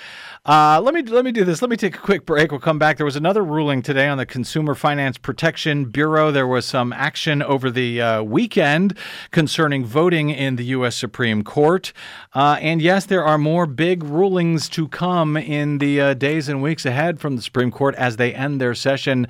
Uh, 0.47 0.79
let 0.85 0.93
me 0.93 1.01
let 1.01 1.25
me 1.25 1.33
do 1.33 1.43
this. 1.43 1.63
Let 1.63 1.71
me 1.71 1.77
take 1.79 1.95
a 1.97 2.01
quick 2.01 2.27
break. 2.27 2.51
We'll 2.51 2.61
come 2.61 2.79
back. 2.79 2.99
There 2.99 3.07
was 3.07 3.17
another 3.17 3.43
ruling 3.43 3.81
today 3.81 4.09
on 4.09 4.19
the 4.19 4.27
Consumer 4.27 4.75
Finance 4.75 5.17
Protection 5.17 5.87
Bureau. 5.87 6.31
There 6.31 6.47
was 6.47 6.67
some 6.67 6.93
action 6.93 7.43
over 7.43 7.71
the 7.71 8.03
uh, 8.03 8.23
weekend 8.23 8.95
concerning 9.31 9.87
voting 9.87 10.29
in 10.29 10.57
the 10.57 10.65
U.S. 10.67 10.97
Supreme 10.97 11.45
Court. 11.45 11.95
Uh, 12.35 12.59
and 12.61 12.83
yes, 12.83 13.07
there 13.07 13.25
are 13.25 13.39
more 13.39 13.65
big 13.65 14.03
rulings 14.03 14.69
to 14.69 14.87
come 14.87 15.39
in 15.39 15.79
the 15.79 15.99
uh, 15.99 16.13
days 16.13 16.47
and 16.51 16.63
weeks 16.63 16.85
ahead 16.85 17.21
from 17.21 17.37
the 17.37 17.43
Supreme 17.43 17.71
Court 17.71 17.95
as 17.95 18.19
they 18.19 18.35
end 18.35 18.61
their 18.61 18.75
session 18.75 19.27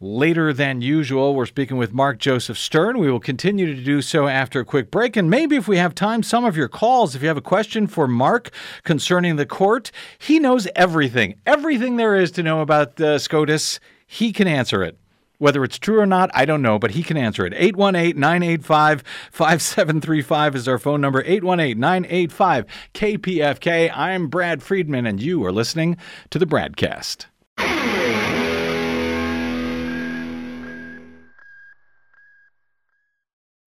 later 0.00 0.52
than 0.52 0.80
usual. 0.80 1.34
We're 1.34 1.46
speaking 1.46 1.76
with 1.76 1.92
Mark 1.92 2.18
Joseph 2.18 2.58
Stern. 2.58 2.98
We 2.98 3.10
will 3.10 3.20
continue 3.20 3.66
to 3.74 3.82
do 3.82 4.00
so 4.00 4.26
after 4.26 4.60
a 4.60 4.64
quick 4.64 4.90
break. 4.90 5.16
And 5.16 5.28
maybe 5.28 5.56
if 5.56 5.68
we 5.68 5.76
have 5.76 5.94
time, 5.94 6.22
some 6.22 6.44
of 6.44 6.56
your 6.56 6.68
calls. 6.68 7.14
If 7.14 7.22
you 7.22 7.28
have 7.28 7.36
a 7.36 7.42
question 7.42 7.86
for 7.86 8.08
Mark 8.08 8.50
concerning 8.84 9.36
the 9.36 9.46
court, 9.46 9.90
he 10.18 10.38
knows 10.38 10.66
everything. 10.74 11.34
Everything 11.46 11.96
there 11.96 12.16
is 12.16 12.30
to 12.32 12.42
know 12.42 12.62
about 12.62 12.96
the 12.96 13.18
SCOTUS, 13.18 13.78
he 14.06 14.32
can 14.32 14.48
answer 14.48 14.82
it. 14.82 14.96
Whether 15.38 15.64
it's 15.64 15.78
true 15.78 16.00
or 16.00 16.06
not, 16.06 16.30
I 16.34 16.44
don't 16.44 16.60
know, 16.60 16.78
but 16.78 16.90
he 16.90 17.02
can 17.02 17.16
answer 17.16 17.46
it. 17.46 17.54
818 17.56 18.20
985 18.20 19.02
5735 19.32 20.54
is 20.54 20.68
our 20.68 20.78
phone 20.78 21.00
number. 21.00 21.22
818 21.24 21.80
985 21.80 22.66
KPFK. 22.92 23.90
I'm 23.94 24.28
Brad 24.28 24.62
Friedman, 24.62 25.06
and 25.06 25.22
you 25.22 25.42
are 25.46 25.52
listening 25.52 25.96
to 26.28 26.38
the 26.38 26.46
BradCast. 26.46 27.24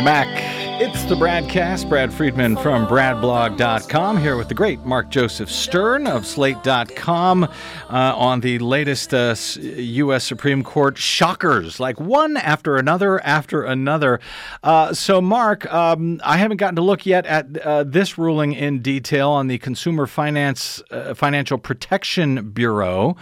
Welcome 0.00 0.30
back. 0.30 0.80
It's 0.80 1.04
the 1.04 1.14
BradCast. 1.14 1.90
Brad 1.90 2.10
Friedman 2.10 2.56
from 2.56 2.86
BradBlog.com 2.86 4.16
here 4.16 4.38
with 4.38 4.48
the 4.48 4.54
great 4.54 4.80
Mark 4.80 5.10
Joseph 5.10 5.50
Stern 5.50 6.06
of 6.06 6.26
Slate.com 6.26 7.44
uh, 7.44 7.48
on 7.90 8.40
the 8.40 8.58
latest 8.60 9.12
uh, 9.12 9.34
U.S. 9.60 10.24
Supreme 10.24 10.62
Court 10.62 10.96
shockers, 10.96 11.80
like 11.80 12.00
one 12.00 12.38
after 12.38 12.78
another 12.78 13.22
after 13.26 13.62
another. 13.62 14.20
Uh, 14.62 14.94
so, 14.94 15.20
Mark, 15.20 15.70
um, 15.70 16.18
I 16.24 16.38
haven't 16.38 16.56
gotten 16.56 16.76
to 16.76 16.82
look 16.82 17.04
yet 17.04 17.26
at 17.26 17.58
uh, 17.58 17.84
this 17.84 18.16
ruling 18.16 18.54
in 18.54 18.80
detail 18.80 19.28
on 19.28 19.48
the 19.48 19.58
Consumer 19.58 20.06
Finance 20.06 20.82
uh, 20.90 21.12
Financial 21.12 21.58
Protection 21.58 22.52
Bureau. 22.52 23.18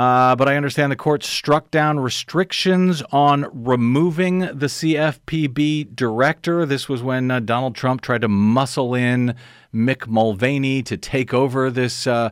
Uh, 0.00 0.34
but 0.34 0.48
I 0.48 0.56
understand 0.56 0.90
the 0.90 0.96
court 0.96 1.22
struck 1.22 1.70
down 1.70 2.00
restrictions 2.00 3.02
on 3.12 3.44
removing 3.52 4.38
the 4.38 4.66
CFPB 4.66 5.94
director. 5.94 6.64
This 6.64 6.88
was 6.88 7.02
when 7.02 7.30
uh, 7.30 7.40
Donald 7.40 7.74
Trump 7.74 8.00
tried 8.00 8.22
to 8.22 8.28
muscle 8.28 8.94
in 8.94 9.34
Mick 9.74 10.06
Mulvaney 10.06 10.82
to 10.84 10.96
take 10.96 11.34
over 11.34 11.70
this 11.70 12.06
uh, 12.06 12.30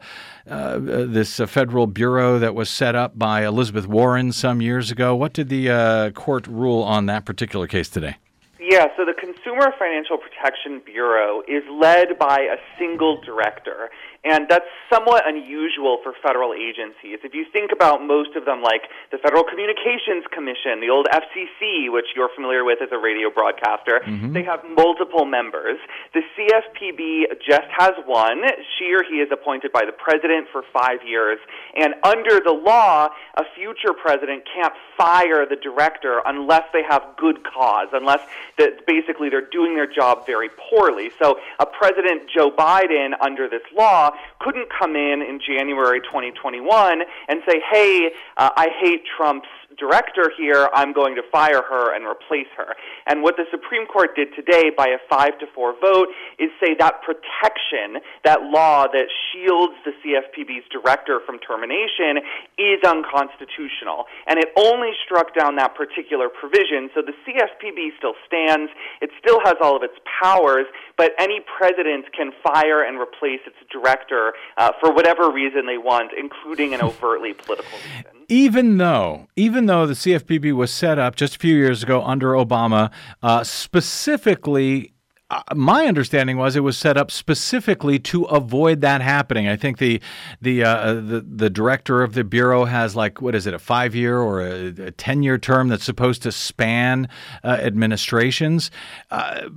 uh 0.48 0.78
this 0.78 1.40
uh, 1.40 1.46
federal 1.46 1.86
bureau 1.86 2.38
that 2.38 2.54
was 2.54 2.70
set 2.70 2.94
up 2.94 3.18
by 3.18 3.44
Elizabeth 3.44 3.86
Warren 3.86 4.32
some 4.32 4.62
years 4.62 4.90
ago. 4.90 5.14
What 5.14 5.34
did 5.34 5.50
the 5.50 5.68
uh, 5.68 6.10
court 6.12 6.46
rule 6.46 6.82
on 6.82 7.04
that 7.04 7.26
particular 7.26 7.66
case 7.66 7.90
today? 7.90 8.16
Yeah, 8.58 8.86
so 8.96 9.04
the 9.04 9.14
Consumer 9.14 9.72
Financial 9.78 10.18
Protection 10.18 10.82
Bureau 10.84 11.42
is 11.46 11.62
led 11.70 12.18
by 12.18 12.40
a 12.40 12.56
single 12.78 13.20
director. 13.20 13.88
And 14.28 14.46
that's 14.48 14.68
somewhat 14.92 15.26
unusual 15.26 15.98
for 16.02 16.12
federal 16.22 16.52
agencies. 16.52 17.24
If 17.24 17.32
you 17.32 17.46
think 17.50 17.72
about 17.72 18.04
most 18.04 18.36
of 18.36 18.44
them, 18.44 18.60
like 18.60 18.82
the 19.10 19.16
Federal 19.16 19.42
Communications 19.42 20.28
Commission, 20.30 20.80
the 20.80 20.90
old 20.90 21.06
FCC, 21.08 21.90
which 21.90 22.12
you're 22.14 22.28
familiar 22.34 22.64
with 22.64 22.82
as 22.82 22.92
a 22.92 22.98
radio 22.98 23.30
broadcaster, 23.30 24.00
mm-hmm. 24.04 24.32
they 24.34 24.44
have 24.44 24.60
multiple 24.76 25.24
members. 25.24 25.78
The 26.12 26.20
CFPB 26.36 27.40
just 27.40 27.68
has 27.78 27.92
one. 28.04 28.42
She 28.78 28.92
or 28.92 29.02
he 29.02 29.24
is 29.24 29.32
appointed 29.32 29.72
by 29.72 29.84
the 29.86 29.92
president 29.92 30.48
for 30.52 30.62
five 30.72 31.00
years. 31.06 31.38
And 31.74 31.94
under 32.04 32.40
the 32.40 32.52
law, 32.52 33.08
a 33.36 33.44
future 33.56 33.94
president 33.94 34.44
can't 34.52 34.74
fire 34.96 35.46
the 35.48 35.56
director 35.56 36.20
unless 36.26 36.64
they 36.72 36.82
have 36.82 37.02
good 37.16 37.44
cause, 37.44 37.88
unless 37.92 38.20
that 38.58 38.86
basically 38.86 39.30
they're 39.30 39.48
doing 39.48 39.74
their 39.74 39.90
job 39.90 40.26
very 40.26 40.50
poorly. 40.70 41.10
So 41.18 41.38
a 41.58 41.66
President 41.66 42.28
Joe 42.28 42.50
Biden, 42.50 43.12
under 43.20 43.48
this 43.48 43.62
law, 43.74 44.10
couldn't 44.40 44.68
come 44.76 44.96
in 44.96 45.22
in 45.22 45.40
January 45.44 46.00
2021 46.00 47.02
and 47.28 47.42
say, 47.48 47.60
hey, 47.70 48.10
uh, 48.36 48.50
I 48.56 48.68
hate 48.80 49.02
Trump's 49.16 49.48
director 49.78 50.30
here, 50.36 50.68
I'm 50.74 50.92
going 50.92 51.14
to 51.14 51.22
fire 51.30 51.62
her 51.62 51.94
and 51.94 52.04
replace 52.04 52.50
her. 52.56 52.74
And 53.06 53.22
what 53.22 53.36
the 53.36 53.46
Supreme 53.50 53.86
Court 53.86 54.14
did 54.14 54.28
today 54.34 54.70
by 54.76 54.88
a 54.88 54.98
five 55.08 55.38
to 55.38 55.46
four 55.54 55.74
vote 55.80 56.08
is 56.38 56.50
say 56.60 56.74
that 56.78 57.00
protection, 57.02 58.02
that 58.24 58.42
law 58.42 58.86
that 58.88 59.06
shields 59.30 59.74
the 59.84 59.92
CFPB's 60.02 60.66
director 60.70 61.20
from 61.24 61.38
termination, 61.38 62.18
is 62.58 62.82
unconstitutional. 62.84 64.04
And 64.26 64.38
it 64.38 64.50
only 64.56 64.90
struck 65.04 65.34
down 65.34 65.56
that 65.56 65.74
particular 65.74 66.28
provision. 66.28 66.90
So 66.94 67.02
the 67.02 67.14
CFPB 67.24 67.96
still 67.96 68.14
stands, 68.26 68.70
it 69.00 69.10
still 69.22 69.40
has 69.44 69.54
all 69.62 69.76
of 69.76 69.82
its 69.82 69.96
powers, 70.20 70.66
but 70.96 71.12
any 71.18 71.40
president 71.40 72.12
can 72.12 72.32
fire 72.42 72.82
and 72.82 72.98
replace 72.98 73.40
its 73.46 73.58
director 73.70 74.34
uh, 74.56 74.72
for 74.80 74.92
whatever 74.92 75.30
reason 75.30 75.66
they 75.66 75.78
want, 75.78 76.10
including 76.18 76.74
an 76.74 76.82
overtly 76.82 77.32
political 77.32 77.78
reason 77.78 78.17
even 78.28 78.76
though 78.76 79.26
even 79.36 79.66
though 79.66 79.86
the 79.86 79.94
CFPB 79.94 80.52
was 80.52 80.70
set 80.70 80.98
up 80.98 81.16
just 81.16 81.36
a 81.36 81.38
few 81.38 81.56
years 81.56 81.82
ago 81.82 82.02
under 82.02 82.32
Obama, 82.32 82.90
uh, 83.22 83.42
specifically. 83.44 84.92
Uh, 85.30 85.42
my 85.54 85.84
understanding 85.84 86.38
was 86.38 86.56
it 86.56 86.60
was 86.60 86.78
set 86.78 86.96
up 86.96 87.10
specifically 87.10 87.98
to 87.98 88.24
avoid 88.24 88.80
that 88.80 89.02
happening. 89.02 89.46
I 89.46 89.56
think 89.56 89.76
the 89.76 90.00
the 90.40 90.64
uh, 90.64 90.94
the 90.94 91.20
the 91.20 91.50
director 91.50 92.02
of 92.02 92.14
the 92.14 92.24
bureau 92.24 92.64
has 92.64 92.96
like 92.96 93.20
what 93.20 93.34
is 93.34 93.46
it 93.46 93.52
a 93.52 93.58
five 93.58 93.94
year 93.94 94.18
or 94.18 94.40
a, 94.40 94.90
ten 94.92 95.22
year 95.22 95.36
term 95.36 95.68
that's 95.68 95.84
supposed 95.84 96.22
to 96.22 96.32
span 96.32 97.10
uh, 97.44 97.48
administrations, 97.60 98.70
uh, 99.10 99.50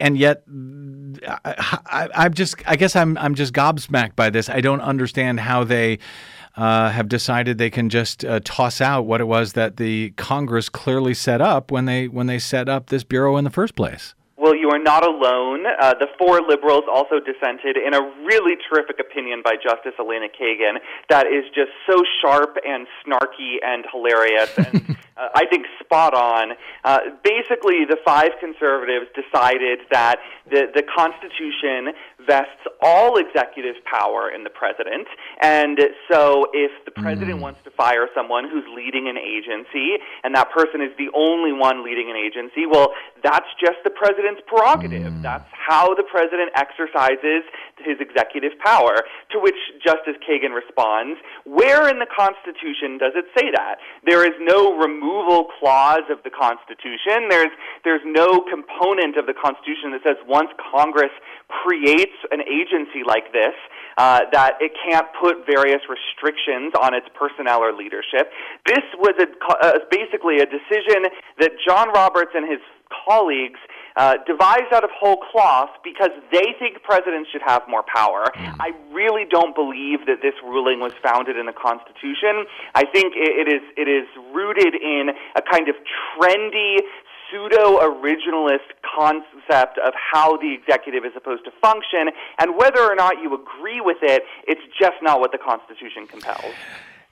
and 0.00 0.16
yet 0.16 0.44
I, 1.28 1.78
I, 1.84 2.08
I'm 2.14 2.32
just 2.32 2.66
I 2.66 2.76
guess 2.76 2.96
I'm 2.96 3.18
I'm 3.18 3.34
just 3.34 3.52
gobsmacked 3.52 4.16
by 4.16 4.30
this. 4.30 4.48
I 4.48 4.62
don't 4.62 4.80
understand 4.80 5.40
how 5.40 5.62
they 5.62 5.98
uh, 6.58 6.90
have 6.90 7.08
decided 7.08 7.56
they 7.56 7.70
can 7.70 7.88
just 7.88 8.24
uh, 8.24 8.40
toss 8.44 8.80
out 8.80 9.02
what 9.02 9.20
it 9.20 9.28
was 9.28 9.52
that 9.52 9.76
the 9.76 10.10
Congress 10.16 10.68
clearly 10.68 11.14
set 11.14 11.40
up 11.40 11.70
when 11.70 11.84
they 11.84 12.08
when 12.08 12.26
they 12.26 12.40
set 12.40 12.68
up 12.68 12.88
this 12.88 13.04
bureau 13.04 13.36
in 13.36 13.44
the 13.44 13.50
first 13.50 13.76
place. 13.76 14.14
Well, 14.36 14.54
you 14.54 14.70
are 14.70 14.78
not 14.78 15.04
alone. 15.04 15.66
Uh, 15.66 15.94
the 15.94 16.06
four 16.16 16.40
liberals 16.40 16.84
also 16.92 17.18
dissented 17.18 17.76
in 17.76 17.94
a 17.94 18.00
really 18.24 18.54
terrific 18.68 18.98
opinion 19.00 19.42
by 19.44 19.54
Justice 19.54 19.94
Elena 19.98 20.26
Kagan 20.28 20.78
that 21.08 21.26
is 21.26 21.44
just 21.54 21.70
so 21.88 22.02
sharp 22.20 22.56
and 22.64 22.86
snarky 23.04 23.56
and 23.62 23.84
hilarious 23.92 24.50
and 24.56 24.96
uh, 25.16 25.28
I 25.34 25.46
think 25.46 25.66
spot 25.80 26.14
on. 26.14 26.52
Uh, 26.84 26.98
basically, 27.24 27.84
the 27.84 27.98
five 28.04 28.30
conservatives 28.38 29.06
decided 29.14 29.80
that 29.90 30.20
the, 30.48 30.70
the 30.72 30.82
Constitution 30.82 31.94
vests 32.28 32.60
all 32.80 33.16
executive 33.16 33.74
power 33.88 34.30
in 34.30 34.44
the 34.44 34.52
president. 34.52 35.08
And 35.40 35.80
so 36.12 36.46
if 36.52 36.70
the 36.84 36.92
president 36.92 37.40
mm. 37.40 37.48
wants 37.48 37.60
to 37.64 37.70
fire 37.72 38.06
someone 38.14 38.44
who's 38.48 38.68
leading 38.76 39.08
an 39.08 39.16
agency 39.16 39.96
and 40.22 40.34
that 40.36 40.52
person 40.52 40.84
is 40.84 40.92
the 41.00 41.08
only 41.16 41.52
one 41.52 41.82
leading 41.82 42.12
an 42.12 42.16
agency, 42.16 42.68
well, 42.68 42.92
that's 43.24 43.48
just 43.58 43.80
the 43.82 43.90
president's 43.90 44.42
prerogative. 44.46 45.10
Mm. 45.10 45.22
That's 45.22 45.48
how 45.50 45.94
the 45.94 46.04
president 46.04 46.52
exercises 46.54 47.48
his 47.80 47.96
executive 48.00 48.52
power. 48.60 49.02
To 49.32 49.40
which 49.40 49.58
Justice 49.82 50.20
Kagan 50.22 50.52
responds, 50.54 51.18
Where 51.44 51.88
in 51.88 51.98
the 51.98 52.10
Constitution 52.10 52.98
does 52.98 53.16
it 53.16 53.26
say 53.32 53.50
that? 53.56 53.80
There 54.04 54.26
is 54.26 54.36
no 54.40 54.76
removal 54.76 55.48
clause 55.58 56.06
of 56.10 56.22
the 56.22 56.30
Constitution. 56.30 57.30
There's, 57.30 57.54
there's 57.84 58.04
no 58.04 58.44
component 58.44 59.16
of 59.16 59.26
the 59.26 59.34
Constitution 59.34 59.92
that 59.96 60.02
says 60.04 60.18
once 60.26 60.50
Congress 60.58 61.12
creates 61.48 62.14
an 62.30 62.40
agency 62.44 63.02
like 63.06 63.32
this, 63.32 63.56
uh, 63.96 64.20
that 64.32 64.60
it 64.60 64.72
can't 64.84 65.06
put 65.20 65.46
various 65.46 65.80
restrictions 65.88 66.72
on 66.80 66.94
its 66.94 67.06
personnel 67.18 67.60
or 67.64 67.72
leadership. 67.72 68.30
This 68.66 68.84
was 69.00 69.16
a, 69.18 69.26
uh, 69.26 69.78
basically 69.90 70.38
a 70.38 70.46
decision 70.46 71.08
that 71.40 71.52
John 71.66 71.88
Roberts 71.90 72.32
and 72.34 72.48
his 72.48 72.60
colleagues 72.88 73.60
uh, 73.96 74.14
devised 74.26 74.72
out 74.72 74.84
of 74.84 74.90
whole 74.94 75.18
cloth 75.32 75.70
because 75.82 76.10
they 76.30 76.54
think 76.58 76.82
presidents 76.82 77.28
should 77.30 77.42
have 77.44 77.62
more 77.68 77.82
power. 77.82 78.24
Mm. 78.36 78.56
I 78.60 78.70
really 78.92 79.24
don't 79.28 79.54
believe 79.54 80.06
that 80.06 80.22
this 80.22 80.34
ruling 80.44 80.80
was 80.80 80.92
founded 81.02 81.36
in 81.36 81.46
the 81.46 81.56
Constitution. 81.56 82.46
I 82.74 82.84
think 82.86 83.14
it, 83.16 83.48
it 83.48 83.48
is 83.50 83.62
it 83.76 83.88
is 83.88 84.06
rooted 84.32 84.74
in 84.74 85.10
a 85.34 85.42
kind 85.42 85.68
of 85.68 85.74
trendy 86.14 86.78
pseudo 87.30 87.78
originalist 87.80 88.68
concept 88.82 89.78
of 89.78 89.92
how 89.94 90.36
the 90.36 90.52
executive 90.52 91.04
is 91.04 91.12
supposed 91.14 91.44
to 91.44 91.50
function, 91.60 92.10
and 92.38 92.56
whether 92.56 92.82
or 92.82 92.94
not 92.94 93.20
you 93.22 93.34
agree 93.34 93.80
with 93.80 93.98
it, 94.02 94.22
it's 94.46 94.60
just 94.78 94.96
not 95.02 95.20
what 95.20 95.32
the 95.32 95.38
Constitution 95.38 96.06
compels. 96.06 96.54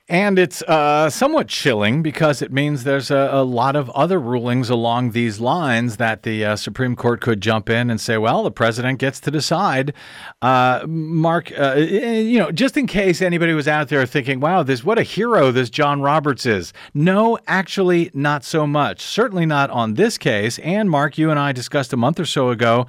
And 0.08 0.38
it's 0.38 0.62
uh, 0.62 1.10
somewhat 1.10 1.48
chilling 1.48 2.00
because 2.00 2.40
it 2.40 2.52
means 2.52 2.84
there's 2.84 3.10
a, 3.10 3.28
a, 3.32 3.42
lot 3.42 3.74
of 3.74 3.90
other 3.90 4.20
rulings 4.20 4.70
along 4.70 5.10
these 5.10 5.40
lines 5.40 5.96
that 5.96 6.22
the 6.22 6.44
uh, 6.44 6.54
Supreme 6.54 6.94
Court 6.94 7.20
could 7.20 7.40
jump 7.40 7.68
in 7.68 7.90
and 7.90 8.00
say, 8.00 8.16
well, 8.16 8.44
the 8.44 8.52
president 8.52 9.00
gets 9.00 9.18
to 9.18 9.32
decide. 9.32 9.92
Uh, 10.40 10.84
Mark, 10.86 11.50
uh, 11.58 11.74
you 11.74 12.38
know, 12.38 12.52
just 12.52 12.76
in 12.76 12.86
case 12.86 13.20
anybody 13.20 13.52
was 13.52 13.66
out 13.66 13.88
there 13.88 14.06
thinking, 14.06 14.38
wow, 14.38 14.62
this 14.62 14.84
what 14.84 14.96
a 14.96 15.02
hero 15.02 15.50
this 15.50 15.70
John 15.70 16.00
Roberts 16.00 16.46
is. 16.46 16.72
No, 16.94 17.36
actually, 17.48 18.12
not 18.14 18.44
so 18.44 18.64
much. 18.64 19.00
Certainly 19.00 19.46
not 19.46 19.70
on 19.70 19.94
this 19.94 20.18
case. 20.18 20.60
And 20.60 20.88
Mark, 20.88 21.18
you 21.18 21.32
and 21.32 21.40
I 21.40 21.50
discussed 21.50 21.92
a 21.92 21.96
month 21.96 22.20
or 22.20 22.26
so 22.26 22.50
ago, 22.50 22.86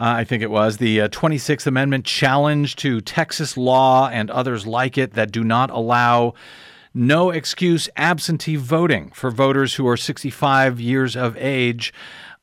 uh, 0.00 0.16
I 0.16 0.24
think 0.24 0.42
it 0.42 0.50
was, 0.50 0.78
the 0.78 1.00
26th 1.00 1.66
uh, 1.66 1.68
Amendment 1.68 2.06
challenge 2.06 2.76
to 2.76 3.02
Texas 3.02 3.58
law 3.58 4.08
and 4.08 4.30
others 4.30 4.66
like 4.66 4.96
it 4.96 5.12
that 5.12 5.30
do 5.30 5.44
not 5.44 5.68
allow 5.70 6.32
no 6.94 7.30
excuse 7.30 7.88
absentee 7.96 8.56
voting 8.56 9.10
for 9.10 9.30
voters 9.30 9.74
who 9.74 9.86
are 9.88 9.96
65 9.96 10.80
years 10.80 11.16
of 11.16 11.36
age. 11.36 11.92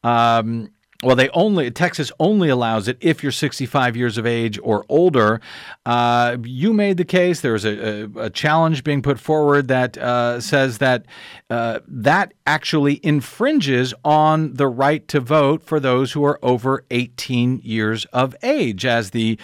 Um, 0.03 0.69
well, 1.03 1.15
they 1.15 1.29
only 1.29 1.71
Texas 1.71 2.11
only 2.19 2.49
allows 2.49 2.87
it 2.87 2.97
if 3.01 3.23
you're 3.23 3.31
65 3.31 3.97
years 3.97 4.17
of 4.19 4.27
age 4.27 4.59
or 4.61 4.85
older. 4.87 5.41
Uh, 5.83 6.37
you 6.43 6.73
made 6.73 6.97
the 6.97 7.05
case. 7.05 7.41
There 7.41 7.53
was 7.53 7.65
a, 7.65 8.03
a, 8.03 8.25
a 8.25 8.29
challenge 8.29 8.83
being 8.83 9.01
put 9.01 9.19
forward 9.19 9.67
that 9.69 9.97
uh, 9.97 10.39
says 10.39 10.77
that 10.77 11.05
uh, 11.49 11.79
that 11.87 12.33
actually 12.45 12.99
infringes 13.03 13.95
on 14.05 14.53
the 14.53 14.67
right 14.67 15.07
to 15.07 15.19
vote 15.19 15.63
for 15.63 15.79
those 15.79 16.11
who 16.11 16.23
are 16.23 16.37
over 16.43 16.85
18 16.91 17.61
years 17.63 18.05
of 18.05 18.35
age, 18.43 18.85
as 18.85 19.09
the 19.09 19.39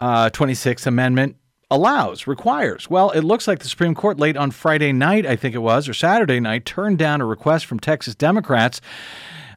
26th 0.00 0.86
uh, 0.86 0.88
Amendment 0.88 1.36
allows, 1.72 2.26
requires. 2.26 2.90
Well, 2.90 3.10
it 3.10 3.22
looks 3.22 3.48
like 3.48 3.60
the 3.60 3.68
Supreme 3.68 3.94
Court 3.94 4.20
late 4.20 4.36
on 4.36 4.50
Friday 4.50 4.92
night, 4.92 5.24
I 5.24 5.36
think 5.36 5.54
it 5.54 5.58
was, 5.58 5.88
or 5.88 5.94
Saturday 5.94 6.38
night, 6.38 6.66
turned 6.66 6.98
down 6.98 7.22
a 7.22 7.26
request 7.26 7.64
from 7.66 7.80
Texas 7.80 8.14
Democrats. 8.14 8.80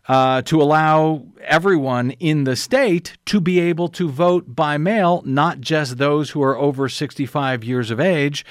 Uh, 0.08 0.40
to 0.44 0.62
allow 0.62 1.26
everyone 1.42 2.12
in 2.12 2.44
the 2.44 2.56
state 2.56 3.18
to 3.26 3.42
be 3.42 3.60
able 3.60 3.90
to 3.90 4.08
vote 4.08 4.56
by 4.56 4.78
mail, 4.78 5.24
not 5.26 5.60
just 5.60 5.98
those 5.98 6.30
who 6.30 6.44
are 6.44 6.56
over 6.56 6.88
65 6.88 7.64
years 7.64 7.90
of 7.90 8.00
age, 8.00 8.46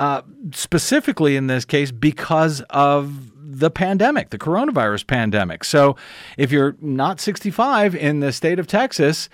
uh, 0.00 0.22
specifically 0.52 1.36
in 1.36 1.46
this 1.46 1.64
case 1.64 1.92
because 1.92 2.60
of 2.70 3.30
the 3.36 3.70
pandemic, 3.70 4.30
the 4.30 4.38
coronavirus 4.38 5.06
pandemic. 5.06 5.62
So 5.62 5.94
if 6.36 6.50
you're 6.50 6.76
not 6.80 7.20
65 7.20 7.94
in 7.94 8.18
the 8.18 8.32
state 8.32 8.58
of 8.58 8.66
Texas, 8.66 9.28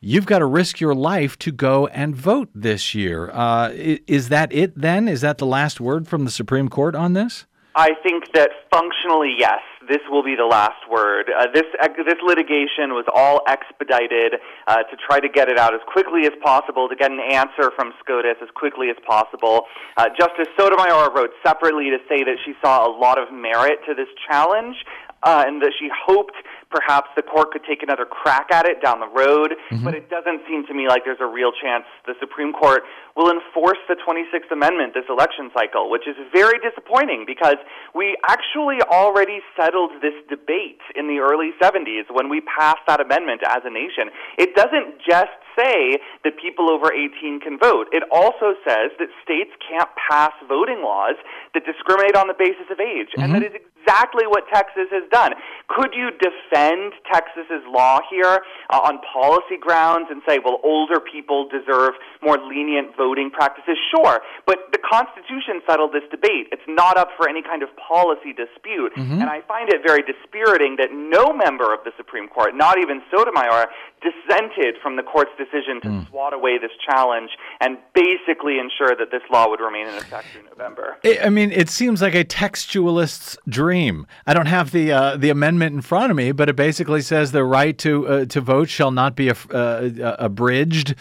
you've 0.00 0.26
got 0.26 0.38
to 0.38 0.46
risk 0.46 0.80
your 0.80 0.94
life 0.94 1.38
to 1.38 1.52
go 1.52 1.86
and 1.88 2.16
vote 2.16 2.48
this 2.54 2.94
year. 2.94 3.30
Uh, 3.30 3.70
is 3.72 4.28
that 4.30 4.52
it 4.52 4.78
then? 4.80 5.08
Is 5.08 5.20
that 5.20 5.38
the 5.38 5.46
last 5.46 5.80
word 5.80 6.08
from 6.08 6.24
the 6.24 6.30
Supreme 6.30 6.68
Court 6.68 6.94
on 6.94 7.12
this? 7.12 7.46
I 7.76 7.94
think 8.02 8.32
that 8.34 8.50
functionally, 8.72 9.36
yes, 9.38 9.60
this 9.88 10.00
will 10.10 10.24
be 10.24 10.34
the 10.34 10.44
last 10.44 10.90
word. 10.90 11.30
Uh, 11.30 11.46
this 11.54 11.64
this 12.04 12.18
litigation 12.20 12.98
was 12.98 13.04
all 13.14 13.42
expedited 13.46 14.34
uh, 14.66 14.82
to 14.82 14.96
try 15.06 15.20
to 15.20 15.28
get 15.28 15.48
it 15.48 15.56
out 15.56 15.72
as 15.72 15.80
quickly 15.86 16.26
as 16.26 16.32
possible, 16.42 16.88
to 16.88 16.96
get 16.96 17.12
an 17.12 17.20
answer 17.20 17.70
from 17.76 17.92
SCOTUS 18.02 18.42
as 18.42 18.48
quickly 18.56 18.90
as 18.90 18.96
possible. 19.06 19.66
Uh, 19.96 20.06
Justice 20.18 20.48
Sotomayor 20.58 21.14
wrote 21.14 21.30
separately 21.46 21.90
to 21.90 21.98
say 22.08 22.24
that 22.24 22.38
she 22.44 22.54
saw 22.60 22.86
a 22.86 22.90
lot 22.90 23.18
of 23.18 23.32
merit 23.32 23.78
to 23.86 23.94
this 23.94 24.08
challenge, 24.28 24.76
uh, 25.22 25.44
and 25.46 25.62
that 25.62 25.72
she 25.78 25.88
hoped 25.94 26.34
perhaps 26.70 27.10
the 27.16 27.22
court 27.22 27.50
could 27.50 27.64
take 27.66 27.82
another 27.82 28.06
crack 28.06 28.46
at 28.52 28.66
it 28.66 28.80
down 28.80 29.00
the 29.00 29.10
road, 29.10 29.54
mm-hmm. 29.70 29.84
but 29.84 29.94
it 29.94 30.08
doesn't 30.08 30.40
seem 30.48 30.66
to 30.66 30.74
me 30.74 30.86
like 30.86 31.04
there's 31.04 31.20
a 31.20 31.26
real 31.26 31.50
chance 31.50 31.84
the 32.06 32.14
Supreme 32.20 32.52
Court 32.52 32.82
will 33.16 33.30
enforce 33.30 33.78
the 33.88 33.98
26th 33.98 34.50
Amendment 34.50 34.94
this 34.94 35.04
election 35.10 35.50
cycle, 35.52 35.90
which 35.90 36.06
is 36.06 36.14
very 36.32 36.58
disappointing 36.62 37.24
because 37.26 37.58
we 37.94 38.16
actually 38.28 38.78
already 38.86 39.40
settled 39.58 39.90
this 40.00 40.14
debate 40.30 40.80
in 40.94 41.08
the 41.10 41.18
early 41.18 41.50
70s 41.60 42.06
when 42.10 42.28
we 42.30 42.40
passed 42.40 42.86
that 42.86 43.00
amendment 43.00 43.42
as 43.46 43.62
a 43.66 43.70
nation. 43.70 44.14
It 44.38 44.54
doesn't 44.54 45.02
just 45.02 45.34
say 45.58 45.98
that 46.24 46.38
people 46.38 46.70
over 46.70 46.92
18 46.92 47.40
can 47.40 47.58
vote. 47.58 47.90
It 47.92 48.04
also 48.12 48.54
says 48.62 48.94
that 48.98 49.10
states 49.22 49.50
can't 49.58 49.90
pass 49.98 50.32
voting 50.48 50.82
laws 50.82 51.16
that 51.54 51.66
discriminate 51.66 52.16
on 52.16 52.28
the 52.28 52.38
basis 52.38 52.70
of 52.70 52.78
age, 52.78 53.10
mm-hmm. 53.12 53.22
and 53.22 53.34
that 53.34 53.42
is 53.42 53.52
exactly 53.90 54.26
what 54.26 54.44
Texas 54.52 54.86
has 54.90 55.08
done. 55.10 55.32
Could 55.68 55.94
you 55.94 56.10
defend 56.10 56.92
Texas's 57.12 57.62
law 57.68 58.00
here 58.10 58.40
uh, 58.70 58.80
on 58.86 58.98
policy 59.12 59.56
grounds 59.60 60.06
and 60.10 60.22
say, 60.26 60.38
well, 60.44 60.58
older 60.62 61.00
people 61.00 61.48
deserve 61.48 61.94
more 62.22 62.38
lenient 62.38 62.96
voting 62.96 63.30
practices? 63.30 63.76
Sure, 63.94 64.20
but 64.46 64.58
the 64.72 64.78
Constitution 64.78 65.62
settled 65.66 65.92
this 65.92 66.02
debate. 66.10 66.48
It's 66.52 66.66
not 66.68 66.96
up 66.96 67.08
for 67.16 67.28
any 67.28 67.42
kind 67.42 67.62
of 67.62 67.68
policy 67.76 68.32
dispute. 68.32 68.92
Mm-hmm. 68.96 69.20
And 69.22 69.30
I 69.30 69.40
find 69.46 69.68
it 69.68 69.82
very 69.86 70.02
dispiriting 70.02 70.76
that 70.78 70.90
no 70.92 71.32
member 71.32 71.72
of 71.72 71.80
the 71.84 71.92
Supreme 71.96 72.28
Court, 72.28 72.54
not 72.54 72.78
even 72.78 73.02
Sotomayor, 73.10 73.66
dissented 74.02 74.76
from 74.82 74.96
the 74.96 75.02
court's 75.02 75.30
decision 75.36 75.80
to 75.82 75.88
Mm. 75.90 76.08
swat 76.08 76.32
away 76.32 76.56
this 76.58 76.70
challenge 76.88 77.30
and 77.60 77.76
basically 77.94 78.58
ensure 78.58 78.94
that 78.96 79.10
this 79.10 79.22
law 79.30 79.48
would 79.50 79.60
remain 79.60 79.86
in 79.88 79.94
effect 79.94 80.26
through 80.32 80.44
November. 80.44 80.96
I 81.04 81.18
I 81.26 81.30
mean, 81.30 81.50
it 81.52 81.68
seems 81.68 82.00
like 82.00 82.14
a 82.14 82.24
textualist's 82.24 83.36
dream. 83.48 83.79
I 84.26 84.34
don't 84.34 84.46
have 84.46 84.70
the 84.72 84.92
uh, 84.92 85.16
the 85.16 85.30
amendment 85.30 85.74
in 85.74 85.82
front 85.82 86.10
of 86.10 86.16
me, 86.16 86.32
but 86.32 86.48
it 86.48 86.56
basically 86.56 87.02
says 87.02 87.32
the 87.32 87.44
right 87.44 87.76
to 87.78 88.08
uh, 88.08 88.24
to 88.26 88.40
vote 88.40 88.68
shall 88.68 88.90
not 88.90 89.16
be 89.16 89.28
af- 89.28 89.50
uh, 89.52 90.16
abridged 90.18 90.94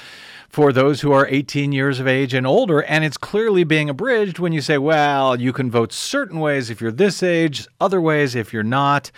for 0.49 0.73
those 0.73 1.01
who 1.01 1.11
are 1.11 1.27
18 1.27 1.71
years 1.71 1.99
of 1.99 2.07
age 2.07 2.33
and 2.33 2.45
older. 2.45 2.81
And 2.83 3.03
it's 3.05 3.17
clearly 3.17 3.63
being 3.63 3.89
abridged 3.89 4.39
when 4.39 4.51
you 4.51 4.61
say, 4.61 4.79
well, 4.79 5.39
you 5.39 5.53
can 5.53 5.69
vote 5.69 5.93
certain 5.93 6.39
ways 6.39 6.71
if 6.71 6.81
you're 6.81 6.91
this 6.91 7.21
age, 7.21 7.67
other 7.79 8.01
ways 8.01 8.33
if 8.33 8.51
you're 8.51 8.63
not. 8.63 9.11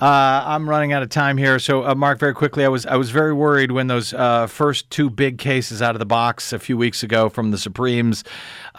Uh, 0.00 0.44
I'm 0.46 0.68
running 0.68 0.92
out 0.92 1.02
of 1.02 1.08
time 1.08 1.36
here, 1.36 1.58
so 1.58 1.84
uh, 1.84 1.94
Mark, 1.96 2.20
very 2.20 2.34
quickly, 2.34 2.64
I 2.64 2.68
was 2.68 2.86
I 2.86 2.94
was 2.94 3.10
very 3.10 3.32
worried 3.32 3.72
when 3.72 3.88
those 3.88 4.14
uh, 4.14 4.46
first 4.46 4.88
two 4.90 5.10
big 5.10 5.38
cases 5.38 5.82
out 5.82 5.96
of 5.96 5.98
the 5.98 6.06
box 6.06 6.52
a 6.52 6.58
few 6.60 6.76
weeks 6.76 7.02
ago 7.02 7.28
from 7.28 7.50
the 7.50 7.58
Supremes, 7.58 8.22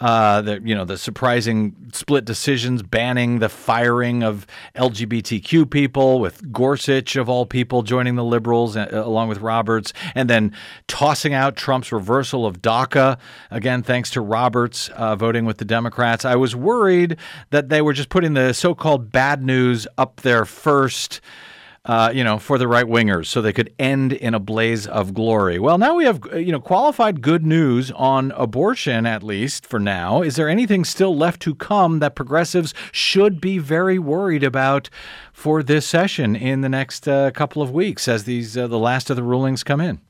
uh, 0.00 0.40
the 0.40 0.60
you 0.64 0.74
know 0.74 0.84
the 0.84 0.96
surprising 0.96 1.74
split 1.92 2.24
decisions 2.24 2.82
banning 2.82 3.38
the 3.38 3.48
firing 3.48 4.22
of 4.22 4.46
LGBTQ 4.74 5.70
people, 5.70 6.20
with 6.20 6.52
Gorsuch 6.52 7.16
of 7.16 7.28
all 7.28 7.46
people 7.46 7.82
joining 7.82 8.16
the 8.16 8.24
liberals 8.24 8.76
uh, 8.76 8.88
along 8.92 9.28
with 9.28 9.38
Roberts, 9.40 9.92
and 10.14 10.28
then 10.28 10.54
tossing 10.88 11.34
out 11.34 11.56
Trump's 11.56 11.92
reversal 11.92 12.46
of 12.46 12.62
DACA 12.62 13.18
again, 13.50 13.82
thanks 13.82 14.10
to 14.10 14.20
Roberts 14.20 14.88
uh, 14.90 15.16
voting 15.16 15.44
with 15.44 15.58
the 15.58 15.64
Democrats. 15.64 16.24
I 16.24 16.36
was 16.36 16.56
worried 16.56 17.16
that 17.50 17.68
they 17.68 17.82
were 17.82 17.92
just 17.92 18.08
putting 18.08 18.34
the 18.34 18.52
so-called 18.52 19.12
bad 19.12 19.42
news 19.44 19.86
up 19.98 20.20
there 20.20 20.44
first 20.44 21.20
uh, 21.90 22.08
you 22.14 22.22
know, 22.22 22.38
for 22.38 22.56
the 22.56 22.68
right 22.68 22.86
wingers, 22.86 23.26
so 23.26 23.42
they 23.42 23.52
could 23.52 23.74
end 23.76 24.12
in 24.12 24.32
a 24.32 24.38
blaze 24.38 24.86
of 24.86 25.12
glory. 25.12 25.58
Well, 25.58 25.76
now 25.76 25.96
we 25.96 26.04
have, 26.04 26.20
uh, 26.32 26.36
you 26.36 26.52
know, 26.52 26.60
qualified 26.60 27.20
good 27.20 27.44
news 27.44 27.90
on 27.90 28.30
abortion, 28.36 29.06
at 29.06 29.24
least 29.24 29.66
for 29.66 29.80
now. 29.80 30.22
Is 30.22 30.36
there 30.36 30.48
anything 30.48 30.84
still 30.84 31.16
left 31.16 31.42
to 31.42 31.54
come 31.56 31.98
that 31.98 32.14
progressives 32.14 32.74
should 32.92 33.40
be 33.40 33.58
very 33.58 33.98
worried 33.98 34.44
about 34.44 34.88
for 35.32 35.64
this 35.64 35.84
session 35.84 36.36
in 36.36 36.60
the 36.60 36.68
next 36.68 37.08
uh, 37.08 37.32
couple 37.32 37.60
of 37.60 37.72
weeks 37.72 38.06
as 38.06 38.22
these 38.22 38.56
uh, 38.56 38.68
the 38.68 38.78
last 38.78 39.10
of 39.10 39.16
the 39.16 39.24
rulings 39.24 39.64
come 39.64 39.80
in? 39.80 40.00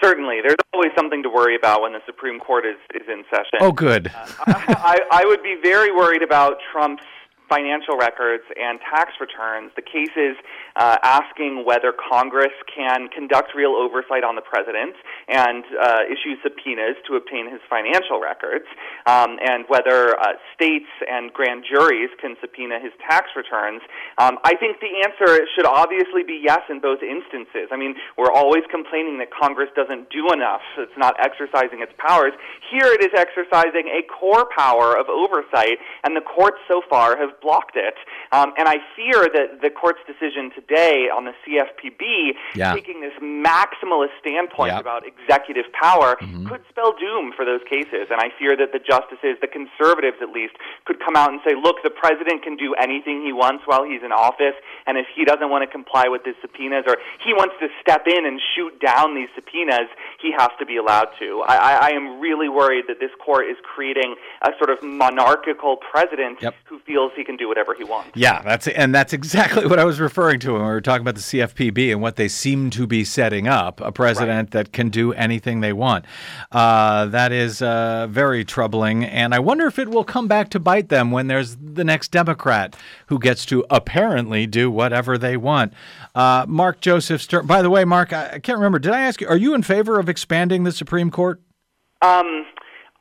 Certainly, 0.00 0.36
there's 0.42 0.54
always 0.72 0.92
something 0.96 1.24
to 1.24 1.28
worry 1.28 1.56
about 1.56 1.82
when 1.82 1.94
the 1.94 2.00
Supreme 2.06 2.38
Court 2.38 2.64
is, 2.64 2.76
is 2.94 3.08
in 3.08 3.24
session. 3.28 3.58
Oh, 3.60 3.72
good. 3.72 4.08
I, 4.46 5.00
I 5.10 5.24
would 5.24 5.42
be 5.42 5.56
very 5.60 5.90
worried 5.90 6.22
about 6.22 6.58
Trump's 6.70 7.02
financial 7.48 7.96
records 7.96 8.44
and 8.56 8.78
tax 8.80 9.12
returns. 9.20 9.72
The 9.76 9.82
cases 9.82 10.36
uh, 10.76 10.96
asking 11.02 11.64
whether 11.64 11.92
Congress 11.92 12.52
can 12.66 13.08
conduct 13.08 13.54
real 13.54 13.74
oversight 13.78 14.24
on 14.24 14.34
the 14.34 14.42
president 14.42 14.94
and 15.28 15.64
uh, 15.80 16.02
issue 16.10 16.34
subpoenas 16.42 16.96
to 17.06 17.14
obtain 17.14 17.50
his 17.50 17.60
financial 17.70 18.20
records, 18.20 18.66
um, 19.06 19.38
and 19.42 19.64
whether 19.68 20.18
uh, 20.18 20.34
states 20.54 20.90
and 21.08 21.32
grand 21.32 21.64
juries 21.64 22.10
can 22.20 22.36
subpoena 22.40 22.80
his 22.80 22.92
tax 23.08 23.30
returns. 23.36 23.82
Um, 24.18 24.38
I 24.44 24.56
think 24.56 24.80
the 24.80 25.04
answer 25.06 25.46
should 25.54 25.66
obviously 25.66 26.22
be 26.26 26.40
yes 26.42 26.60
in 26.68 26.80
both 26.80 27.02
instances. 27.02 27.70
I 27.70 27.76
mean, 27.76 27.94
we're 28.18 28.32
always 28.32 28.64
complaining 28.70 29.18
that 29.18 29.30
Congress 29.30 29.70
doesn't 29.76 30.10
do 30.10 30.32
enough, 30.32 30.62
it's 30.78 30.98
not 30.98 31.14
exercising 31.22 31.82
its 31.82 31.92
powers. 31.98 32.32
Here 32.70 32.90
it 32.90 33.02
is 33.02 33.14
exercising 33.14 33.86
a 33.94 34.02
core 34.10 34.46
power 34.56 34.98
of 34.98 35.06
oversight, 35.08 35.78
and 36.02 36.16
the 36.16 36.24
courts 36.24 36.58
so 36.66 36.82
far 36.88 37.16
have 37.16 37.40
blocked 37.40 37.76
it. 37.76 37.94
Um, 38.32 38.52
and 38.58 38.68
I 38.68 38.78
fear 38.96 39.28
that 39.30 39.62
the 39.62 39.70
court's 39.70 40.00
decision 40.06 40.50
today 40.66 41.08
on 41.12 41.24
the 41.24 41.34
CFPB, 41.44 42.34
Yeah. 42.54 42.74
taking 42.74 43.00
this 43.00 43.12
maximalist 43.20 44.16
standpoint 44.20 44.72
Yep. 44.72 44.80
about 44.80 45.06
executive 45.06 45.70
power, 45.72 46.16
mm-hmm. 46.16 46.48
could 46.48 46.62
spell 46.68 46.92
doom 46.92 47.32
for 47.32 47.44
those 47.44 47.62
cases. 47.68 48.08
And 48.10 48.20
I 48.20 48.30
fear 48.38 48.56
that 48.56 48.72
the 48.72 48.78
justices, 48.78 49.38
the 49.40 49.46
conservatives 49.46 50.18
at 50.20 50.30
least, 50.30 50.54
could 50.84 51.00
come 51.00 51.16
out 51.16 51.30
and 51.30 51.40
say, 51.44 51.54
look, 51.54 51.82
the 51.82 51.90
president 51.90 52.42
can 52.42 52.56
do 52.56 52.74
anything 52.74 53.22
he 53.24 53.32
wants 53.32 53.66
while 53.66 53.84
he's 53.84 54.02
in 54.02 54.12
office, 54.12 54.54
and 54.86 54.96
if 54.98 55.06
he 55.14 55.24
doesn't 55.24 55.50
want 55.50 55.62
to 55.62 55.66
comply 55.70 56.08
with 56.08 56.24
his 56.24 56.36
subpoenas 56.40 56.84
or 56.86 56.96
he 57.24 57.32
wants 57.32 57.54
to 57.60 57.68
step 57.80 58.06
in 58.06 58.24
and 58.26 58.40
shoot 58.54 58.78
down 58.80 59.14
these 59.14 59.28
subpoenas, 59.34 59.88
he 60.24 60.32
has 60.32 60.48
to 60.58 60.64
be 60.64 60.76
allowed 60.78 61.08
to. 61.18 61.42
I, 61.46 61.54
I, 61.56 61.72
I 61.72 61.90
am 61.90 62.18
really 62.18 62.48
worried 62.48 62.84
that 62.88 62.98
this 62.98 63.10
court 63.24 63.44
is 63.46 63.56
creating 63.62 64.14
a 64.42 64.50
sort 64.58 64.70
of 64.70 64.82
monarchical 64.82 65.76
president 65.76 66.40
Yep. 66.40 66.54
who 66.64 66.78
feels 66.80 67.12
he 67.14 67.24
can 67.24 67.36
do 67.36 67.46
whatever 67.46 67.74
he 67.74 67.84
wants. 67.84 68.10
Yeah, 68.14 68.40
that's 68.42 68.66
and 68.66 68.94
that's 68.94 69.12
exactly 69.12 69.66
what 69.70 69.78
I 69.78 69.84
was 69.84 70.00
referring 70.00 70.40
to 70.40 70.52
when 70.54 70.62
we 70.62 70.68
were 70.68 70.80
talking 70.80 71.02
about 71.02 71.14
the 71.16 71.20
CFPB 71.20 71.92
and 71.92 72.00
what 72.00 72.16
they 72.16 72.28
seem 72.28 72.70
to 72.70 72.86
be 72.86 73.04
setting 73.04 73.46
up 73.46 73.80
a 73.82 73.92
president 73.92 74.50
that 74.52 74.72
can 74.72 74.88
do 74.88 75.12
anything 75.12 75.60
they 75.60 75.72
want. 75.74 76.06
Uh, 76.50 77.04
that 77.06 77.30
is 77.32 77.60
uh, 77.62 78.06
very 78.10 78.44
troubling, 78.44 79.04
and 79.04 79.34
I 79.34 79.38
wonder 79.38 79.66
if 79.66 79.78
it 79.78 79.88
will 79.88 80.04
come 80.04 80.26
back 80.26 80.48
to 80.50 80.58
bite 80.60 80.88
them 80.88 81.10
when 81.10 81.26
there's 81.26 81.56
the 81.56 81.84
next 81.84 82.08
Democrat 82.10 82.74
who 83.08 83.18
gets 83.18 83.44
to 83.46 83.64
apparently 83.70 84.46
do 84.46 84.70
whatever 84.70 85.18
they 85.18 85.36
want. 85.36 85.72
Uh, 86.14 86.46
Mark 86.48 86.80
Joseph 86.80 87.20
Stern. 87.20 87.46
By 87.46 87.60
the 87.60 87.70
way, 87.70 87.84
Mark, 87.84 88.12
I, 88.12 88.30
I 88.34 88.38
can't 88.38 88.58
remember. 88.58 88.78
Did 88.78 88.92
I 88.92 89.02
ask 89.02 89.20
you? 89.20 89.28
Are 89.28 89.36
you 89.36 89.54
in 89.54 89.62
favor 89.62 89.98
of 89.98 90.08
expanding 90.14 90.62
the 90.62 90.70
Supreme 90.70 91.10
Court? 91.10 91.42
Um, 92.00 92.46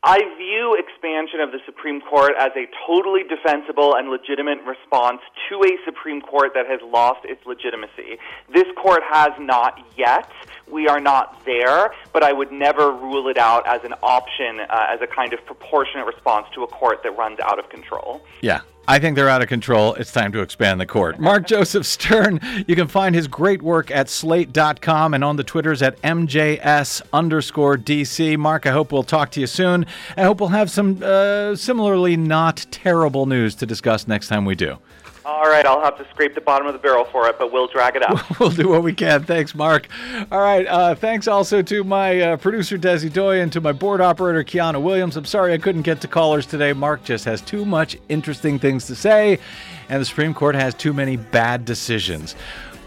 I 0.01 0.17
view 0.35 0.75
expansion 0.81 1.39
of 1.39 1.51
the 1.51 1.59
Supreme 1.63 2.01
Court 2.01 2.31
as 2.39 2.49
a 2.57 2.65
totally 2.87 3.21
defensible 3.21 3.93
and 3.95 4.09
legitimate 4.09 4.57
response 4.65 5.21
to 5.47 5.61
a 5.61 5.77
Supreme 5.85 6.21
Court 6.21 6.53
that 6.55 6.65
has 6.65 6.79
lost 6.81 7.21
its 7.23 7.45
legitimacy. 7.45 8.17
This 8.51 8.65
court 8.81 9.01
has 9.11 9.29
not 9.39 9.77
yet. 9.95 10.27
We 10.71 10.87
are 10.87 10.99
not 10.99 11.43
there, 11.45 11.93
but 12.13 12.23
I 12.23 12.33
would 12.33 12.51
never 12.51 12.91
rule 12.91 13.27
it 13.27 13.37
out 13.37 13.67
as 13.67 13.83
an 13.83 13.93
option, 14.01 14.59
uh, 14.61 14.87
as 14.89 15.01
a 15.01 15.07
kind 15.07 15.33
of 15.33 15.45
proportionate 15.45 16.05
response 16.05 16.47
to 16.55 16.63
a 16.63 16.67
court 16.67 17.03
that 17.03 17.17
runs 17.17 17.39
out 17.39 17.59
of 17.59 17.69
control. 17.69 18.21
Yeah. 18.41 18.61
I 18.85 18.99
think 18.99 19.15
they're 19.15 19.29
out 19.29 19.41
of 19.41 19.47
control. 19.47 19.93
It's 19.93 20.11
time 20.11 20.33
to 20.33 20.41
expand 20.41 20.81
the 20.81 20.85
court. 20.85 21.17
Mark 21.17 21.47
Joseph 21.47 21.85
Stern, 21.85 22.41
you 22.67 22.75
can 22.75 22.89
find 22.89 23.15
his 23.15 23.29
great 23.29 23.61
work 23.61 23.89
at 23.89 24.09
slate.com 24.09 25.13
and 25.13 25.23
on 25.23 25.37
the 25.37 25.43
Twitters 25.43 25.81
at 25.81 26.01
MJS 26.01 27.01
underscore 27.13 27.77
DC. 27.77 28.37
Mark, 28.37 28.65
I 28.65 28.71
hope 28.71 28.91
we'll 28.91 29.03
talk 29.03 29.31
to 29.31 29.39
you 29.39 29.47
soon. 29.47 29.85
I 30.17 30.23
hope 30.23 30.41
we'll 30.41 30.49
have 30.49 30.69
some 30.69 31.01
uh, 31.01 31.55
similarly 31.55 32.17
not 32.17 32.65
terrible 32.71 33.25
news 33.25 33.55
to 33.55 33.65
discuss 33.65 34.05
next 34.05 34.27
time 34.27 34.43
we 34.43 34.55
do. 34.55 34.77
All 35.25 35.43
right, 35.45 35.65
I'll 35.65 35.81
have 35.81 35.97
to 35.99 36.07
scrape 36.09 36.35
the 36.35 36.41
bottom 36.41 36.67
of 36.67 36.73
the 36.73 36.79
barrel 36.79 37.05
for 37.05 37.29
it, 37.29 37.39
but 37.39 37.51
we'll 37.51 37.67
drag 37.67 37.95
it 37.95 38.03
up. 38.03 38.19
We'll 38.39 38.49
do 38.49 38.67
what 38.67 38.83
we 38.83 38.93
can. 38.93 39.23
Thanks, 39.23 39.55
Mark. 39.55 39.87
All 40.31 40.41
right. 40.41 40.67
Uh, 40.67 40.95
thanks 40.95 41.27
also 41.27 41.61
to 41.61 41.83
my 41.83 42.19
uh, 42.19 42.37
producer, 42.37 42.77
Desi 42.77 43.11
Doyen, 43.11 43.43
and 43.43 43.53
to 43.53 43.61
my 43.61 43.71
board 43.71 44.01
operator, 44.01 44.43
Kiana 44.43 44.81
Williams. 44.81 45.15
I'm 45.15 45.23
sorry 45.25 45.53
I 45.53 45.57
couldn't 45.59 45.83
get 45.83 46.01
to 46.01 46.07
callers 46.07 46.45
today. 46.45 46.73
Mark 46.73 47.03
just 47.05 47.23
has 47.25 47.41
too 47.41 47.63
much 47.63 47.95
interesting 48.09 48.59
things 48.59 48.85
to 48.87 48.95
say, 48.95 49.39
and 49.87 50.01
the 50.01 50.05
Supreme 50.05 50.33
Court 50.33 50.55
has 50.55 50.73
too 50.73 50.93
many 50.93 51.15
bad 51.15 51.63
decisions. 51.63 52.35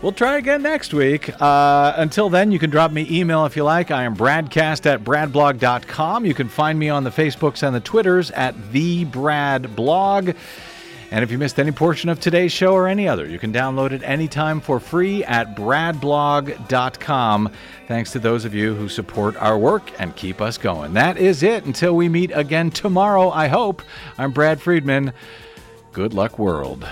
We'll 0.03 0.13
try 0.13 0.37
again 0.37 0.63
next 0.63 0.93
week. 0.93 1.31
Uh, 1.41 1.95
until 1.97 2.29
then, 2.29 2.53
you 2.53 2.59
can 2.59 2.69
drop 2.69 2.93
me 2.93 3.07
email 3.11 3.47
if 3.47 3.57
you 3.57 3.65
like. 3.65 3.91
I 3.91 4.05
am 4.05 4.15
bradcast 4.15 4.85
at 4.85 5.03
bradblog.com. 5.05 6.27
You 6.27 6.35
can 6.35 6.49
find 6.49 6.79
me 6.79 6.91
on 6.91 7.03
the 7.03 7.11
Facebooks 7.11 7.63
and 7.63 7.75
the 7.75 7.81
Twitters 7.81 8.31
at 8.33 8.73
the 8.73 9.05
Brad 9.07 9.75
Blog. 9.75 10.33
And 11.11 11.23
if 11.23 11.31
you 11.31 11.39
missed 11.39 11.61
any 11.61 11.71
portion 11.71 12.09
of 12.09 12.19
today's 12.19 12.51
show 12.51 12.73
or 12.73 12.89
any 12.89 13.07
other, 13.07 13.27
you 13.27 13.39
can 13.39 13.53
download 13.53 13.93
it 13.93 14.03
anytime 14.03 14.61
for 14.61 14.81
free 14.81 15.23
at 15.25 15.55
bradblog.com. 15.55 17.51
Thanks 17.87 18.13
to 18.13 18.19
those 18.19 18.45
of 18.45 18.55
you 18.55 18.75
who 18.75 18.89
support 18.89 19.37
our 19.37 19.57
work 19.57 19.91
and 20.01 20.17
keep 20.17 20.41
us 20.41 20.59
going. 20.59 20.95
That 20.95 21.17
is 21.17 21.45
it 21.45 21.65
until 21.65 21.95
we 21.95 22.09
meet 22.09 22.33
again 22.35 22.71
tomorrow, 22.71 23.31
I 23.31 23.47
hope. 23.47 23.83
I'm 24.19 24.33
Brad 24.33 24.61
Friedman. 24.61 25.13
Good 25.93 26.13
luck, 26.13 26.39
world. 26.39 26.87